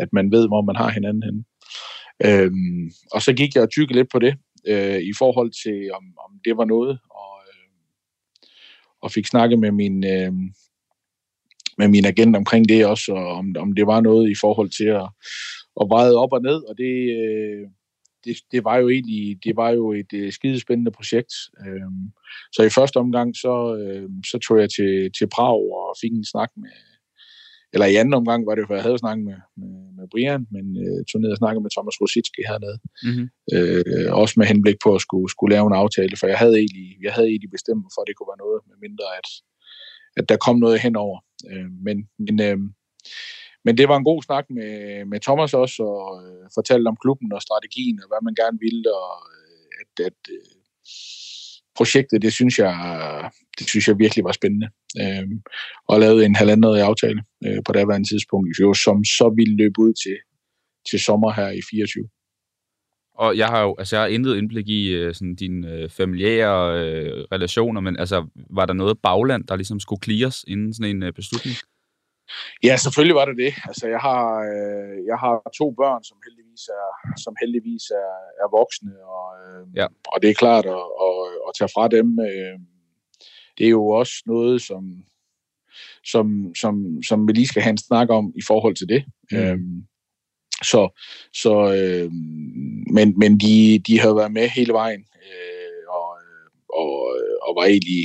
at 0.00 0.08
man 0.12 0.32
ved, 0.32 0.48
hvor 0.48 0.62
man 0.62 0.76
har 0.76 0.90
hinanden 0.90 1.22
henne. 1.22 1.42
Øh, 2.26 2.52
og 3.12 3.22
så 3.22 3.32
gik 3.32 3.54
jeg 3.54 3.62
og 3.62 3.70
tykkede 3.70 3.98
lidt 3.98 4.10
på 4.12 4.18
det, 4.18 4.34
øh, 4.66 5.00
i 5.10 5.12
forhold 5.18 5.50
til, 5.62 5.92
om, 5.92 6.04
om 6.24 6.30
det 6.44 6.56
var 6.56 6.64
noget, 6.64 6.98
og 7.10 7.32
øh, 9.04 9.10
fik 9.10 9.26
snakket 9.26 9.58
med 9.58 9.72
min, 9.72 10.04
øh, 10.04 10.32
med 11.78 11.88
min 11.88 12.04
agent 12.04 12.36
omkring 12.36 12.68
det 12.68 12.86
også, 12.86 13.12
og 13.12 13.26
om, 13.40 13.54
om 13.58 13.72
det 13.72 13.86
var 13.86 14.00
noget 14.00 14.30
i 14.30 14.34
forhold 14.40 14.70
til 14.78 14.88
at, 15.00 15.08
at 15.80 15.86
veje 15.94 16.14
op 16.22 16.32
og 16.32 16.42
ned, 16.42 16.60
og 16.68 16.74
det, 16.78 16.94
øh, 17.20 17.66
det, 18.24 18.36
det 18.52 18.64
var 18.64 18.76
jo 18.76 18.88
egentlig 18.88 19.38
det 19.44 19.56
var 19.56 19.70
jo 19.70 19.92
et 19.92 20.12
øh, 20.14 20.32
skidespændende 20.32 20.90
projekt. 20.90 21.32
Øh, 21.66 21.90
så 22.52 22.62
i 22.62 22.70
første 22.70 22.96
omgang, 22.96 23.36
så, 23.36 23.54
øh, 23.80 24.08
så 24.30 24.38
tog 24.38 24.60
jeg 24.60 24.70
til, 24.70 24.92
til 25.18 25.26
Prag 25.34 25.60
og 25.80 25.96
fik 26.02 26.12
en 26.12 26.24
snak 26.24 26.50
med, 26.56 26.70
eller 27.72 27.86
i 27.86 27.96
anden 28.00 28.14
omgang 28.14 28.46
var 28.46 28.54
det, 28.54 28.64
for 28.66 28.74
jeg 28.74 28.82
havde 28.86 29.02
snakket 29.04 29.24
med, 29.30 29.38
med, 29.60 29.74
med 29.96 30.06
Brian, 30.12 30.46
men 30.54 30.64
øh, 30.84 30.98
tog 31.08 31.20
ned 31.20 31.30
og 31.34 31.40
snakkede 31.40 31.62
med 31.64 31.74
Thomas 31.76 31.96
Rosicki 32.00 32.42
hernede. 32.50 32.78
Mm-hmm. 33.06 33.26
Øh, 33.54 34.08
også 34.22 34.34
med 34.38 34.46
henblik 34.50 34.78
på 34.84 34.90
at 34.94 35.04
skulle, 35.06 35.28
skulle 35.34 35.54
lave 35.54 35.66
en 35.68 35.80
aftale, 35.82 36.14
for 36.16 36.26
jeg 36.32 36.38
havde 36.42 36.56
egentlig, 36.62 36.88
jeg 37.06 37.12
havde 37.16 37.28
egentlig 37.32 37.52
bestemt 37.56 37.86
for, 37.92 38.00
at 38.00 38.08
det 38.08 38.16
kunne 38.16 38.30
være 38.32 38.44
noget, 38.44 38.60
med 38.68 38.76
mindre 38.86 39.06
at, 39.20 39.28
at 40.18 40.24
der 40.30 40.44
kom 40.46 40.56
noget 40.64 40.78
henover. 40.86 41.18
Øh, 41.50 41.70
men, 41.86 41.96
men, 42.24 42.36
øh, 42.48 42.58
men 43.64 43.78
det 43.78 43.88
var 43.88 43.96
en 43.96 44.10
god 44.10 44.22
snak 44.22 44.44
med, 44.50 45.04
med 45.04 45.20
Thomas 45.20 45.54
også, 45.54 45.82
og 45.82 46.08
øh, 46.26 46.44
fortalte 46.54 46.88
om 46.88 46.96
klubben 47.02 47.32
og 47.32 47.42
strategien, 47.42 48.02
og 48.02 48.08
hvad 48.08 48.22
man 48.26 48.34
gerne 48.42 48.58
ville, 48.66 48.84
og 49.02 49.12
øh, 49.34 49.68
at, 49.80 50.06
at 50.08 50.20
øh, 50.36 50.50
projektet, 51.78 52.22
det 52.22 52.32
synes 52.32 52.58
jeg, 52.58 52.74
det 53.58 53.68
synes 53.68 53.88
jeg 53.88 53.98
virkelig 53.98 54.24
var 54.24 54.32
spændende. 54.32 54.68
Øh, 55.00 55.26
og 55.88 56.00
lavede 56.00 56.24
en 56.24 56.34
halvandet 56.34 56.78
aftale 56.90 57.20
øh, 57.46 57.60
på 57.66 57.72
daværende 57.72 58.08
tidspunkt, 58.08 58.48
jo, 58.60 58.74
som 58.74 59.04
så 59.04 59.26
ville 59.36 59.56
løbe 59.56 59.78
ud 59.84 59.92
til, 60.04 60.16
til 60.90 60.98
sommer 61.00 61.30
her 61.32 61.50
i 61.50 61.62
24. 61.70 62.08
Og 63.14 63.36
jeg 63.36 63.48
har 63.48 63.62
jo 63.62 63.74
altså 63.78 63.96
jeg 63.96 64.02
har 64.02 64.08
intet 64.08 64.36
indblik 64.36 64.68
i 64.68 64.82
øh, 64.88 65.14
sådan 65.14 65.34
dine 65.34 65.72
øh, 65.72 65.90
familiære 65.90 66.58
øh, 66.80 67.24
relationer, 67.32 67.80
men 67.80 67.96
altså 67.96 68.26
var 68.50 68.66
der 68.66 68.72
noget 68.72 68.98
bagland, 69.02 69.44
der 69.44 69.56
ligesom 69.56 69.80
skulle 69.80 70.02
clears 70.04 70.44
inden 70.48 70.74
sådan 70.74 70.96
en 70.96 71.02
øh, 71.02 71.12
beslutning? 71.12 71.56
Ja, 72.62 72.76
selvfølgelig 72.76 73.16
var 73.20 73.24
det 73.24 73.36
det. 73.44 73.52
Altså, 73.68 73.88
jeg 73.94 74.00
har, 74.08 74.24
øh, 74.50 74.96
jeg 75.10 75.18
har 75.24 75.34
to 75.60 75.66
børn, 75.80 76.02
som 76.04 76.18
heldigvis 76.26 76.62
er, 76.80 76.88
som 77.24 77.34
heldigvis 77.40 77.84
er, 78.02 78.12
er 78.42 78.48
voksne, 78.58 78.94
og, 79.16 79.28
øh, 79.40 79.62
ja. 79.80 79.86
og 80.12 80.16
det 80.22 80.30
er 80.30 80.40
klart 80.44 80.66
at, 80.66 80.84
at, 81.06 81.14
at 81.46 81.52
tage 81.58 81.74
fra 81.74 81.88
dem. 81.88 82.08
Øh, 82.28 82.56
det 83.58 83.66
er 83.66 83.70
jo 83.70 83.86
også 83.86 84.14
noget, 84.26 84.62
som, 84.62 84.82
som, 86.04 86.26
som, 86.60 87.02
som 87.08 87.28
vi 87.28 87.32
lige 87.32 87.46
skal 87.46 87.62
have 87.62 87.70
en 87.70 87.86
snak 87.88 88.08
om 88.10 88.32
i 88.36 88.42
forhold 88.46 88.74
til 88.76 88.88
det. 88.88 89.04
Mm. 89.32 89.38
Øh, 89.38 89.58
så, 90.62 90.82
så 91.32 91.54
øh, 91.78 92.10
men, 92.96 93.18
men 93.18 93.40
de, 93.40 93.78
de 93.86 94.00
har 94.00 94.14
været 94.14 94.32
med 94.32 94.48
hele 94.48 94.72
vejen, 94.72 95.04
øh, 95.26 95.82
og, 95.88 96.08
og, 96.80 96.90
og 97.46 97.50
var, 97.58 97.64
egentlig, 97.64 98.02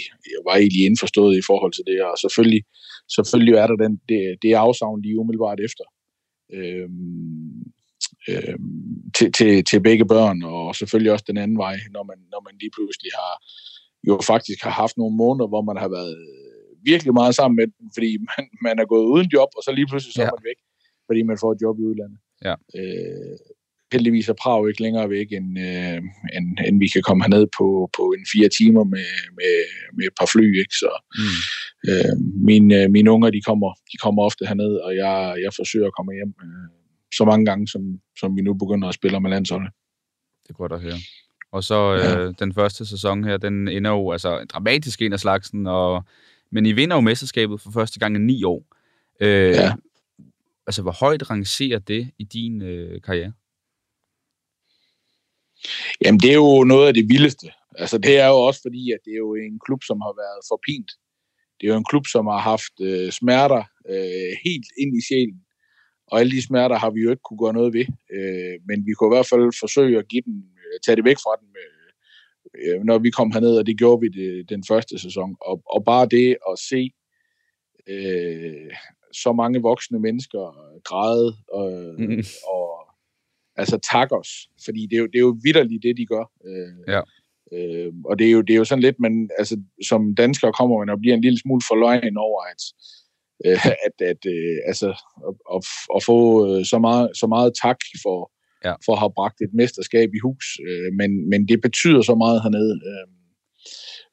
var 0.48 0.56
egentlig 0.56 0.86
indforstået 0.86 1.38
i 1.38 1.46
forhold 1.48 1.74
til 1.74 1.84
det, 1.88 2.02
og 2.02 2.18
selvfølgelig 2.18 2.64
selvfølgelig 3.16 3.56
er 3.56 3.68
der 3.68 3.76
den, 3.76 3.94
det, 4.10 4.22
det 4.42 4.54
afsavn 4.54 5.02
lige 5.02 5.20
umiddelbart 5.20 5.60
efter. 5.60 5.84
Øhm, 6.54 7.64
øhm, 8.30 9.12
til, 9.16 9.32
til, 9.32 9.64
til 9.64 9.80
begge 9.84 10.06
børn, 10.06 10.44
og 10.44 10.76
selvfølgelig 10.76 11.12
også 11.12 11.26
den 11.28 11.38
anden 11.38 11.58
vej, 11.58 11.76
når 11.92 12.04
man, 12.04 12.18
når 12.32 12.42
man 12.48 12.56
lige 12.62 12.72
pludselig 12.76 13.12
har 13.22 13.34
jo 14.08 14.16
faktisk 14.32 14.60
har 14.64 14.76
haft 14.82 14.98
nogle 14.98 15.16
måneder, 15.24 15.48
hvor 15.48 15.62
man 15.62 15.78
har 15.78 15.90
været 15.98 16.16
virkelig 16.90 17.14
meget 17.14 17.36
sammen 17.36 17.56
med 17.56 17.68
dem, 17.68 17.88
fordi 17.96 18.12
man, 18.30 18.44
man 18.68 18.76
er 18.80 18.86
gået 18.86 19.06
uden 19.14 19.28
job, 19.36 19.50
og 19.58 19.62
så 19.64 19.72
lige 19.72 19.88
pludselig 19.90 20.14
så 20.14 20.22
er 20.22 20.36
man 20.38 20.50
væk, 20.52 20.60
fordi 21.08 21.22
man 21.30 21.38
får 21.42 21.52
et 21.52 21.62
job 21.64 21.76
i 21.80 21.88
udlandet. 21.90 22.20
Ja. 22.48 22.56
Øh, 22.80 23.38
heldigvis 23.96 24.30
er 24.30 24.42
Prag 24.44 24.70
ikke 24.70 24.82
længere 24.86 25.10
væk, 25.18 25.30
end, 25.38 25.50
øh, 25.68 25.98
end, 26.36 26.48
end 26.68 26.76
vi 26.84 26.88
kan 26.94 27.04
komme 27.08 27.24
herned 27.24 27.46
på, 27.58 27.68
på 27.98 28.04
en 28.18 28.26
fire 28.34 28.50
timer 28.58 28.84
med, 28.94 29.10
med, 29.38 29.54
med 29.96 30.04
et 30.10 30.16
par 30.20 30.30
fly. 30.34 30.48
Ikke? 30.64 30.76
Så 30.84 30.92
mm. 31.22 31.40
øh, 31.90 32.14
mine, 32.50 32.70
øh, 32.80 32.88
mine 32.98 33.12
unger, 33.16 33.30
de 33.38 33.42
kommer, 33.50 33.70
de 33.92 33.98
kommer 34.04 34.22
ofte 34.30 34.44
herned, 34.50 34.74
og 34.86 34.92
jeg, 35.04 35.16
jeg 35.44 35.52
forsøger 35.60 35.88
at 35.88 35.96
komme 35.98 36.12
hjem 36.20 36.34
øh, 36.46 36.68
så 37.18 37.24
mange 37.26 37.46
gange, 37.50 37.68
som, 37.74 37.82
som 38.20 38.30
vi 38.38 38.42
nu 38.42 38.54
begynder 38.54 38.88
at 38.88 38.98
spille 39.00 39.20
med 39.20 39.30
landsholdet. 39.30 39.72
Det 40.44 40.50
er 40.50 40.62
godt 40.64 40.76
at 40.78 40.82
høre. 40.82 41.00
Og 41.52 41.64
så 41.64 41.80
øh, 41.96 42.26
ja. 42.26 42.32
den 42.44 42.54
første 42.54 42.86
sæson 42.86 43.24
her, 43.24 43.38
den 43.38 43.68
ender 43.68 43.92
jo 43.92 44.12
altså 44.12 44.46
dramatisk 44.54 45.02
en 45.02 45.14
af 45.14 45.20
slagsen, 45.20 45.68
og, 45.68 46.04
men 46.52 46.66
I 46.66 46.72
vinder 46.72 46.96
jo 46.96 47.02
mesterskabet 47.02 47.62
for 47.62 47.72
første 47.72 48.00
gang 48.00 48.16
i 48.16 48.20
ni 48.20 48.44
år. 48.44 48.62
Øh, 49.22 49.50
ja. 49.50 49.74
Altså, 50.68 50.82
hvor 50.82 50.92
højt 50.92 51.30
rangerer 51.30 51.80
det 51.80 52.12
i 52.20 52.24
din 52.24 52.62
øh, 52.62 53.02
karriere? 53.02 53.32
Jamen, 56.02 56.20
det 56.20 56.30
er 56.30 56.40
jo 56.46 56.64
noget 56.64 56.88
af 56.88 56.94
det 56.94 57.10
vildeste. 57.10 57.48
Altså, 57.78 57.98
det 57.98 58.20
er 58.20 58.28
jo 58.28 58.38
også 58.48 58.62
fordi, 58.66 58.92
at 58.92 59.00
det 59.06 59.12
er 59.12 59.24
jo 59.28 59.36
en 59.36 59.60
klub, 59.66 59.82
som 59.84 60.02
har 60.02 60.14
været 60.24 60.42
forpint. 60.52 60.90
Det 61.58 61.68
er 61.68 61.72
jo 61.72 61.78
en 61.78 61.92
klub, 61.92 62.06
som 62.08 62.26
har 62.28 62.42
haft 62.52 62.76
øh, 62.82 63.12
smerter 63.12 63.64
øh, 63.90 64.32
helt 64.46 64.68
ind 64.82 64.92
i 65.00 65.02
sjælen. 65.08 65.40
og 66.08 66.20
alle 66.20 66.32
de 66.32 66.48
smerter 66.48 66.78
har 66.78 66.90
vi 66.90 67.02
jo 67.02 67.10
ikke 67.10 67.26
kunne 67.26 67.44
gøre 67.44 67.54
noget 67.60 67.74
ved. 67.74 67.86
Øh, 68.16 68.56
men 68.68 68.86
vi 68.88 68.92
kunne 68.94 69.10
i 69.10 69.16
hvert 69.16 69.30
fald 69.32 69.60
forsøge 69.60 69.98
at 70.00 70.08
give 70.08 70.22
den, 70.22 70.38
øh, 70.64 70.80
tage 70.86 70.96
det 70.96 71.06
væk 71.06 71.18
fra 71.26 71.34
den, 71.42 71.50
øh, 72.58 72.84
når 72.84 72.98
vi 72.98 73.10
kom 73.10 73.32
herned, 73.32 73.58
og 73.58 73.66
det 73.66 73.78
gjorde 73.78 74.02
vi 74.02 74.08
det, 74.08 74.50
den 74.50 74.64
første 74.68 75.00
sæson. 75.00 75.36
Og, 75.42 75.62
og 75.66 75.86
bare 75.86 76.06
det 76.06 76.38
at 76.52 76.60
se 76.60 76.92
øh, 77.88 78.72
så 79.14 79.34
mange 79.34 79.62
voksne 79.62 80.00
mennesker 80.00 80.44
græde 80.84 81.36
og, 81.52 81.96
mm. 81.98 82.24
og 82.54 82.66
altså 83.58 83.78
tak 83.94 84.12
os, 84.12 84.30
fordi 84.66 84.82
det 84.90 84.96
er 84.96 85.00
jo, 85.00 85.08
det 85.08 85.16
er 85.16 85.28
jo 85.30 85.38
vidderligt 85.44 85.84
det, 85.84 85.98
de 85.98 86.06
gør. 86.06 86.26
Øh, 86.50 86.94
ja. 86.94 87.02
Øh, 87.54 87.94
og 88.06 88.20
det 88.20 88.28
er, 88.28 88.32
jo, 88.32 88.42
det 88.42 88.54
er 88.54 88.58
jo 88.58 88.66
sådan 88.66 88.82
lidt, 88.82 89.00
men 89.00 89.30
altså, 89.38 89.56
som 89.90 90.16
dansker 90.16 90.52
kommer 90.52 90.80
man 90.80 90.90
og 90.90 91.00
bliver 91.00 91.16
en 91.16 91.22
lille 91.22 91.40
smule 91.40 91.62
forløgn 91.70 92.18
over, 92.18 92.42
at, 92.52 92.62
øh, 93.46 93.66
at, 93.88 93.96
at 94.12 94.22
øh, 94.36 94.58
altså, 94.70 94.90
at, 95.28 95.36
at, 95.56 95.62
at 95.96 96.04
få 96.04 96.20
øh, 96.48 96.66
så 96.66 96.78
meget, 96.80 97.10
så 97.22 97.28
meget 97.28 97.52
tak 97.64 97.80
for, 98.04 98.32
ja. 98.66 98.74
for 98.86 98.94
at 98.94 99.00
have 99.00 99.18
bragt 99.20 99.42
et 99.42 99.54
mesterskab 99.54 100.10
i 100.14 100.24
hus. 100.28 100.46
Øh, 100.68 100.90
men, 101.00 101.30
men 101.30 101.48
det 101.48 101.62
betyder 101.62 102.02
så 102.02 102.16
meget 102.16 102.44
hernede. 102.44 102.74
Øh, 102.90 103.08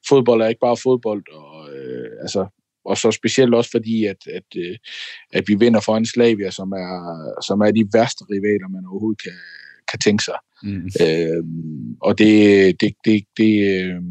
fodbold 0.08 0.42
er 0.42 0.48
ikke 0.48 0.66
bare 0.68 0.82
fodbold, 0.86 1.24
og 1.40 1.74
øh, 1.76 2.10
altså, 2.24 2.42
og 2.84 2.96
så 2.96 3.10
specielt 3.10 3.54
også 3.54 3.70
fordi, 3.70 4.04
at, 4.04 4.26
at, 4.26 4.44
øh, 4.56 4.76
at 5.32 5.44
vi 5.48 5.54
vinder 5.54 5.80
for 5.80 5.96
en 5.96 6.06
Slavia, 6.06 6.50
som 6.50 6.72
er, 6.72 6.94
som 7.46 7.60
er 7.60 7.70
de 7.70 7.88
værste 7.92 8.24
rivaler, 8.30 8.68
man 8.68 8.86
overhovedet 8.86 9.22
kan, 9.22 9.32
kan 9.90 9.98
tænke 9.98 10.24
sig. 10.24 10.38
Mm. 10.62 10.90
Øh, 11.02 11.44
og 12.00 12.18
det, 12.18 12.80
det, 12.80 12.94
det, 13.04 13.24
det, 13.36 13.52
øh, 13.72 14.02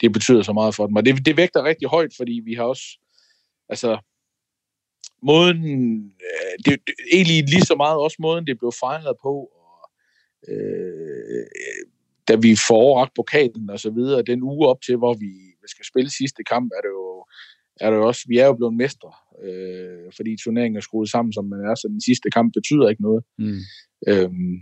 det 0.00 0.12
betyder 0.12 0.42
så 0.42 0.52
meget 0.52 0.74
for 0.74 0.86
dem. 0.86 0.96
Og 0.96 1.06
det, 1.06 1.26
det 1.26 1.36
vægter 1.36 1.64
rigtig 1.64 1.88
højt, 1.88 2.12
fordi 2.16 2.40
vi 2.44 2.54
har 2.54 2.64
også, 2.64 2.98
altså, 3.68 3.98
måden, 5.22 5.62
øh, 6.04 6.64
det, 6.64 6.80
det, 6.86 6.94
egentlig 7.12 7.44
lige 7.48 7.62
så 7.70 7.74
meget 7.74 7.98
også 7.98 8.16
måden, 8.20 8.46
det 8.46 8.58
blev 8.58 8.72
fejret 8.80 9.16
på, 9.22 9.34
og, 9.62 9.90
øh, 10.48 11.46
da 12.28 12.34
vi 12.34 12.56
får 12.68 12.76
overragt 12.76 13.14
pokalen 13.14 13.70
og 13.70 13.80
så 13.80 13.90
videre, 13.90 14.22
den 14.22 14.42
uge 14.42 14.68
op 14.68 14.82
til, 14.86 14.96
hvor 14.96 15.14
vi 15.14 15.32
skal 15.66 15.84
spille 15.84 16.10
sidste 16.10 16.44
kamp, 16.44 16.72
er 16.76 16.80
det 16.80 16.88
jo, 16.88 17.26
er 17.80 17.90
det 17.90 17.96
jo 17.96 18.06
også, 18.06 18.22
vi 18.28 18.38
er 18.38 18.46
jo 18.46 18.54
blevet 18.54 18.74
mestre, 18.74 19.12
øh, 19.44 20.12
fordi 20.16 20.36
turneringen 20.36 20.76
er 20.76 20.80
skruet 20.80 21.10
sammen, 21.10 21.32
som 21.32 21.44
man 21.44 21.60
er, 21.60 21.74
så 21.74 21.88
den 21.88 22.00
sidste 22.00 22.30
kamp 22.30 22.54
betyder 22.54 22.88
ikke 22.88 23.02
noget. 23.02 23.24
Mm. 23.38 23.60
Øhm, 24.08 24.56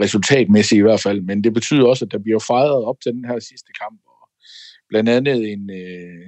resultatmæssigt 0.00 0.78
i 0.78 0.82
hvert 0.82 1.00
fald, 1.00 1.20
men 1.20 1.44
det 1.44 1.54
betyder 1.54 1.86
også, 1.86 2.04
at 2.04 2.12
der 2.12 2.18
bliver 2.18 2.38
fejret 2.38 2.84
op 2.84 2.96
til 3.02 3.12
den 3.12 3.24
her 3.24 3.38
sidste 3.38 3.72
kamp, 3.80 4.00
og 4.06 4.28
blandt 4.88 5.08
andet 5.08 5.52
en, 5.52 5.70
øh, 5.70 6.26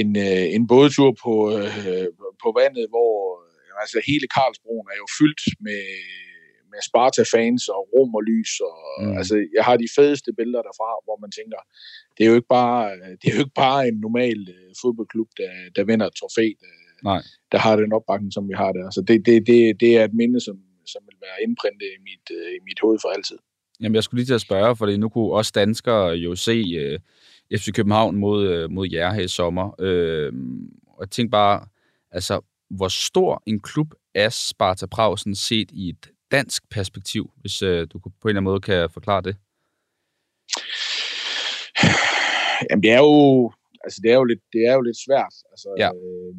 en, 0.00 0.16
øh, 0.16 0.46
en 0.56 0.66
bådetur 0.66 1.10
på, 1.24 1.32
øh, 1.58 2.08
på 2.42 2.48
vandet, 2.60 2.86
hvor 2.92 3.12
altså 3.82 3.98
hele 4.10 4.26
Karlsbroen 4.36 4.88
er 4.92 4.98
jo 5.02 5.08
fyldt 5.18 5.42
med, 5.66 5.82
med 6.76 6.82
Sparta-fans 6.90 7.62
og 7.74 7.82
rum 7.92 8.10
og 8.18 8.22
lys. 8.30 8.52
Og, 8.68 8.78
mm. 9.00 9.16
altså, 9.18 9.34
jeg 9.56 9.64
har 9.68 9.76
de 9.82 9.88
fedeste 9.98 10.30
billeder 10.38 10.62
derfra, 10.68 10.90
hvor 11.06 11.16
man 11.24 11.30
tænker, 11.38 11.60
det 12.14 12.22
er 12.24 12.30
jo 12.32 12.36
ikke 12.40 12.52
bare, 12.60 12.82
det 13.20 13.26
er 13.28 13.34
jo 13.36 13.42
ikke 13.44 13.60
bare 13.66 13.80
en 13.90 13.98
normal 14.06 14.40
uh, 14.54 14.70
fodboldklub, 14.80 15.28
der, 15.40 15.52
der 15.76 15.82
vinder 15.90 16.06
et 16.06 16.16
trofæ, 16.20 16.46
der, 16.62 16.74
Nej. 17.10 17.20
der 17.52 17.58
har 17.64 17.74
den 17.82 17.92
opbakning, 17.98 18.32
som 18.36 18.44
vi 18.50 18.54
har 18.62 18.72
der. 18.78 18.86
Så 18.96 19.00
det, 19.08 19.16
det, 19.26 19.36
det, 19.50 19.60
det 19.82 19.90
er 19.98 20.04
et 20.04 20.14
minde, 20.20 20.38
som, 20.46 20.56
som 20.92 21.00
vil 21.08 21.18
være 21.26 21.38
indprintet 21.44 21.88
i 21.96 21.98
mit, 22.08 22.26
uh, 22.38 22.50
i 22.58 22.60
mit 22.68 22.78
hoved 22.82 22.98
for 23.02 23.10
altid. 23.16 23.38
Jamen, 23.80 23.94
jeg 23.94 24.04
skulle 24.04 24.18
lige 24.20 24.30
til 24.30 24.40
at 24.40 24.46
spørge, 24.48 24.76
fordi 24.76 24.96
nu 24.96 25.08
kunne 25.08 25.32
også 25.38 25.52
danskere 25.54 26.06
jo 26.26 26.30
se 26.34 26.56
uh, 26.82 26.96
FC 27.58 27.68
København 27.72 28.16
mod, 28.16 28.40
uh, 28.54 28.70
mod 28.70 28.86
jer 28.92 29.12
her 29.12 29.22
i 29.22 29.28
sommer. 29.28 29.66
Uh, 29.86 30.30
og 30.94 31.00
jeg 31.00 31.10
tænkte 31.10 31.30
bare, 31.30 31.56
altså, 32.10 32.40
hvor 32.70 32.88
stor 32.88 33.42
en 33.46 33.60
klub 33.60 33.94
er 34.14 34.28
Sparta 34.28 34.86
Prag 34.86 35.18
set 35.18 35.70
i 35.72 35.88
et 35.88 36.10
dansk 36.30 36.70
perspektiv, 36.70 37.30
hvis 37.36 37.62
øh, 37.62 37.86
du 37.92 37.98
på 37.98 38.08
en 38.08 38.12
eller 38.28 38.40
anden 38.40 38.44
måde 38.44 38.60
kan 38.60 38.90
forklare 38.90 39.22
det? 39.22 39.36
Jamen, 42.70 42.82
det 42.82 42.90
er 42.90 42.98
jo, 42.98 43.52
altså, 43.84 44.00
det 44.02 44.10
er 44.10 44.14
jo, 44.14 44.24
lidt, 44.24 44.40
det 44.52 44.66
er 44.68 44.74
jo 44.74 44.80
lidt 44.80 44.96
svært. 45.06 45.34
Altså, 45.52 45.68
ja. 45.78 45.90
øh, 45.96 46.34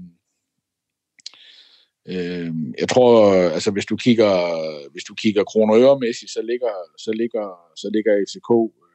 øh, 2.11 2.53
jeg 2.79 2.89
tror, 2.89 3.33
altså, 3.33 3.71
hvis 3.71 3.85
du 3.85 3.95
kigger, 3.95 4.31
hvis 4.91 5.03
du 5.03 5.13
kigger 5.13 5.43
kroner 5.43 5.75
øremæssigt, 5.77 6.31
så 6.31 6.41
ligger, 6.41 6.73
så 6.97 7.11
ligger, 7.11 7.45
så 7.75 7.89
ligger 7.93 8.25
FCK, 8.27 8.51
øh, 8.51 8.87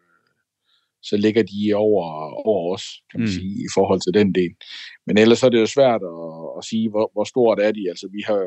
så 1.02 1.16
ligger 1.16 1.42
de 1.42 1.74
over, 1.74 2.04
over 2.46 2.74
os, 2.74 2.84
kan 3.10 3.20
man 3.20 3.28
mm. 3.28 3.32
sige, 3.32 3.54
i 3.66 3.68
forhold 3.74 4.00
til 4.00 4.14
den 4.14 4.34
del. 4.34 4.54
Men 5.06 5.18
ellers 5.18 5.42
er 5.42 5.48
det 5.48 5.60
jo 5.60 5.66
svært 5.66 6.02
at, 6.02 6.58
at 6.58 6.64
sige, 6.64 6.90
hvor, 6.90 7.10
hvor 7.12 7.24
stort 7.24 7.58
er 7.60 7.72
de. 7.72 7.84
Altså, 7.88 8.08
vi 8.12 8.22
har, 8.26 8.40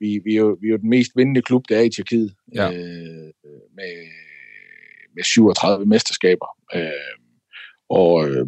vi, 0.00 0.20
vi, 0.24 0.32
er 0.34 0.40
jo, 0.40 0.58
vi 0.60 0.66
er 0.66 0.70
jo 0.70 0.76
den 0.76 0.88
mest 0.90 1.12
vindende 1.16 1.42
klub, 1.42 1.64
der 1.68 1.76
er 1.78 1.82
i 1.82 1.90
Tjekkiet, 1.90 2.34
ja. 2.54 2.66
øh, 2.72 3.30
med, 3.78 3.92
med 5.14 5.24
37 5.24 5.86
mesterskaber. 5.86 6.46
Øh, 6.74 7.16
og, 7.88 8.28
øh, 8.28 8.46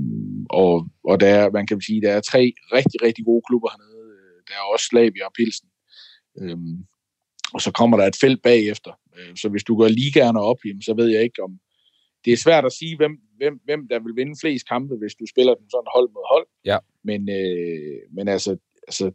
og, 0.51 0.87
og 1.05 1.21
der 1.21 1.29
er, 1.29 1.51
man 1.51 1.67
kan 1.67 1.81
sige, 1.81 2.03
der 2.03 2.13
er 2.13 2.21
tre 2.21 2.53
rigtig, 2.73 3.03
rigtig 3.03 3.25
gode 3.25 3.43
klubber 3.49 3.69
hernede. 3.71 3.99
Der 4.49 4.55
er 4.55 4.73
også 4.73 4.87
Slavia 4.87 5.25
og 5.27 5.33
Pilsen. 5.39 5.69
Øh, 6.41 6.59
og 7.55 7.61
så 7.61 7.71
kommer 7.73 7.97
der 7.97 8.07
et 8.07 8.17
felt 8.21 8.43
bagefter. 8.43 8.93
Øh, 9.17 9.37
så 9.37 9.49
hvis 9.49 9.65
du 9.65 9.77
går 9.77 9.89
ligaerne 9.89 10.41
op, 10.41 10.61
jamen, 10.65 10.83
så 10.83 10.95
ved 10.95 11.09
jeg 11.09 11.23
ikke 11.23 11.43
om... 11.43 11.59
Det 12.25 12.33
er 12.33 12.37
svært 12.37 12.65
at 12.65 12.73
sige, 12.73 12.97
hvem, 12.97 13.15
hvem, 13.37 13.61
hvem 13.65 13.89
der 13.89 13.99
vil 13.99 14.17
vinde 14.17 14.37
flest 14.41 14.69
kampe, 14.69 14.95
hvis 14.97 15.15
du 15.15 15.27
spiller 15.27 15.55
dem 15.55 15.71
sådan 15.71 15.95
hold 15.95 16.09
mod 16.15 16.25
hold. 16.33 16.47
Ja. 16.65 16.79
Men, 17.05 17.21
øh, 17.29 17.99
men 18.17 18.29
altså, 18.29 18.57
altså 18.89 19.13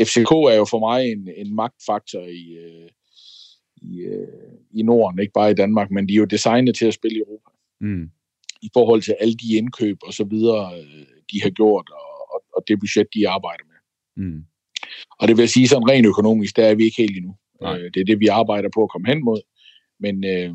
FCK 0.00 0.32
er 0.52 0.56
jo 0.56 0.64
for 0.64 0.78
mig 0.78 1.12
en, 1.12 1.28
en 1.36 1.54
magtfaktor 1.54 2.20
i, 2.20 2.56
øh, 2.64 2.88
i, 3.76 3.98
øh, 4.00 4.28
i 4.74 4.82
Norden, 4.82 5.18
ikke 5.20 5.32
bare 5.32 5.50
i 5.50 5.54
Danmark, 5.54 5.90
men 5.90 6.08
de 6.08 6.12
er 6.12 6.16
jo 6.16 6.24
designet 6.24 6.74
til 6.76 6.86
at 6.86 6.94
spille 6.94 7.16
i 7.18 7.20
Europa. 7.20 7.50
Mm. 7.80 8.10
I 8.62 8.70
forhold 8.72 9.02
til 9.02 9.16
alle 9.20 9.34
de 9.34 9.56
indkøb 9.56 9.98
og 10.02 10.12
så 10.12 10.24
videre, 10.24 10.78
øh, 10.78 11.06
de 11.32 11.42
har 11.42 11.50
gjort, 11.50 11.90
og, 11.90 12.34
og, 12.34 12.44
og 12.56 12.64
det 12.68 12.80
budget, 12.80 13.06
de 13.14 13.28
arbejder 13.28 13.64
med. 13.64 13.78
Mm. 14.24 14.44
Og 15.20 15.28
det 15.28 15.36
vil 15.36 15.48
sige, 15.48 15.68
sådan 15.68 15.90
rent 15.90 16.06
økonomisk, 16.06 16.56
der 16.56 16.64
er 16.66 16.74
vi 16.74 16.84
ikke 16.84 17.02
helt 17.02 17.16
endnu. 17.16 17.36
Nej. 17.60 17.78
Det 17.94 18.00
er 18.00 18.04
det, 18.04 18.20
vi 18.20 18.26
arbejder 18.26 18.68
på 18.74 18.82
at 18.82 18.90
komme 18.90 19.08
hen 19.08 19.24
mod. 19.24 19.40
Men, 20.00 20.24
øh, 20.24 20.54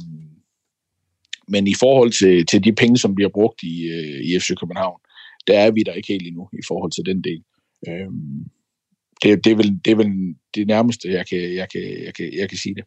men 1.47 1.67
i 1.67 1.73
forhold 1.79 2.11
til, 2.11 2.45
til 2.45 2.63
de 2.63 2.73
penge, 2.73 2.97
som 2.97 3.15
bliver 3.15 3.29
brugt 3.29 3.63
i, 3.63 3.75
i 4.23 4.39
FC 4.39 4.49
København, 4.59 4.99
der 5.47 5.59
er 5.59 5.71
vi 5.71 5.83
der 5.83 5.93
ikke 5.93 6.13
helt 6.13 6.27
endnu 6.27 6.49
i 6.53 6.63
forhold 6.67 6.91
til 6.91 7.05
den 7.05 7.23
del. 7.23 7.43
Øh, 7.87 8.11
det, 9.24 9.43
det, 9.43 9.51
er 9.51 9.55
vel, 9.55 9.80
det 9.86 9.91
er 9.91 9.95
vel 9.95 10.36
det 10.55 10.67
nærmeste, 10.67 11.11
jeg 11.11 11.28
kan, 11.28 11.55
jeg 11.55 11.69
kan, 11.69 11.82
jeg 11.82 12.13
kan, 12.13 12.34
jeg 12.34 12.49
kan 12.49 12.57
sige 12.57 12.76
det. 12.76 12.84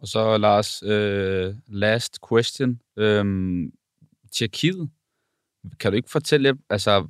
Og 0.00 0.08
så 0.08 0.38
Lars, 0.38 0.82
uh, 0.82 1.74
last 1.74 2.18
question. 2.28 2.80
Um, 2.96 3.72
Tjekkiet, 4.32 4.90
kan 5.80 5.92
du 5.92 5.96
ikke 5.96 6.10
fortælle, 6.10 6.58
altså, 6.70 7.06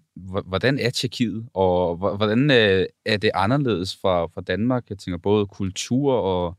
hvordan 0.47 0.78
er 0.78 0.91
Tjekkiet, 0.91 1.47
og 1.55 1.97
hvordan 1.97 2.51
uh, 2.51 2.86
er 3.05 3.16
det 3.16 3.30
anderledes 3.34 3.97
fra, 3.97 4.26
fra 4.26 4.41
Danmark? 4.41 4.91
Jeg 4.91 4.99
tænker 4.99 5.18
både 5.18 5.47
kultur 5.47 6.12
og, 6.12 6.59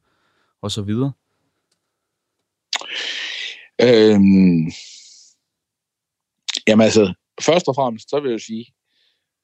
og 0.61 0.71
så 0.71 0.81
videre. 0.81 1.11
Øhm, 3.81 4.71
jamen 6.67 6.83
altså, 6.83 7.13
først 7.41 7.67
og 7.67 7.75
fremmest, 7.75 8.09
så 8.09 8.19
vil 8.19 8.31
jeg 8.31 8.41
sige, 8.41 8.65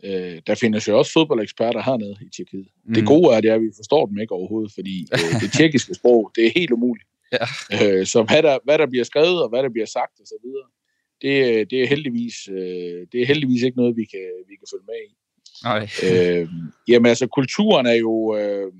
Øh, 0.03 0.41
der 0.47 0.55
findes 0.55 0.87
jo 0.87 0.97
også 0.97 1.11
fodboldeksperter 1.11 1.81
hernede 1.81 2.15
i 2.21 2.29
Tjekkiet. 2.35 2.67
Mm. 2.85 2.93
Det 2.93 3.05
gode 3.05 3.35
er, 3.35 3.41
det 3.41 3.49
er, 3.49 3.55
at 3.55 3.61
vi 3.61 3.71
forstår 3.75 4.05
dem 4.05 4.19
ikke 4.19 4.33
overhovedet, 4.33 4.71
fordi 4.73 5.07
øh, 5.13 5.31
det 5.41 5.51
tjekkiske 5.51 5.93
sprog, 5.93 6.31
det 6.35 6.45
er 6.45 6.51
helt 6.55 6.71
umuligt. 6.71 7.09
Ja. 7.31 7.45
Øh, 7.75 8.05
så 8.05 8.23
hvad 8.23 8.43
der, 8.43 8.57
hvad 8.63 8.77
der 8.77 8.87
bliver 8.87 9.03
skrevet, 9.03 9.43
og 9.43 9.49
hvad 9.49 9.63
der 9.63 9.69
bliver 9.69 9.85
sagt 9.85 10.13
videre, 10.43 10.67
det, 11.21 11.69
det, 11.71 11.83
er 11.83 11.87
heldigvis, 11.87 12.47
øh, 12.47 13.07
det 13.11 13.21
er 13.21 13.25
heldigvis 13.25 13.63
ikke 13.63 13.77
noget, 13.77 13.97
vi 13.97 14.05
kan, 14.05 14.27
vi 14.49 14.55
kan 14.55 14.67
følge 14.73 14.87
med 14.91 14.99
i. 15.09 15.11
Nej. 15.63 15.83
Øh, 16.05 16.47
jamen 16.87 17.09
altså, 17.09 17.27
kulturen 17.27 17.85
er 17.85 17.93
jo, 17.93 18.35
øh, 18.37 18.71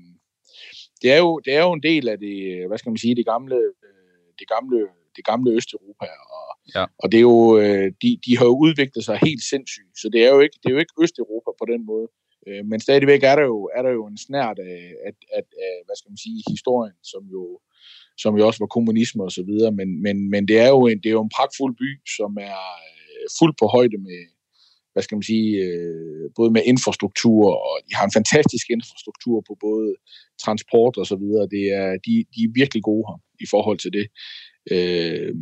det 1.02 1.12
er 1.12 1.18
jo, 1.18 1.38
det 1.44 1.54
er 1.54 1.62
jo 1.62 1.72
en 1.72 1.82
del 1.82 2.08
af 2.08 2.18
det, 2.18 2.66
hvad 2.68 2.78
skal 2.78 2.90
man 2.90 2.98
sige, 2.98 3.14
det 3.14 3.26
gamle, 3.26 3.56
øh, 3.56 4.26
det 4.38 4.48
gamle, 4.48 4.78
det 5.16 5.24
gamle 5.24 5.50
Østeuropa, 5.56 6.08
og 6.36 6.47
Ja. 6.74 6.84
Og 7.02 7.06
det 7.12 7.18
er 7.18 7.26
jo, 7.32 7.58
øh, 7.58 7.92
de, 8.02 8.10
de 8.26 8.32
har 8.38 8.44
jo 8.50 8.56
udviklet 8.66 9.04
sig 9.04 9.18
helt 9.28 9.44
sindssygt, 9.52 9.94
så 10.00 10.06
det 10.12 10.20
er 10.26 10.30
jo 10.34 10.40
ikke, 10.40 10.56
det 10.62 10.68
er 10.68 10.74
jo 10.76 10.82
ikke 10.84 11.00
Østeuropa 11.02 11.50
på 11.60 11.66
den 11.72 11.86
måde. 11.86 12.08
Øh, 12.48 12.62
men 12.70 12.80
stadigvæk 12.80 13.22
er 13.22 13.36
der 13.36 13.46
jo, 13.52 13.58
er 13.76 13.82
der 13.82 13.92
jo 13.98 14.06
en 14.06 14.18
snært 14.26 14.58
af, 14.58 14.80
at, 15.08 15.16
at, 15.38 15.46
af, 15.66 15.74
hvad 15.86 15.96
skal 15.96 16.10
man 16.10 16.22
sige, 16.24 16.42
historien, 16.54 16.96
som 17.12 17.22
jo, 17.34 17.42
som 18.22 18.36
jo 18.38 18.46
også 18.46 18.60
var 18.64 18.74
kommunisme 18.76 19.22
og 19.28 19.32
så 19.32 19.42
videre, 19.50 19.72
men, 19.72 19.88
men, 20.04 20.30
men 20.30 20.48
det, 20.48 20.58
er 20.58 20.68
jo 20.76 20.86
en, 20.86 20.98
det 21.02 21.08
er 21.08 21.16
jo 21.18 21.26
en 21.26 21.36
pragtfuld 21.36 21.74
by, 21.82 21.90
som 22.16 22.30
er 22.50 22.60
øh, 22.86 23.26
fuldt 23.38 23.56
på 23.60 23.66
højde 23.76 23.98
med, 24.08 24.20
hvad 24.92 25.02
skal 25.02 25.16
man 25.16 25.30
sige, 25.32 25.50
øh, 25.66 26.26
både 26.38 26.50
med 26.56 26.62
infrastruktur, 26.72 27.44
og 27.68 27.74
de 27.86 27.94
har 27.98 28.04
en 28.06 28.18
fantastisk 28.18 28.66
infrastruktur 28.76 29.36
på 29.48 29.54
både 29.66 29.88
transport 30.44 30.94
og 31.00 31.06
så 31.06 31.16
videre. 31.22 31.44
Det 31.56 31.64
er, 31.80 31.88
de, 32.06 32.12
de 32.34 32.40
er 32.46 32.56
virkelig 32.60 32.82
gode 32.90 33.04
her 33.08 33.18
i 33.44 33.46
forhold 33.52 33.78
til 33.78 33.92
det 33.98 34.06
øh, 34.70 35.34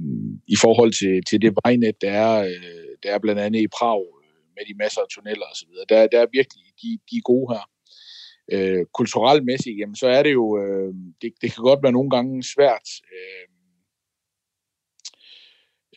i 0.48 0.56
forhold 0.64 0.92
til, 0.92 1.22
til 1.28 1.42
det 1.42 1.52
vejnet, 1.64 2.00
der 2.00 2.10
er, 2.10 2.44
øh, 2.44 2.88
der 3.02 3.14
er 3.14 3.18
blandt 3.18 3.40
andet 3.40 3.60
i 3.60 3.68
Prag, 3.78 4.02
øh, 4.22 4.44
med 4.56 4.64
de 4.68 4.78
masser 4.78 5.00
af 5.00 5.08
tunneller 5.10 5.46
osv. 5.52 5.68
Der, 5.88 6.06
der 6.06 6.20
er 6.20 6.26
virkelig, 6.32 6.64
de, 6.82 6.88
de 7.10 7.16
er 7.16 7.22
gode 7.24 7.54
her. 7.54 7.64
øh, 8.52 8.84
kulturelmæssigt, 8.94 9.78
jamen 9.78 9.96
så 9.96 10.06
er 10.08 10.22
det 10.22 10.32
jo, 10.32 10.46
øh, 10.62 10.94
det, 11.22 11.32
det 11.42 11.54
kan 11.54 11.62
godt 11.62 11.82
være 11.82 11.92
nogle 11.92 12.10
gange 12.10 12.42
svært. 12.42 12.88
Øh, 13.14 13.46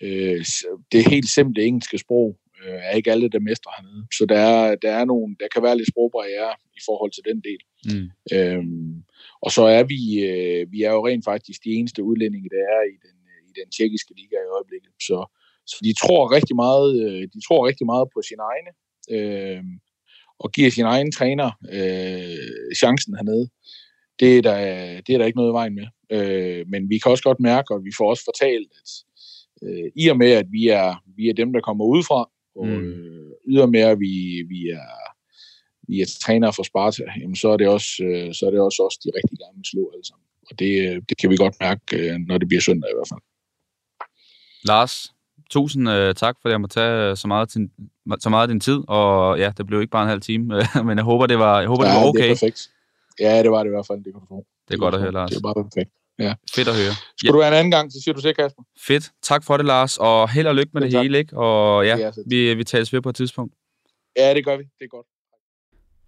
øh, 0.02 0.46
det 0.92 1.10
helt 1.10 1.30
simple 1.30 1.64
engelske 1.64 1.98
sprog 1.98 2.38
øh, 2.64 2.80
er 2.84 2.92
ikke 2.92 3.12
alle, 3.12 3.30
der 3.30 3.40
mestrer 3.40 3.72
hernede. 3.78 4.06
Så 4.18 4.26
der 4.26 4.40
er, 4.40 4.76
der 4.76 4.92
er 4.92 5.06
nogle, 5.06 5.36
der 5.40 5.48
kan 5.54 5.64
være 5.64 5.78
lidt 5.78 5.90
sprogbarriere 5.94 6.54
i 6.80 6.82
forhold 6.86 7.12
til 7.12 7.24
den 7.30 7.42
del. 7.50 7.62
Mm. 7.90 8.08
Øhm, 8.36 9.04
og 9.42 9.52
så 9.52 9.64
er 9.64 9.84
vi, 9.84 10.02
øh, 10.30 10.72
vi 10.72 10.80
er 10.84 10.92
jo 10.92 11.08
rent 11.08 11.26
faktisk 11.26 11.64
de 11.64 11.70
eneste 11.70 12.04
udlændinge, 12.04 12.50
der 12.50 12.64
er 12.78 12.84
i 12.94 12.98
den, 13.06 13.19
den 13.60 13.70
tjekkiske 13.76 14.14
liga 14.20 14.38
i 14.42 14.54
øjeblikket. 14.58 14.92
Så, 15.08 15.18
så 15.72 15.78
de 15.86 15.94
tror 16.02 16.32
rigtig 16.38 16.56
meget, 16.66 16.90
øh, 17.04 17.22
de 17.34 17.40
tror 17.48 17.68
rigtig 17.70 17.86
meget 17.92 18.08
på 18.14 18.20
sine 18.30 18.44
egne, 18.52 18.72
øh, 19.16 19.64
og 20.44 20.52
giver 20.52 20.72
sin 20.72 20.88
egen 20.94 21.12
træner 21.12 21.50
øh, 21.78 22.76
chancen 22.82 23.14
hernede. 23.18 23.46
Det 24.20 24.38
er, 24.38 24.42
der, 24.42 24.58
det 25.02 25.12
er 25.14 25.18
der 25.18 25.26
ikke 25.26 25.42
noget 25.42 25.52
i 25.54 25.60
vejen 25.60 25.76
med. 25.80 25.88
Øh, 26.16 26.62
men 26.72 26.90
vi 26.90 26.98
kan 26.98 27.12
også 27.12 27.24
godt 27.24 27.40
mærke, 27.40 27.74
og 27.74 27.80
vi 27.88 27.92
får 27.98 28.10
også 28.10 28.24
fortalt, 28.30 28.70
at 28.80 28.90
øh, 29.66 29.88
i 29.96 30.08
og 30.08 30.18
med, 30.18 30.32
at 30.42 30.48
vi 30.52 30.68
er, 30.68 31.04
vi 31.18 31.24
er 31.30 31.34
dem, 31.34 31.54
der 31.54 31.62
kommer 31.62 31.86
udefra, 31.86 32.30
og 32.56 32.68
mm. 32.68 32.84
øh, 32.84 33.32
ydermere 33.52 33.98
vi, 33.98 34.14
vi 34.54 34.60
er 34.80 35.10
vi 35.90 36.02
er 36.02 36.08
trænere 36.26 36.54
for 36.54 36.64
Sparta, 36.64 37.04
jamen, 37.22 37.36
så, 37.36 37.48
er 37.54 37.58
det 37.58 37.68
også, 37.68 37.92
øh, 38.10 38.34
så 38.38 38.42
er 38.48 38.52
det 38.52 38.60
også 38.68 38.80
os, 38.88 38.98
de 39.04 39.10
rigtig 39.18 39.38
gerne 39.42 39.58
vil 39.60 39.72
slå 39.74 39.84
alle 39.94 40.06
sammen. 40.10 40.28
Og 40.50 40.54
det, 40.62 40.72
øh, 40.86 41.02
det 41.10 41.16
kan 41.20 41.30
vi 41.32 41.38
godt 41.44 41.56
mærke, 41.66 41.84
øh, 42.00 42.16
når 42.28 42.38
det 42.38 42.48
bliver 42.48 42.62
søndag 42.62 42.90
i 42.92 42.98
hvert 42.98 43.12
fald. 43.14 43.24
Lars, 44.64 45.14
tusind 45.50 45.90
uh, 45.90 45.94
tak, 45.94 46.36
for 46.42 46.50
at 46.50 46.52
jeg 46.52 46.62
må 46.62 46.68
tage 46.68 47.16
så 47.16 47.28
meget, 47.28 47.50
til, 47.50 47.70
så 48.20 48.30
meget 48.30 48.42
af 48.42 48.48
din 48.48 48.60
tid, 48.60 48.80
og 48.88 49.40
ja, 49.40 49.52
det 49.58 49.68
blev 49.68 49.82
ikke 49.82 49.92
bare 49.92 50.04
en 50.04 50.10
halv 50.10 50.22
time, 50.22 50.46
men 50.86 50.98
jeg 50.98 51.06
håber, 51.06 51.26
det 51.26 51.40
var, 51.40 51.60
jeg 51.60 51.68
håber, 51.68 51.86
ja, 51.86 51.92
det 51.92 52.02
var 52.02 52.08
okay. 52.08 52.24
det 52.24 52.30
er 52.30 52.34
perfekt. 52.34 52.70
Ja, 53.20 53.44
det 53.44 53.52
var 53.52 53.64
det 53.64 53.70
i 53.70 53.74
hvert 53.74 53.88
fald, 53.88 53.98
det 53.98 54.14
kan 54.14 54.20
du 54.20 54.26
få. 54.30 54.46
Det 54.68 54.74
er 54.74 54.78
godt 54.78 54.96
at 54.96 55.02
høre, 55.02 55.12
Lars. 55.12 55.30
Det 55.30 55.38
er 55.38 55.42
bare 55.42 55.64
perfekt. 55.64 55.92
Ja. 56.20 56.34
Fedt 56.56 56.68
at 56.68 56.76
høre. 56.76 56.94
Skal 57.18 57.28
ja. 57.28 57.32
du 57.32 57.42
have 57.42 57.48
en 57.48 57.54
anden 57.54 57.72
gang, 57.72 57.92
så 57.92 58.02
siger 58.04 58.16
du 58.16 58.22
til, 58.22 58.36
Kasper. 58.36 58.64
Fedt. 58.88 59.12
Tak 59.22 59.44
for 59.44 59.58
det, 59.58 59.66
Lars, 59.66 59.98
og 59.98 60.30
held 60.30 60.48
og 60.48 60.56
lykke 60.56 60.72
med 60.74 60.82
det, 60.82 60.92
det 60.92 61.02
hele, 61.02 61.18
ikke? 61.18 61.38
Og 61.38 61.86
ja, 61.86 61.98
ja 61.98 62.12
vi, 62.28 62.54
vi 62.54 62.64
tales 62.64 62.94
ved 62.94 63.02
på 63.02 63.10
et 63.10 63.16
tidspunkt. 63.16 63.54
Ja, 64.18 64.34
det 64.34 64.46
gør 64.46 64.58
vi. 64.58 64.64
Det 64.64 64.86
er 64.86 64.88
godt. 64.88 65.06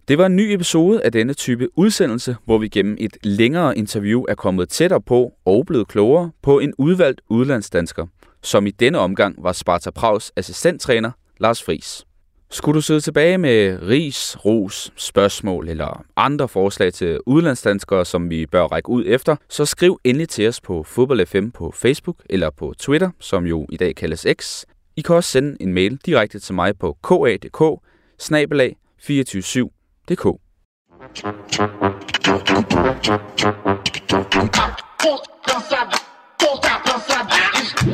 Det 0.08 0.18
var 0.18 0.26
en 0.26 0.36
ny 0.36 0.42
episode 0.42 1.04
af 1.04 1.12
denne 1.12 1.34
type 1.34 1.68
udsendelse, 1.78 2.36
hvor 2.46 2.58
vi 2.58 2.68
gennem 2.68 2.98
et 3.00 3.18
længere 3.24 3.78
interview 3.78 4.24
er 4.30 4.36
kommet 4.36 4.70
tættere 4.70 5.02
på 5.02 5.34
og 5.46 5.66
blevet 5.66 5.88
klogere 5.88 6.32
på 6.42 6.60
en 6.60 6.74
udvalgt 6.78 7.22
udlandsdansker, 7.30 8.08
som 8.44 8.68
i 8.68 8.72
denne 8.72 9.00
omgang 9.00 9.44
var 9.44 9.52
Sparta 9.52 9.92
Prags 9.92 10.32
assistenttræner 10.36 11.12
Lars 11.40 11.64
Friis. 11.64 12.06
Skulle 12.54 12.76
du 12.76 12.82
sidde 12.82 13.02
tilbage 13.02 13.38
med 13.38 13.80
ris, 13.88 14.38
ros, 14.46 14.94
spørgsmål 14.96 15.70
eller 15.70 16.04
andre 16.16 16.48
forslag 16.48 16.94
til 16.94 17.20
udlandsdanskere, 17.26 18.06
som 18.06 18.30
vi 18.30 18.46
bør 18.46 18.64
række 18.64 18.90
ud 18.90 19.04
efter, 19.08 19.36
så 19.50 19.66
skriv 19.66 20.00
endelig 20.04 20.30
til 20.30 20.48
os 20.48 20.62
på 20.62 20.84
FodboldFM 20.84 21.50
på 21.50 21.72
Facebook 21.76 22.18
eller 22.30 22.50
på 22.50 22.74
Twitter, 22.80 23.10
som 23.20 23.46
jo 23.46 23.66
i 23.70 23.78
dag 23.78 23.96
kaldes 23.96 24.28
X. 24.34 24.64
I 24.96 25.02
kan 25.02 25.16
også 25.16 25.32
sende 25.32 25.58
en 25.60 25.74
mail 25.74 26.00
direkte 26.06 26.40
til 26.40 26.56
mig 26.56 26.80
på 26.80 26.98
kadk 27.04 27.46